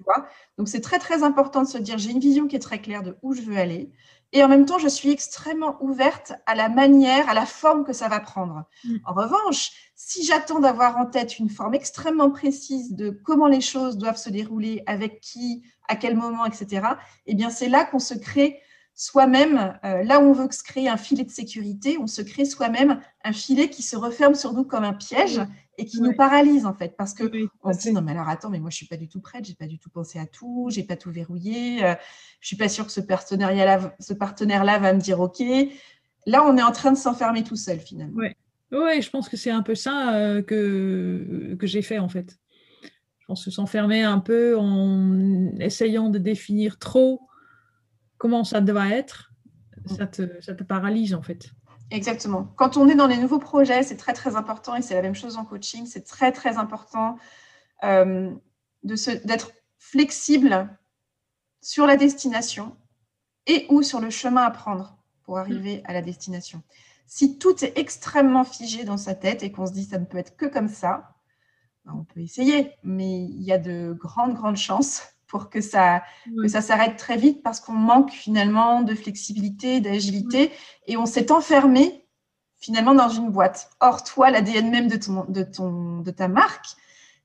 Donc, 0.58 0.68
c'est 0.68 0.80
très, 0.80 0.98
très 0.98 1.22
important 1.22 1.62
de 1.62 1.68
se 1.68 1.78
dire, 1.78 1.98
j'ai 1.98 2.10
une 2.10 2.20
vision 2.20 2.46
qui 2.46 2.56
est 2.56 2.60
très 2.60 2.80
claire 2.80 3.02
de 3.02 3.16
où 3.22 3.34
je 3.34 3.42
veux 3.42 3.56
aller. 3.56 3.90
Et 4.32 4.42
en 4.42 4.48
même 4.48 4.66
temps, 4.66 4.78
je 4.78 4.88
suis 4.88 5.10
extrêmement 5.10 5.76
ouverte 5.80 6.32
à 6.46 6.54
la 6.54 6.68
manière, 6.68 7.28
à 7.28 7.34
la 7.34 7.46
forme 7.46 7.84
que 7.84 7.92
ça 7.92 8.08
va 8.08 8.20
prendre. 8.20 8.64
Mm. 8.84 8.96
En 9.06 9.14
revanche, 9.14 9.70
si 9.94 10.24
j'attends 10.24 10.60
d'avoir 10.60 10.98
en 10.98 11.06
tête 11.06 11.38
une 11.38 11.48
forme 11.48 11.74
extrêmement 11.74 12.30
précise 12.30 12.94
de 12.94 13.10
comment 13.10 13.46
les 13.46 13.60
choses 13.60 13.96
doivent 13.96 14.18
se 14.18 14.30
dérouler, 14.30 14.82
avec 14.86 15.20
qui, 15.20 15.62
à 15.88 15.96
quel 15.96 16.16
moment, 16.16 16.44
etc., 16.44 16.86
eh 17.26 17.34
bien, 17.34 17.50
c'est 17.50 17.68
là 17.68 17.84
qu'on 17.84 17.98
se 17.98 18.14
crée 18.14 18.60
soi-même, 18.98 19.78
euh, 19.84 20.02
là 20.02 20.20
où 20.20 20.24
on 20.24 20.32
veut 20.32 20.50
se 20.50 20.64
créer 20.64 20.88
un 20.88 20.96
filet 20.96 21.22
de 21.22 21.30
sécurité, 21.30 21.98
on 22.00 22.06
se 22.06 22.22
crée 22.22 22.46
soi-même 22.46 22.98
un 23.24 23.32
filet 23.32 23.68
qui 23.68 23.82
se 23.82 23.94
referme 23.94 24.34
sur 24.34 24.54
nous 24.54 24.64
comme 24.64 24.84
un 24.84 24.94
piège 24.94 25.40
et 25.76 25.84
qui 25.84 26.00
nous 26.00 26.14
paralyse 26.14 26.64
en 26.64 26.72
fait. 26.72 26.96
Parce 26.96 27.12
que 27.12 27.30
on 27.62 27.74
se 27.74 27.78
dit 27.78 27.92
non 27.92 28.00
mais 28.00 28.12
alors 28.12 28.30
attends 28.30 28.48
mais 28.48 28.58
moi 28.58 28.70
je 28.70 28.76
suis 28.76 28.86
pas 28.86 28.96
du 28.96 29.06
tout 29.06 29.20
prête 29.20 29.44
j'ai 29.44 29.54
pas 29.54 29.66
du 29.66 29.78
tout 29.78 29.90
pensé 29.90 30.18
à 30.18 30.24
tout 30.24 30.68
j'ai 30.70 30.82
pas 30.82 30.96
tout 30.96 31.10
verrouillé 31.10 31.84
euh, 31.84 31.94
je 32.40 32.46
suis 32.46 32.56
pas 32.56 32.70
sûre 32.70 32.86
que 32.86 32.92
ce 32.92 33.02
partenariat 33.02 33.66
là 33.66 33.94
ce 34.00 34.14
partenaire 34.14 34.64
là 34.64 34.78
va 34.78 34.94
me 34.94 35.00
dire 35.00 35.20
ok. 35.20 35.42
Là 36.24 36.42
on 36.46 36.56
est 36.56 36.62
en 36.62 36.72
train 36.72 36.90
de 36.90 36.96
s'enfermer 36.96 37.44
tout 37.44 37.56
seul 37.56 37.78
finalement. 37.78 38.16
Ouais. 38.16 38.34
Ouais 38.72 39.02
je 39.02 39.10
pense 39.10 39.28
que 39.28 39.36
c'est 39.36 39.50
un 39.50 39.62
peu 39.62 39.74
ça 39.74 40.14
euh, 40.14 40.40
que 40.40 41.54
que 41.60 41.66
j'ai 41.66 41.82
fait 41.82 41.98
en 41.98 42.08
fait. 42.08 42.38
Je 43.18 43.26
pense 43.26 43.50
s'enfermer 43.50 44.04
un 44.04 44.20
peu 44.20 44.56
en 44.56 45.54
essayant 45.58 46.08
de 46.08 46.18
définir 46.18 46.78
trop 46.78 47.25
comment 48.18 48.44
ça 48.44 48.60
doit 48.60 48.88
être 48.88 49.32
mm. 49.84 49.96
ça 49.96 50.06
te, 50.06 50.40
ça 50.40 50.54
te 50.54 50.64
paralyse 50.64 51.14
en 51.14 51.22
fait 51.22 51.50
Exactement. 51.90 52.52
Quand 52.56 52.76
on 52.76 52.88
est 52.88 52.96
dans 52.96 53.06
les 53.06 53.16
nouveaux 53.16 53.38
projets, 53.38 53.82
c'est 53.84 53.96
très 53.96 54.12
très 54.12 54.34
important 54.34 54.74
et 54.74 54.82
c'est 54.82 54.94
la 54.94 55.02
même 55.02 55.14
chose 55.14 55.36
en 55.36 55.44
coaching. 55.44 55.86
C'est 55.86 56.04
très 56.04 56.32
très 56.32 56.56
important 56.58 57.16
euh, 57.84 58.34
d'être 58.82 59.52
flexible 59.78 60.68
sur 61.62 61.86
la 61.86 61.96
destination 61.96 62.76
et 63.46 63.66
ou 63.70 63.82
sur 63.82 64.00
le 64.00 64.10
chemin 64.10 64.42
à 64.42 64.50
prendre 64.50 64.98
pour 65.22 65.38
arriver 65.38 65.82
à 65.84 65.92
la 65.92 66.02
destination. 66.02 66.62
Si 67.06 67.38
tout 67.38 67.64
est 67.64 67.78
extrêmement 67.78 68.44
figé 68.44 68.84
dans 68.84 68.96
sa 68.96 69.14
tête 69.14 69.44
et 69.44 69.52
qu'on 69.52 69.66
se 69.66 69.72
dit 69.72 69.84
ça 69.84 69.98
ne 69.98 70.04
peut 70.04 70.18
être 70.18 70.36
que 70.36 70.46
comme 70.46 70.68
ça, 70.68 71.14
ben, 71.84 71.94
on 71.96 72.04
peut 72.04 72.20
essayer, 72.20 72.72
mais 72.82 73.22
il 73.24 73.42
y 73.42 73.52
a 73.52 73.58
de 73.58 73.96
grandes 73.96 74.34
grandes 74.34 74.56
chances 74.56 75.02
pour 75.26 75.50
que 75.50 75.60
ça, 75.60 76.02
ça 76.46 76.60
s'arrête 76.60 76.96
très 76.96 77.16
vite 77.16 77.42
parce 77.42 77.60
qu'on 77.60 77.72
manque 77.72 78.10
finalement 78.10 78.82
de 78.82 78.94
flexibilité, 78.94 79.80
d'agilité 79.80 80.52
et 80.86 80.96
on 80.96 81.06
s'est 81.06 81.32
enfermé 81.32 82.06
finalement 82.58 82.94
dans 82.94 83.08
une 83.08 83.30
boîte. 83.30 83.70
Or, 83.80 84.02
toi, 84.02 84.30
l'ADN 84.30 84.70
même 84.70 84.88
de, 84.88 84.96
ton, 84.96 85.24
de, 85.28 85.42
ton, 85.42 86.00
de 86.00 86.10
ta 86.10 86.28
marque, 86.28 86.66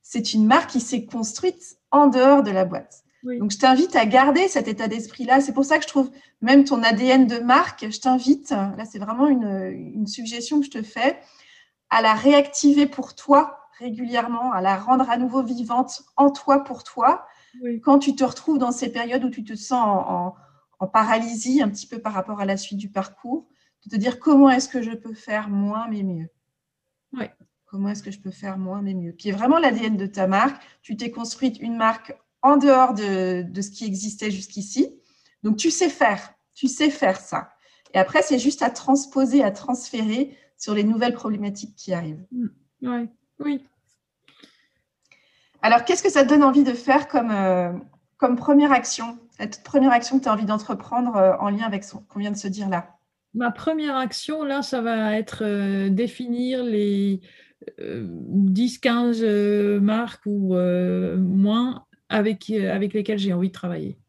c'est 0.01 0.33
une 0.33 0.45
marque 0.45 0.71
qui 0.71 0.79
s'est 0.79 1.05
construite 1.05 1.77
en 1.91 2.07
dehors 2.07 2.43
de 2.43 2.51
la 2.51 2.65
boîte. 2.65 3.03
Donc, 3.23 3.51
je 3.51 3.59
t'invite 3.59 3.95
à 3.95 4.07
garder 4.07 4.47
cet 4.47 4.67
état 4.67 4.87
d'esprit-là. 4.87 5.41
C'est 5.41 5.53
pour 5.53 5.63
ça 5.63 5.77
que 5.77 5.83
je 5.83 5.87
trouve 5.87 6.09
même 6.41 6.63
ton 6.63 6.81
ADN 6.81 7.27
de 7.27 7.37
marque, 7.37 7.85
je 7.91 7.99
t'invite, 7.99 8.49
là, 8.49 8.83
c'est 8.89 8.97
vraiment 8.97 9.27
une, 9.27 9.91
une 9.93 10.07
suggestion 10.07 10.59
que 10.59 10.65
je 10.65 10.71
te 10.71 10.81
fais, 10.81 11.19
à 11.91 12.01
la 12.01 12.15
réactiver 12.15 12.87
pour 12.87 13.13
toi 13.13 13.59
régulièrement, 13.77 14.51
à 14.53 14.61
la 14.61 14.75
rendre 14.75 15.09
à 15.09 15.17
nouveau 15.17 15.43
vivante 15.43 16.03
en 16.15 16.31
toi 16.31 16.63
pour 16.63 16.83
toi, 16.83 17.25
quand 17.83 17.99
tu 17.99 18.15
te 18.15 18.23
retrouves 18.23 18.57
dans 18.57 18.71
ces 18.71 18.91
périodes 18.91 19.23
où 19.23 19.29
tu 19.29 19.43
te 19.43 19.55
sens 19.55 20.05
en, 20.79 20.87
paralysie 20.87 21.61
un 21.61 21.69
petit 21.69 21.85
peu 21.85 21.99
par 21.99 22.13
rapport 22.13 22.39
à 22.39 22.45
la 22.45 22.57
suite 22.57 22.79
du 22.79 22.89
parcours, 22.89 23.47
de 23.85 23.91
te 23.91 23.95
dire 23.95 24.19
comment 24.19 24.49
est-ce 24.49 24.67
que 24.67 24.81
je 24.81 24.91
peux 24.91 25.13
faire 25.13 25.47
moins 25.47 25.87
mais 25.87 26.01
mieux. 26.01 26.29
Oui. 27.13 27.25
Comment 27.65 27.89
est-ce 27.89 28.01
que 28.01 28.11
je 28.11 28.19
peux 28.19 28.31
faire 28.31 28.57
moins 28.57 28.81
mais 28.81 28.95
mieux? 28.95 29.11
Qui 29.11 29.29
est 29.29 29.31
vraiment 29.31 29.59
l'ADN 29.59 29.95
de 29.95 30.07
ta 30.07 30.27
marque. 30.27 30.61
Tu 30.81 30.97
t'es 30.97 31.11
construite 31.11 31.59
une 31.59 31.77
marque 31.77 32.17
en 32.41 32.57
dehors 32.57 32.93
de, 32.93 33.61
ce 33.61 33.69
qui 33.69 33.85
existait 33.85 34.31
jusqu'ici. 34.31 34.99
Donc 35.43 35.57
tu 35.57 35.69
sais 35.69 35.89
faire. 35.89 36.33
Tu 36.55 36.67
sais 36.67 36.89
faire 36.89 37.19
ça. 37.19 37.51
Et 37.93 37.99
après, 37.99 38.23
c'est 38.23 38.39
juste 38.39 38.61
à 38.61 38.69
transposer, 38.69 39.43
à 39.43 39.51
transférer 39.51 40.35
sur 40.57 40.73
les 40.73 40.83
nouvelles 40.83 41.13
problématiques 41.13 41.75
qui 41.75 41.93
arrivent. 41.93 42.25
Mm. 42.31 42.47
Oui, 42.81 43.09
oui. 43.39 43.65
Alors, 45.63 45.85
qu'est-ce 45.85 46.01
que 46.01 46.09
ça 46.09 46.23
te 46.23 46.29
donne 46.29 46.43
envie 46.43 46.63
de 46.63 46.73
faire 46.73 47.07
comme, 47.07 47.31
euh, 47.31 47.71
comme 48.17 48.35
première 48.35 48.71
action? 48.71 49.19
La 49.39 49.47
toute 49.47 49.63
première 49.63 49.91
action 49.91 50.17
que 50.17 50.23
tu 50.23 50.29
as 50.29 50.33
envie 50.33 50.45
d'entreprendre 50.45 51.15
euh, 51.15 51.33
en 51.39 51.49
lien 51.49 51.65
avec 51.65 51.83
ce 51.83 51.95
qu'on 51.95 52.19
vient 52.19 52.31
de 52.31 52.37
se 52.37 52.47
dire 52.47 52.67
là? 52.67 52.97
Ma 53.33 53.51
première 53.51 53.95
action, 53.95 54.43
là, 54.43 54.61
ça 54.61 54.81
va 54.81 55.15
être 55.15 55.43
euh, 55.43 55.89
définir 55.89 56.63
les 56.63 57.21
10-15 57.79 59.79
marques 59.79 60.25
ou 60.25 60.55
moins 60.55 61.85
avec, 62.09 62.49
avec 62.49 62.93
lesquelles 62.93 63.19
j'ai 63.19 63.33
envie 63.33 63.49
de 63.49 63.53
travailler. 63.53 63.99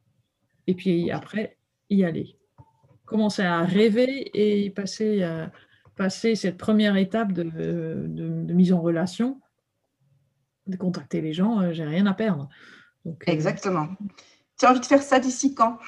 Et 0.66 0.74
puis 0.74 1.10
après, 1.10 1.58
y 1.90 2.02
aller. 2.02 2.38
Commencer 3.04 3.42
à 3.42 3.62
rêver 3.62 4.30
et 4.32 4.70
passer, 4.70 5.28
passer 5.96 6.34
cette 6.34 6.56
première 6.56 6.96
étape 6.96 7.32
de, 7.32 7.42
de, 7.42 8.52
mise 8.54 8.72
en 8.72 8.80
relation, 8.80 9.38
de 10.66 10.76
contacter 10.76 11.20
les 11.20 11.32
gens, 11.32 11.72
j'ai 11.72 11.84
rien 11.84 12.06
à 12.06 12.14
perdre. 12.14 12.48
Donc, 13.04 13.22
Exactement. 13.26 13.88
Tu 14.58 14.66
as 14.66 14.70
envie 14.70 14.80
de 14.80 14.86
faire 14.86 15.02
ça 15.02 15.18
d'ici 15.18 15.54
quand? 15.54 15.78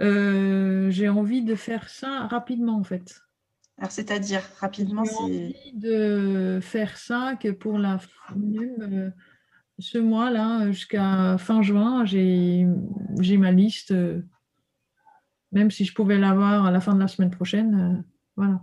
Euh, 0.00 0.90
J'ai 0.90 1.08
envie 1.08 1.42
de 1.42 1.54
faire 1.54 1.88
ça 1.88 2.26
rapidement, 2.26 2.76
en 2.76 2.84
fait. 2.84 3.22
Alors, 3.78 3.90
c'est-à-dire, 3.90 4.42
rapidement, 4.60 5.04
c'est. 5.04 5.14
J'ai 5.14 5.22
envie 5.22 5.72
de 5.74 6.58
faire 6.62 6.96
ça 6.96 7.34
que 7.40 7.48
pour 7.48 7.78
la 7.78 8.00
euh, 8.36 9.10
ce 9.78 9.98
mois-là, 9.98 10.70
jusqu'à 10.70 11.36
fin 11.38 11.62
juin, 11.62 12.04
j'ai 12.04 12.66
ma 13.38 13.50
liste. 13.50 13.92
Euh, 13.92 14.22
même 15.52 15.70
si 15.70 15.84
je 15.84 15.94
pouvais 15.94 16.18
l'avoir 16.18 16.64
à 16.64 16.70
la 16.70 16.80
fin 16.80 16.94
de 16.94 17.00
la 17.00 17.08
semaine 17.08 17.30
prochaine, 17.30 18.02
voilà. 18.36 18.62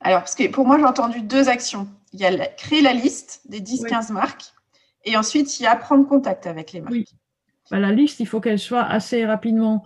Alors, 0.00 0.20
parce 0.20 0.34
que 0.34 0.50
pour 0.50 0.66
moi, 0.66 0.78
j'ai 0.78 0.84
entendu 0.84 1.20
deux 1.20 1.48
actions. 1.48 1.88
Il 2.12 2.20
y 2.20 2.24
a 2.24 2.46
créer 2.46 2.82
la 2.82 2.92
liste 2.92 3.42
des 3.48 3.60
10-15 3.60 4.12
marques 4.12 4.54
et 5.06 5.16
ensuite, 5.16 5.60
il 5.60 5.62
y 5.62 5.66
a 5.66 5.76
prendre 5.76 6.06
contact 6.06 6.46
avec 6.46 6.72
les 6.72 6.80
marques. 6.80 6.92
Oui. 6.92 7.06
Bah, 7.70 7.78
la 7.78 7.92
liste, 7.92 8.20
il 8.20 8.26
faut 8.26 8.40
qu'elle 8.40 8.58
soit 8.58 8.82
assez 8.82 9.24
rapidement 9.24 9.84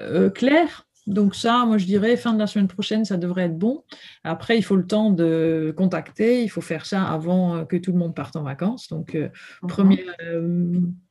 euh, 0.00 0.30
claire. 0.30 0.86
Donc 1.06 1.34
ça, 1.34 1.64
moi 1.64 1.78
je 1.78 1.86
dirais 1.86 2.16
fin 2.16 2.34
de 2.34 2.38
la 2.38 2.46
semaine 2.46 2.68
prochaine, 2.68 3.04
ça 3.04 3.16
devrait 3.16 3.44
être 3.44 3.58
bon. 3.58 3.82
Après, 4.22 4.58
il 4.58 4.62
faut 4.62 4.76
le 4.76 4.86
temps 4.86 5.10
de 5.10 5.74
contacter. 5.76 6.44
Il 6.44 6.48
faut 6.48 6.60
faire 6.60 6.84
ça 6.84 7.02
avant 7.04 7.56
euh, 7.56 7.64
que 7.64 7.76
tout 7.76 7.92
le 7.92 7.98
monde 7.98 8.14
parte 8.14 8.36
en 8.36 8.42
vacances. 8.42 8.88
Donc 8.88 9.14
euh, 9.14 9.30
mhm. 9.62 9.68
première, 9.68 10.16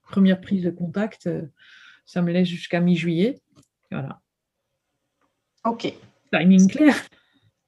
première 0.03 0.39
prise 0.39 0.63
de 0.63 0.69
contact, 0.69 1.27
ça 2.05 2.21
me 2.21 2.31
laisse 2.31 2.47
jusqu'à 2.47 2.79
mi-juillet. 2.79 3.41
Voilà. 3.91 4.21
Ok. 5.65 5.91
Timing 6.31 6.69
clair. 6.69 6.95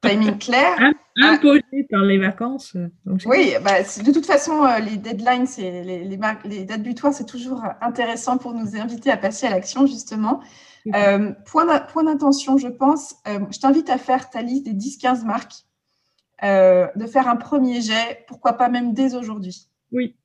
Timing 0.02 0.38
clair. 0.38 0.94
Ah. 1.22 1.34
imposé 1.34 1.84
par 1.90 2.02
les 2.02 2.18
vacances. 2.18 2.76
oui, 3.26 3.54
bah, 3.64 3.82
de 3.82 4.12
toute 4.12 4.26
façon, 4.26 4.64
euh, 4.64 4.80
les 4.80 4.98
deadlines, 4.98 5.46
les, 5.58 5.84
les, 5.84 6.20
les, 6.46 6.66
dates 6.66 6.84
butoirs, 6.84 7.14
c'est 7.14 7.26
toujours 7.26 7.64
intéressant 7.82 8.38
pour 8.38 8.54
nous 8.54 8.78
inviter 8.78 9.12
à 9.12 9.18
passer 9.18 9.48
à 9.48 9.50
l'action, 9.50 9.86
justement. 9.86 10.42
Euh, 10.96 11.32
point 11.46 12.04
d'intention, 12.04 12.58
je 12.58 12.70
pense, 12.70 13.16
euh, 13.28 13.40
je 13.52 13.60
t'invite 13.60 13.90
à 13.90 13.98
faire 13.98 14.30
ta 14.30 14.42
liste 14.42 14.66
des 14.66 14.74
10-15 14.74 15.26
marques, 15.26 15.66
de 16.42 17.06
faire 17.06 17.28
un 17.28 17.36
premier 17.36 17.82
jet, 17.82 18.26
pourquoi 18.28 18.54
pas 18.54 18.70
même 18.70 18.94
dès 18.94 19.16
aujourd'hui. 19.16 19.68
Oui. 19.92 20.16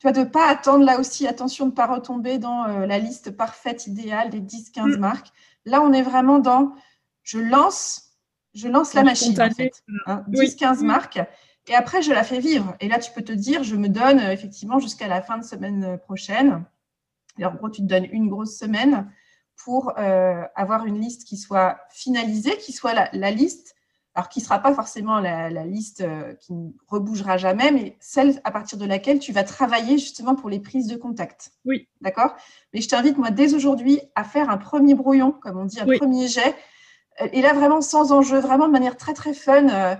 Tu 0.00 0.02
vois, 0.02 0.12
de 0.12 0.20
ne 0.20 0.24
pas 0.24 0.48
attendre 0.48 0.84
là 0.84 0.98
aussi, 1.00 1.26
attention 1.26 1.66
de 1.66 1.70
ne 1.70 1.76
pas 1.76 1.86
retomber 1.86 2.38
dans 2.38 2.66
la 2.66 2.98
liste 2.98 3.30
parfaite, 3.30 3.86
idéale 3.86 4.28
des 4.28 4.40
10-15 4.40 4.96
mm. 4.96 4.98
marques. 4.98 5.28
Là, 5.64 5.80
on 5.80 5.92
est 5.94 6.02
vraiment 6.02 6.40
dans, 6.40 6.74
je 7.22 7.38
lance 7.38 8.03
je 8.54 8.68
lance 8.68 8.94
la 8.94 9.02
machine, 9.02 9.40
en 9.40 9.50
fait. 9.50 9.82
10-15 10.06 10.64
hein, 10.64 10.76
marques. 10.84 11.20
Et 11.66 11.74
après, 11.74 12.02
je 12.02 12.12
la 12.12 12.24
fais 12.24 12.40
vivre. 12.40 12.76
Et 12.80 12.88
là, 12.88 12.98
tu 12.98 13.10
peux 13.12 13.22
te 13.22 13.32
dire, 13.32 13.64
je 13.64 13.76
me 13.76 13.88
donne 13.88 14.20
euh, 14.20 14.32
effectivement 14.32 14.78
jusqu'à 14.78 15.08
la 15.08 15.22
fin 15.22 15.38
de 15.38 15.44
semaine 15.44 15.84
euh, 15.84 15.96
prochaine. 15.96 16.64
Et 17.38 17.44
en 17.44 17.54
gros, 17.54 17.70
tu 17.70 17.80
te 17.80 17.86
donnes 17.86 18.06
une 18.12 18.28
grosse 18.28 18.56
semaine 18.56 19.10
pour 19.64 19.98
euh, 19.98 20.42
avoir 20.54 20.84
une 20.84 21.00
liste 21.00 21.24
qui 21.24 21.36
soit 21.36 21.78
finalisée, 21.90 22.56
qui 22.58 22.72
soit 22.72 22.92
la, 23.12 23.30
liste, 23.30 23.74
alors 24.14 24.28
qui 24.28 24.40
ne 24.40 24.44
sera 24.44 24.58
pas 24.58 24.74
forcément 24.74 25.20
la, 25.20 25.48
liste 25.64 26.04
qui 26.40 26.52
ne 26.52 26.70
rebougera 26.86 27.38
jamais, 27.38 27.70
mais 27.72 27.96
celle 27.98 28.40
à 28.44 28.50
partir 28.50 28.78
de 28.78 28.84
laquelle 28.84 29.20
tu 29.20 29.32
vas 29.32 29.42
travailler 29.42 29.96
justement 29.96 30.34
pour 30.34 30.50
les 30.50 30.60
prises 30.60 30.86
de 30.86 30.96
contact. 30.96 31.52
Oui. 31.64 31.88
D'accord? 32.00 32.36
Mais 32.72 32.80
je 32.80 32.88
t'invite, 32.88 33.16
moi, 33.16 33.30
dès 33.30 33.54
aujourd'hui, 33.54 34.00
à 34.14 34.24
faire 34.24 34.50
un 34.50 34.58
premier 34.58 34.94
brouillon, 34.94 35.32
comme 35.32 35.58
on 35.58 35.64
dit, 35.64 35.80
un 35.80 35.86
premier 35.86 36.28
jet, 36.28 36.54
et 37.32 37.42
là, 37.42 37.52
vraiment 37.52 37.80
sans 37.80 38.12
enjeu, 38.12 38.38
vraiment 38.38 38.66
de 38.66 38.72
manière 38.72 38.96
très 38.96 39.14
très 39.14 39.34
fun. 39.34 39.68
Euh, 39.68 39.94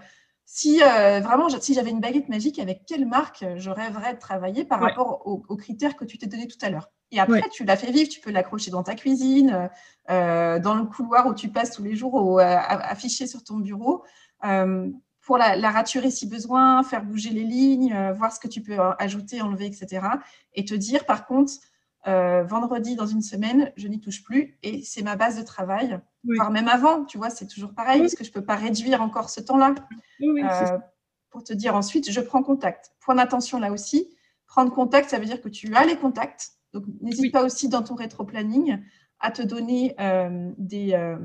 si 0.47 0.83
euh, 0.83 1.21
vraiment, 1.21 1.49
si 1.49 1.75
j'avais 1.75 1.91
une 1.91 2.01
baguette 2.01 2.29
magique, 2.29 2.59
avec 2.59 2.85
quelle 2.87 3.07
marque 3.07 3.45
je 3.57 3.71
rêverais 3.71 4.15
de 4.15 4.19
travailler 4.19 4.65
par 4.65 4.81
rapport 4.81 5.27
aux, 5.27 5.57
critères 5.57 5.97
que 5.97 6.05
tu 6.05 6.19
t'es 6.19 6.27
donné 6.27 6.47
tout 6.47 6.59
à 6.62 6.71
l'heure? 6.71 6.91
Et 7.11 7.21
après, 7.21 7.49
tu 7.51 7.65
l'as 7.65 7.77
fait 7.77 7.91
vivre, 7.91 8.09
tu 8.09 8.21
peux 8.21 8.31
l'accrocher 8.31 8.71
dans 8.71 8.83
ta 8.83 8.95
cuisine, 8.95 9.71
euh, 10.11 10.59
dans 10.59 10.75
le 10.75 10.85
couloir 10.85 11.27
où 11.27 11.35
tu 11.35 11.49
passes 11.49 11.71
tous 11.71 11.83
les 11.83 11.97
jours, 11.97 12.15
ou, 12.15 12.39
affiché 12.39 13.27
sur 13.27 13.43
ton 13.43 13.57
bureau, 13.57 14.05
pour 15.23 15.39
la, 15.39 15.57
la, 15.57 15.71
raturer 15.71 16.11
si 16.11 16.29
besoin, 16.29 16.83
faire 16.83 17.03
bouger 17.03 17.31
les 17.31 17.45
lignes, 17.45 18.12
voir 18.12 18.31
ce 18.31 18.39
que 18.39 18.49
tu 18.49 18.61
peux 18.62 18.77
ajouter, 18.99 19.41
enlever, 19.41 19.67
etc. 19.67 20.07
Et 20.53 20.65
te 20.65 20.75
dire, 20.75 21.07
par 21.07 21.27
contre, 21.27 21.53
vendredi 22.05 22.97
dans 22.97 23.07
une 23.07 23.23
semaine, 23.23 23.73
je 23.77 23.89
n'y 23.89 24.01
touche 24.01 24.23
plus 24.23 24.59
et 24.62 24.83
c'est 24.83 25.03
ma 25.03 25.17
base 25.17 25.39
de 25.39 25.43
travail 25.43 26.01
voire 26.27 26.51
même 26.51 26.68
avant, 26.68 27.05
tu 27.05 27.18
vois, 27.18 27.31
c'est 27.31 27.47
toujours 27.47 27.75
pareil, 27.75 28.01
parce 28.01 28.14
que 28.14 28.25
je 28.25 28.31
ne 28.31 28.35
peux 28.35 28.45
pas 28.45 28.57
réduire 28.57 29.03
encore 29.03 29.31
ce 29.31 29.41
temps-là. 29.41 29.75
Euh, 30.22 30.79
pour 31.31 31.43
te 31.43 31.53
dire 31.53 31.75
ensuite, 31.75 32.11
je 32.11 32.20
prends 32.20 32.43
contact. 32.43 32.93
Point 33.01 33.16
d'attention 33.16 33.59
là 33.59 33.72
aussi, 33.72 34.09
prendre 34.47 34.72
contact, 34.72 35.11
ça 35.11 35.18
veut 35.18 35.27
dire 35.27 35.41
que 35.41 35.49
tu 35.49 35.75
as 35.75 35.85
les 35.85 35.97
contacts. 35.97 36.53
Donc, 36.72 36.85
n'hésite 37.01 37.33
pas 37.33 37.45
aussi 37.45 37.68
dans 37.68 37.83
ton 37.83 37.95
rétro-planning 37.95 38.81
à 39.20 39.31
te 39.31 39.43
donner 39.43 39.95
euh, 40.01 40.53
des. 40.59 40.93
Euh, 40.95 41.18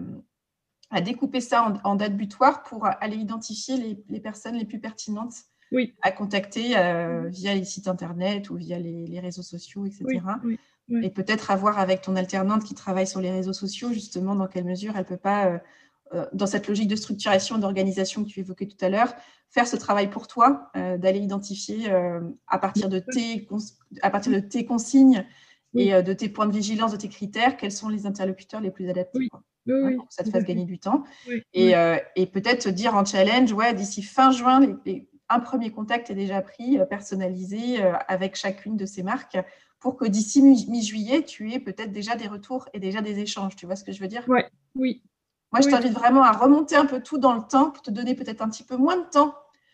à 0.91 1.01
découper 1.01 1.39
ça 1.39 1.71
en, 1.83 1.95
date 1.95 2.17
butoir 2.17 2.63
pour 2.63 2.87
aller 2.87 3.17
identifier 3.17 3.95
les, 4.09 4.19
personnes 4.19 4.55
les 4.55 4.65
plus 4.65 4.79
pertinentes 4.79 5.35
à 6.01 6.11
contacter 6.11 6.69
via 7.29 7.53
les 7.53 7.63
sites 7.63 7.87
internet 7.87 8.49
ou 8.49 8.55
via 8.55 8.79
les, 8.79 9.19
réseaux 9.19 9.43
sociaux, 9.43 9.85
etc 9.85 10.19
et 11.01 11.09
peut-être 11.09 11.51
avoir 11.51 11.79
avec 11.79 12.01
ton 12.01 12.15
alternante 12.15 12.63
qui 12.63 12.73
travaille 12.73 13.07
sur 13.07 13.21
les 13.21 13.31
réseaux 13.31 13.53
sociaux, 13.53 13.91
justement, 13.93 14.35
dans 14.35 14.47
quelle 14.47 14.65
mesure 14.65 14.93
elle 14.95 15.03
ne 15.03 15.07
peut 15.07 15.17
pas, 15.17 15.47
euh, 15.47 15.57
euh, 16.13 16.25
dans 16.33 16.47
cette 16.47 16.67
logique 16.67 16.87
de 16.87 16.95
structuration, 16.95 17.57
d'organisation 17.57 18.23
que 18.23 18.29
tu 18.29 18.39
évoquais 18.39 18.67
tout 18.67 18.83
à 18.83 18.89
l'heure, 18.89 19.13
faire 19.49 19.67
ce 19.67 19.75
travail 19.75 20.09
pour 20.09 20.27
toi, 20.27 20.71
euh, 20.75 20.97
d'aller 20.97 21.19
identifier 21.19 21.91
à, 22.47 22.57
partir 22.57 22.89
de 22.89 22.99
tes, 22.99 23.47
à 24.01 24.09
partir 24.09 24.31
de 24.31 24.39
tes 24.39 24.65
consignes 24.65 25.25
et 25.75 26.01
de 26.01 26.13
tes 26.13 26.29
points 26.29 26.47
de 26.47 26.53
vigilance, 26.53 26.91
de 26.91 26.97
tes 26.97 27.09
critères, 27.09 27.57
quels 27.57 27.71
sont 27.71 27.89
les 27.89 28.07
interlocuteurs 28.07 28.61
les 28.61 28.71
plus 28.71 28.89
adaptés. 28.89 29.27
pour 29.65 30.07
que 30.07 30.13
ça 30.13 30.23
te 30.23 30.31
fasse 30.31 30.43
gagner 30.43 30.65
du 30.65 30.79
temps. 30.79 31.03
Et, 31.53 31.73
et 32.15 32.25
peut-être 32.25 32.63
te 32.63 32.69
dire 32.69 32.95
en 32.95 33.05
challenge, 33.05 33.53
ouais, 33.53 33.73
d'ici 33.73 34.01
fin 34.01 34.31
juin, 34.31 34.61
un 35.31 35.39
premier 35.39 35.71
contact 35.71 36.09
est 36.09 36.15
déjà 36.15 36.41
pris, 36.41 36.79
personnalisé 36.89 37.79
avec 38.07 38.35
chacune 38.35 38.77
de 38.77 38.87
ces 38.87 39.03
marques 39.03 39.37
pour 39.79 39.95
que 39.95 40.05
d'ici 40.05 40.41
mi-juillet, 40.41 41.23
tu 41.23 41.51
aies 41.53 41.59
peut-être 41.59 41.91
déjà 41.91 42.15
des 42.15 42.27
retours 42.27 42.67
et 42.73 42.79
déjà 42.79 43.01
des 43.01 43.19
échanges. 43.19 43.55
Tu 43.55 43.65
vois 43.65 43.75
ce 43.75 43.83
que 43.83 43.91
je 43.91 44.01
veux 44.01 44.07
dire? 44.07 44.23
Ouais, 44.27 44.49
Oui. 44.75 45.01
Moi, 45.51 45.61
je 45.61 45.69
t'invite 45.69 45.93
vraiment 45.93 46.21
à 46.23 46.31
remonter 46.31 46.75
un 46.75 46.85
peu 46.85 47.01
tout 47.01 47.17
dans 47.17 47.33
le 47.33 47.41
temps 47.41 47.71
pour 47.71 47.81
te 47.81 47.89
donner 47.89 48.13
peut-être 48.13 48.41
un 48.41 48.49
petit 48.49 48.63
peu 48.63 48.75
moins 48.77 48.97
de 48.97 49.05
temps, 49.09 49.31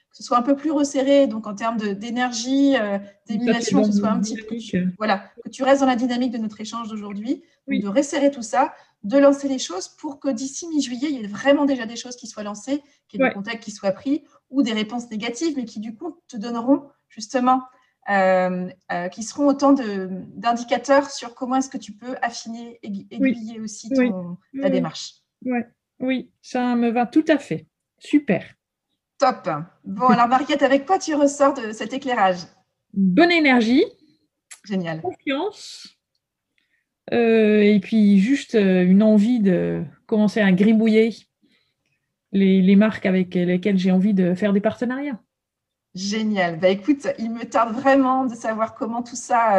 que 0.10 0.16
ce 0.18 0.24
soit 0.24 0.38
un 0.38 0.42
peu 0.42 0.56
plus 0.56 0.72
resserré, 0.72 1.28
donc 1.28 1.48
en 1.48 1.56
termes 1.56 1.76
d'énergie, 1.78 2.78
euh, 2.78 2.98
d'émulation, 3.28 3.82
que 3.82 3.88
ce 3.92 4.00
soit 4.00 4.10
un 4.10 4.20
petit 4.22 4.38
peu. 4.38 4.56
Voilà, 4.98 5.26
que 5.44 5.50
tu 5.50 5.64
restes 5.64 5.82
dans 5.82 5.88
la 5.88 5.98
dynamique 5.98 6.32
de 6.32 6.38
notre 6.38 6.62
échange 6.62 6.88
d'aujourd'hui, 6.88 7.44
de 7.68 7.88
resserrer 7.90 8.32
tout 8.32 8.42
ça, 8.42 8.74
de 9.04 9.18
lancer 9.18 9.50
les 9.50 9.60
choses 9.60 9.90
pour 9.90 10.20
que 10.22 10.30
d'ici 10.30 10.68
mi-juillet, 10.70 11.10
il 11.12 11.20
y 11.20 11.24
ait 11.24 11.28
vraiment 11.28 11.66
déjà 11.66 11.86
des 11.86 11.98
choses 11.98 12.16
qui 12.16 12.28
soient 12.28 12.44
lancées, 12.44 12.82
qu'il 13.10 13.20
y 13.20 13.24
ait 13.24 13.28
des 13.28 13.34
contacts 13.34 13.62
qui 13.62 13.72
soient 13.72 13.92
pris 13.92 14.24
ou 14.50 14.62
des 14.64 14.72
réponses 14.72 15.10
négatives, 15.12 15.56
mais 15.58 15.66
qui 15.66 15.80
du 15.82 15.94
coup 15.94 16.22
te 16.30 16.38
donneront 16.38 16.84
justement 17.10 17.64
euh, 18.10 18.70
euh, 18.92 19.08
qui 19.10 19.24
seront 19.24 19.48
autant 19.48 19.74
d'indicateurs 19.74 21.10
sur 21.10 21.34
comment 21.34 21.56
est-ce 21.56 21.70
que 21.70 21.78
tu 21.78 21.94
peux 21.94 22.16
affiner, 22.22 22.80
aiguiller 22.84 23.60
aussi 23.60 23.90
ton, 23.90 24.38
ta 24.62 24.70
démarche. 24.70 25.16
Oui, 26.00 26.32
ça 26.42 26.76
me 26.76 26.90
va 26.90 27.06
tout 27.06 27.26
à 27.28 27.40
fait. 27.40 27.66
Super. 27.98 28.46
Top. 29.18 29.50
Bon, 29.86 30.08
alors 30.08 30.28
Mariette, 30.28 30.62
avec 30.62 30.86
quoi 30.86 31.00
tu 31.00 31.16
ressors 31.16 31.54
de 31.54 31.72
cet 31.72 31.94
éclairage? 31.94 32.40
Bonne 32.94 33.32
énergie. 33.32 33.86
Génial. 34.66 35.02
Confiance. 35.02 35.98
Euh, 37.14 37.62
et 37.62 37.80
puis 37.80 38.20
juste 38.20 38.56
une 38.56 39.04
envie 39.04 39.40
de 39.40 39.84
commencer 40.06 40.42
à 40.42 40.52
gribouiller 40.52 41.16
les, 42.32 42.62
les 42.62 42.76
marques 42.76 43.06
avec 43.06 43.34
lesquelles 43.36 43.78
j'ai 43.78 43.92
envie 43.92 44.14
de 44.14 44.34
faire 44.36 44.54
des 44.54 44.62
partenariats. 44.62 45.20
Génial. 45.96 46.60
Bah, 46.60 46.68
écoute, 46.68 47.08
il 47.18 47.32
me 47.32 47.46
tarde 47.46 47.74
vraiment 47.74 48.26
de 48.26 48.36
savoir 48.36 48.76
comment 48.76 49.02
tout 49.02 49.16
ça 49.16 49.56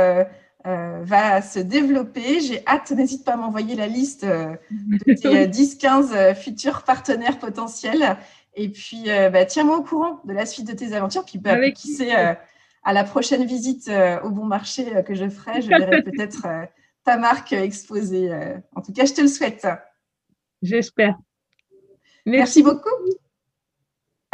euh, 0.67 1.01
va 1.03 1.41
se 1.41 1.59
développer. 1.59 2.41
J'ai 2.41 2.63
hâte, 2.67 2.91
n'hésite 2.91 3.25
pas 3.25 3.33
à 3.33 3.37
m'envoyer 3.37 3.75
la 3.75 3.87
liste 3.87 4.25
de 4.25 4.59
tes 5.15 5.47
10-15 5.47 6.35
futurs 6.35 6.83
partenaires 6.83 7.39
potentiels. 7.39 8.19
Et 8.55 8.69
puis, 8.69 9.05
bah, 9.33 9.47
tiens-moi 9.47 9.79
au 9.79 9.83
courant 9.83 10.21
de 10.25 10.35
la 10.35 10.45
suite 10.45 10.67
de 10.67 10.75
tes 10.75 10.93
aventures. 10.93 11.25
Puis, 11.25 11.39
bah, 11.39 11.71
qui 11.71 11.89
sait, 11.89 12.13
à 12.13 12.93
la 12.93 13.05
prochaine 13.05 13.47
visite 13.47 13.91
au 14.23 14.31
bon 14.31 14.45
marché 14.45 14.85
que 15.07 15.15
je 15.15 15.29
ferai, 15.29 15.63
je 15.63 15.69
verrai 15.69 16.03
peut-être 16.05 16.47
ta 17.03 17.17
marque 17.17 17.55
exposée. 17.55 18.31
En 18.75 18.83
tout 18.83 18.93
cas, 18.93 19.07
je 19.07 19.15
te 19.15 19.23
le 19.23 19.29
souhaite. 19.29 19.67
J'espère. 20.61 21.17
Merci. 22.27 22.63
beaucoup. 22.63 22.91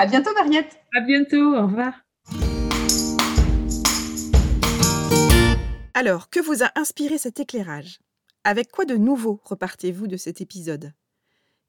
À 0.03 0.07
bientôt, 0.07 0.34
Mariette. 0.34 0.80
À 0.96 1.00
bientôt. 1.00 1.55
Au 1.55 1.62
revoir. 1.62 1.94
Alors, 5.94 6.28
que 6.28 6.40
vous 6.40 6.64
a 6.64 6.72
inspiré 6.74 7.18
cet 7.18 7.38
éclairage? 7.38 8.00
Avec 8.42 8.72
quoi 8.72 8.84
de 8.84 8.96
nouveau 8.96 9.40
repartez-vous 9.44 10.09
de 10.09 10.16
cet 10.16 10.40
épisode? 10.40 10.92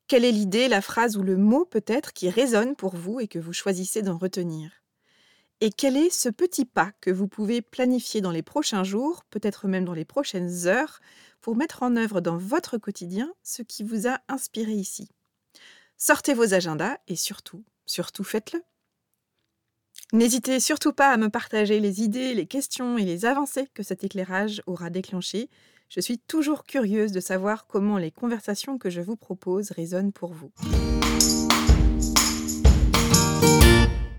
Quelle 0.08 0.26
est 0.26 0.32
l'idée, 0.32 0.68
la 0.68 0.82
phrase 0.82 1.16
ou 1.16 1.22
le 1.22 1.38
mot 1.38 1.64
peut-être 1.64 2.12
qui 2.12 2.28
résonne 2.28 2.76
pour 2.76 2.96
vous 2.96 3.20
et 3.20 3.28
que 3.28 3.38
vous 3.38 3.54
choisissez 3.54 4.02
d'en 4.02 4.18
retenir? 4.18 4.72
Et 5.62 5.70
quel 5.70 5.96
est 5.96 6.10
ce 6.10 6.30
petit 6.30 6.66
pas 6.66 6.92
que 7.02 7.12
vous 7.12 7.28
pouvez 7.28 7.62
planifier 7.62 8.22
dans 8.22 8.32
les 8.32 8.42
prochains 8.42 8.84
jours, 8.84 9.26
peut-être 9.30 9.68
même 9.68 9.86
dans 9.86 9.94
les 9.94 10.06
prochaines 10.06 10.66
heures, 10.66 11.02
pour 11.40 11.56
mettre 11.56 11.84
en 11.84 11.96
œuvre 11.96 12.20
dans 12.20 12.38
votre 12.38 12.80
quotidien 12.80 13.32
ce 13.44 13.62
qui 13.62 13.84
vous 13.84 14.08
a 14.08 14.22
inspiré 14.28 14.72
ici? 14.72 15.08
Sortez 16.00 16.34
vos 16.34 16.56
agendas 16.56 16.98
et 17.08 17.16
surtout, 17.16 17.64
surtout 17.94 18.24
faites-le. 18.24 18.64
N'hésitez 20.14 20.60
surtout 20.60 20.94
pas 20.94 21.12
à 21.12 21.18
me 21.18 21.30
partager 21.30 21.80
les 21.80 22.02
idées, 22.02 22.34
les 22.34 22.48
questions 22.48 22.98
et 22.98 23.06
les 23.06 23.26
avancées 23.26 23.68
que 23.74 23.84
cet 23.84 24.04
éclairage 24.04 24.64
aura 24.66 24.90
déclenchées. 24.90 25.50
Je 25.90 26.00
suis 26.00 26.18
toujours 26.18 26.64
curieuse 26.64 27.12
de 27.12 27.20
savoir 27.20 27.68
comment 27.68 28.00
les 28.00 28.10
conversations 28.10 28.80
que 28.80 28.90
je 28.90 29.02
vous 29.02 29.16
propose 29.16 29.72
résonnent 29.72 30.12
pour 30.12 30.34
vous. 30.34 30.52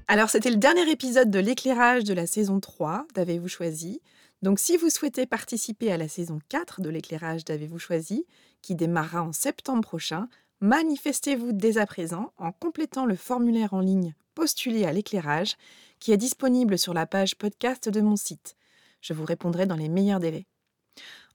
Alors 0.06 0.30
c'était 0.30 0.50
le 0.50 0.56
dernier 0.56 0.88
épisode 0.88 1.30
de 1.30 1.40
l'éclairage 1.40 2.04
de 2.04 2.14
la 2.14 2.28
saison 2.28 2.60
3 2.60 3.06
d'Avez-vous 3.14 3.48
choisi 3.48 4.00
Donc 4.42 4.60
si 4.60 4.76
vous 4.76 4.90
souhaitez 4.90 5.26
participer 5.26 5.90
à 5.90 5.96
la 5.96 6.06
saison 6.06 6.38
4 6.48 6.80
de 6.80 6.90
l'éclairage 6.90 7.44
d'Avez-vous 7.44 7.80
choisi, 7.80 8.24
qui 8.62 8.76
démarrera 8.76 9.22
en 9.22 9.32
septembre 9.32 9.82
prochain, 9.82 10.28
manifestez-vous 10.64 11.52
dès 11.52 11.76
à 11.76 11.84
présent 11.84 12.32
en 12.38 12.50
complétant 12.50 13.04
le 13.04 13.16
formulaire 13.16 13.74
en 13.74 13.80
ligne 13.80 14.14
Postuler 14.34 14.86
à 14.86 14.92
l'éclairage 14.92 15.56
qui 16.00 16.10
est 16.10 16.16
disponible 16.16 16.78
sur 16.78 16.94
la 16.94 17.04
page 17.04 17.36
podcast 17.36 17.90
de 17.90 18.00
mon 18.00 18.16
site. 18.16 18.56
Je 19.02 19.12
vous 19.12 19.26
répondrai 19.26 19.66
dans 19.66 19.76
les 19.76 19.90
meilleurs 19.90 20.20
délais. 20.20 20.46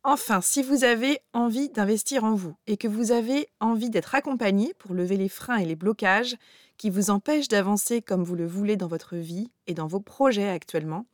Enfin, 0.04 0.42
si 0.42 0.64
vous 0.64 0.84
avez 0.84 1.20
envie 1.34 1.70
d'investir 1.70 2.24
en 2.24 2.34
vous 2.34 2.56
et 2.66 2.76
que 2.76 2.88
vous 2.88 3.12
avez 3.12 3.48
envie 3.60 3.92
d'être 3.92 4.16
accompagné 4.16 4.74
pour 4.80 4.96
lever 4.96 5.16
les 5.16 5.30
freins 5.30 5.58
et 5.58 5.66
les 5.66 5.76
blocages 5.76 6.36
qui 6.78 6.90
vous 6.90 7.12
empêchent 7.12 7.50
d'avancer 7.50 8.02
comme 8.02 8.24
vous 8.24 8.36
le 8.36 8.48
voulez 8.48 8.78
dans 8.78 8.88
votre 8.88 9.16
vie 9.16 9.52
et 9.68 9.76
dans 9.76 9.88
vos 9.88 10.00
projets 10.00 10.50
actuellement, 10.50 11.06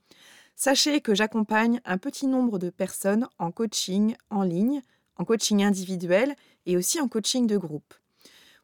sachez 0.56 1.02
que 1.02 1.16
j'accompagne 1.16 1.82
un 1.84 1.98
petit 1.98 2.28
nombre 2.28 2.60
de 2.60 2.70
personnes 2.70 3.28
en 3.40 3.52
coaching 3.52 4.16
en 4.30 4.44
ligne, 4.44 4.84
en 5.18 5.26
coaching 5.26 5.66
individuel 5.66 6.34
et 6.66 6.78
aussi 6.78 7.02
en 7.02 7.10
coaching 7.10 7.46
de 7.46 7.58
groupe. 7.58 7.94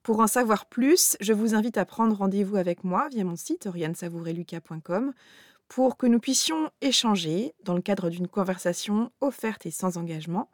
Pour 0.04 0.20
en 0.20 0.28
savoir 0.28 0.66
plus, 0.66 1.16
je 1.22 1.32
vous 1.32 1.54
invite 1.54 1.78
à 1.78 1.86
prendre 1.86 2.16
rendez-vous 2.16 2.56
avec 2.56 2.84
moi 2.84 3.08
via 3.10 3.24
mon 3.24 3.36
site 3.36 3.68
oriansavoureluca.com 3.68 5.14
pour 5.68 5.95
que 5.95 6.08
nous 6.08 6.20
puissions 6.20 6.72
échanger 6.82 7.54
dans 7.64 7.76
le 7.76 7.82
cadre 7.82 8.10
d'une 8.10 8.28
conversation 8.28 9.12
offerte 9.22 9.66
et 9.66 9.72
sans 9.72 9.97
engagement. 9.97 10.49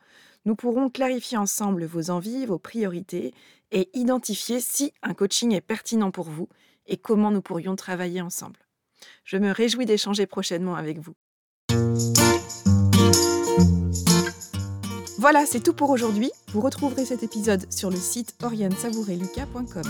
Nous 0.46 0.56
pourrons 0.56 0.90
clarifier 0.90 1.38
ensemble 1.38 1.86
vos 1.86 2.10
envies, 2.10 2.46
vos 2.46 2.60
priorités 2.60 3.34
et 3.72 3.90
identifier 3.94 4.60
si 4.60 4.94
un 5.02 5.14
coaching 5.14 5.54
est 5.54 5.62
pertinent 5.62 6.12
pour 6.12 6.30
vous 6.30 6.50
et 6.86 6.98
comment 6.98 7.32
nous 7.32 7.42
pourrions 7.42 7.76
travailler 7.76 8.22
ensemble. 8.22 8.60
Je 9.24 9.38
me 9.38 9.52
réjouis 9.52 9.86
d'échanger 9.86 10.28
prochainement 10.28 10.76
avec 10.76 11.00
vous. 11.00 11.16
Voilà, 15.20 15.48
c'est 15.48 15.62
tout 15.62 15.74
pour 15.74 15.90
aujourd'hui. 15.90 16.30
Vous 16.54 16.62
retrouverez 16.62 17.04
cet 17.04 17.24
épisode 17.24 17.66
sur 17.74 17.90
le 17.90 17.98
site 17.98 18.36
oriansavoureluca.com. 18.44 19.84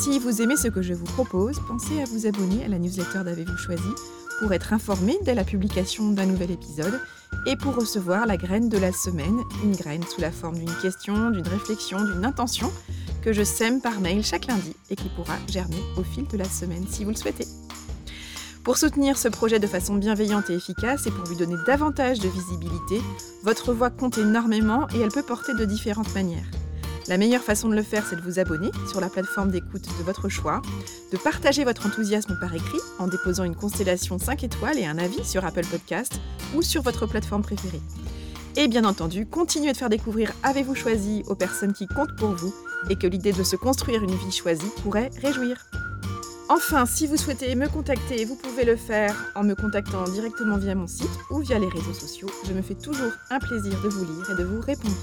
Si 0.00 0.18
vous 0.18 0.40
aimez 0.40 0.56
ce 0.56 0.68
que 0.68 0.80
je 0.80 0.94
vous 0.94 1.04
propose, 1.04 1.60
pensez 1.68 2.00
à 2.00 2.04
vous 2.06 2.26
abonner 2.26 2.64
à 2.64 2.68
la 2.68 2.78
newsletter 2.78 3.24
d'Avez-vous 3.24 3.58
choisi 3.58 3.90
pour 4.38 4.52
être 4.54 4.72
informé 4.72 5.18
dès 5.22 5.34
la 5.34 5.44
publication 5.44 6.12
d'un 6.12 6.24
nouvel 6.24 6.50
épisode 6.50 6.98
et 7.46 7.56
pour 7.56 7.74
recevoir 7.74 8.24
la 8.24 8.38
graine 8.38 8.70
de 8.70 8.78
la 8.78 8.92
semaine, 8.92 9.38
une 9.62 9.76
graine 9.76 10.04
sous 10.04 10.22
la 10.22 10.30
forme 10.30 10.56
d'une 10.56 10.76
question, 10.80 11.30
d'une 11.30 11.46
réflexion, 11.46 11.98
d'une 12.02 12.24
intention 12.24 12.72
que 13.22 13.34
je 13.34 13.42
sème 13.42 13.82
par 13.82 14.00
mail 14.00 14.24
chaque 14.24 14.46
lundi 14.46 14.74
et 14.88 14.96
qui 14.96 15.10
pourra 15.10 15.34
germer 15.48 15.82
au 15.98 16.02
fil 16.02 16.26
de 16.26 16.38
la 16.38 16.48
semaine 16.48 16.86
si 16.88 17.04
vous 17.04 17.10
le 17.10 17.16
souhaitez. 17.16 17.46
Pour 18.64 18.76
soutenir 18.76 19.16
ce 19.16 19.28
projet 19.28 19.58
de 19.58 19.66
façon 19.66 19.94
bienveillante 19.94 20.50
et 20.50 20.54
efficace 20.54 21.06
et 21.06 21.10
pour 21.10 21.26
lui 21.28 21.36
donner 21.36 21.56
davantage 21.66 22.18
de 22.18 22.28
visibilité, 22.28 23.00
votre 23.42 23.72
voix 23.72 23.90
compte 23.90 24.18
énormément 24.18 24.86
et 24.94 25.00
elle 25.00 25.10
peut 25.10 25.22
porter 25.22 25.54
de 25.54 25.64
différentes 25.64 26.14
manières. 26.14 26.46
La 27.08 27.16
meilleure 27.16 27.42
façon 27.42 27.70
de 27.70 27.74
le 27.74 27.82
faire, 27.82 28.04
c'est 28.06 28.16
de 28.16 28.20
vous 28.20 28.38
abonner 28.38 28.70
sur 28.86 29.00
la 29.00 29.08
plateforme 29.08 29.50
d'écoute 29.50 29.88
de 29.98 30.04
votre 30.04 30.28
choix, 30.28 30.60
de 31.10 31.16
partager 31.16 31.64
votre 31.64 31.86
enthousiasme 31.86 32.36
par 32.38 32.54
écrit 32.54 32.80
en 32.98 33.06
déposant 33.06 33.44
une 33.44 33.56
constellation 33.56 34.18
5 34.18 34.44
étoiles 34.44 34.78
et 34.78 34.84
un 34.84 34.98
avis 34.98 35.24
sur 35.24 35.46
Apple 35.46 35.64
Podcast 35.64 36.20
ou 36.54 36.60
sur 36.60 36.82
votre 36.82 37.06
plateforme 37.06 37.42
préférée. 37.42 37.80
Et 38.56 38.68
bien 38.68 38.84
entendu, 38.84 39.24
continuez 39.24 39.72
de 39.72 39.76
faire 39.78 39.88
découvrir 39.88 40.32
Avez-vous 40.42 40.74
choisi 40.74 41.22
aux 41.28 41.34
personnes 41.34 41.72
qui 41.72 41.86
comptent 41.86 42.16
pour 42.16 42.32
vous 42.32 42.54
et 42.90 42.96
que 42.96 43.06
l'idée 43.06 43.32
de 43.32 43.42
se 43.42 43.56
construire 43.56 44.02
une 44.02 44.14
vie 44.14 44.32
choisie 44.32 44.70
pourrait 44.82 45.10
réjouir. 45.22 45.64
Enfin, 46.50 46.86
si 46.86 47.06
vous 47.06 47.18
souhaitez 47.18 47.54
me 47.54 47.68
contacter, 47.68 48.24
vous 48.24 48.34
pouvez 48.34 48.64
le 48.64 48.76
faire 48.76 49.14
en 49.34 49.44
me 49.44 49.54
contactant 49.54 50.04
directement 50.04 50.56
via 50.56 50.74
mon 50.74 50.86
site 50.86 51.10
ou 51.30 51.40
via 51.40 51.58
les 51.58 51.68
réseaux 51.68 51.92
sociaux. 51.92 52.30
Je 52.46 52.54
me 52.54 52.62
fais 52.62 52.74
toujours 52.74 53.12
un 53.28 53.38
plaisir 53.38 53.78
de 53.82 53.88
vous 53.88 54.04
lire 54.06 54.30
et 54.30 54.34
de 54.34 54.44
vous 54.44 54.60
répondre. 54.62 54.96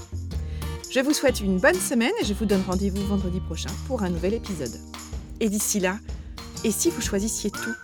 Je 0.90 0.98
vous 0.98 1.12
souhaite 1.12 1.40
une 1.40 1.60
bonne 1.60 1.76
semaine 1.76 2.10
et 2.20 2.24
je 2.24 2.34
vous 2.34 2.46
donne 2.46 2.62
rendez-vous 2.66 3.06
vendredi 3.06 3.38
prochain 3.38 3.70
pour 3.86 4.02
un 4.02 4.10
nouvel 4.10 4.34
épisode. 4.34 4.76
Et 5.38 5.48
d'ici 5.48 5.78
là, 5.78 5.98
et 6.64 6.72
si 6.72 6.90
vous 6.90 7.00
choisissiez 7.00 7.52
tout? 7.52 7.74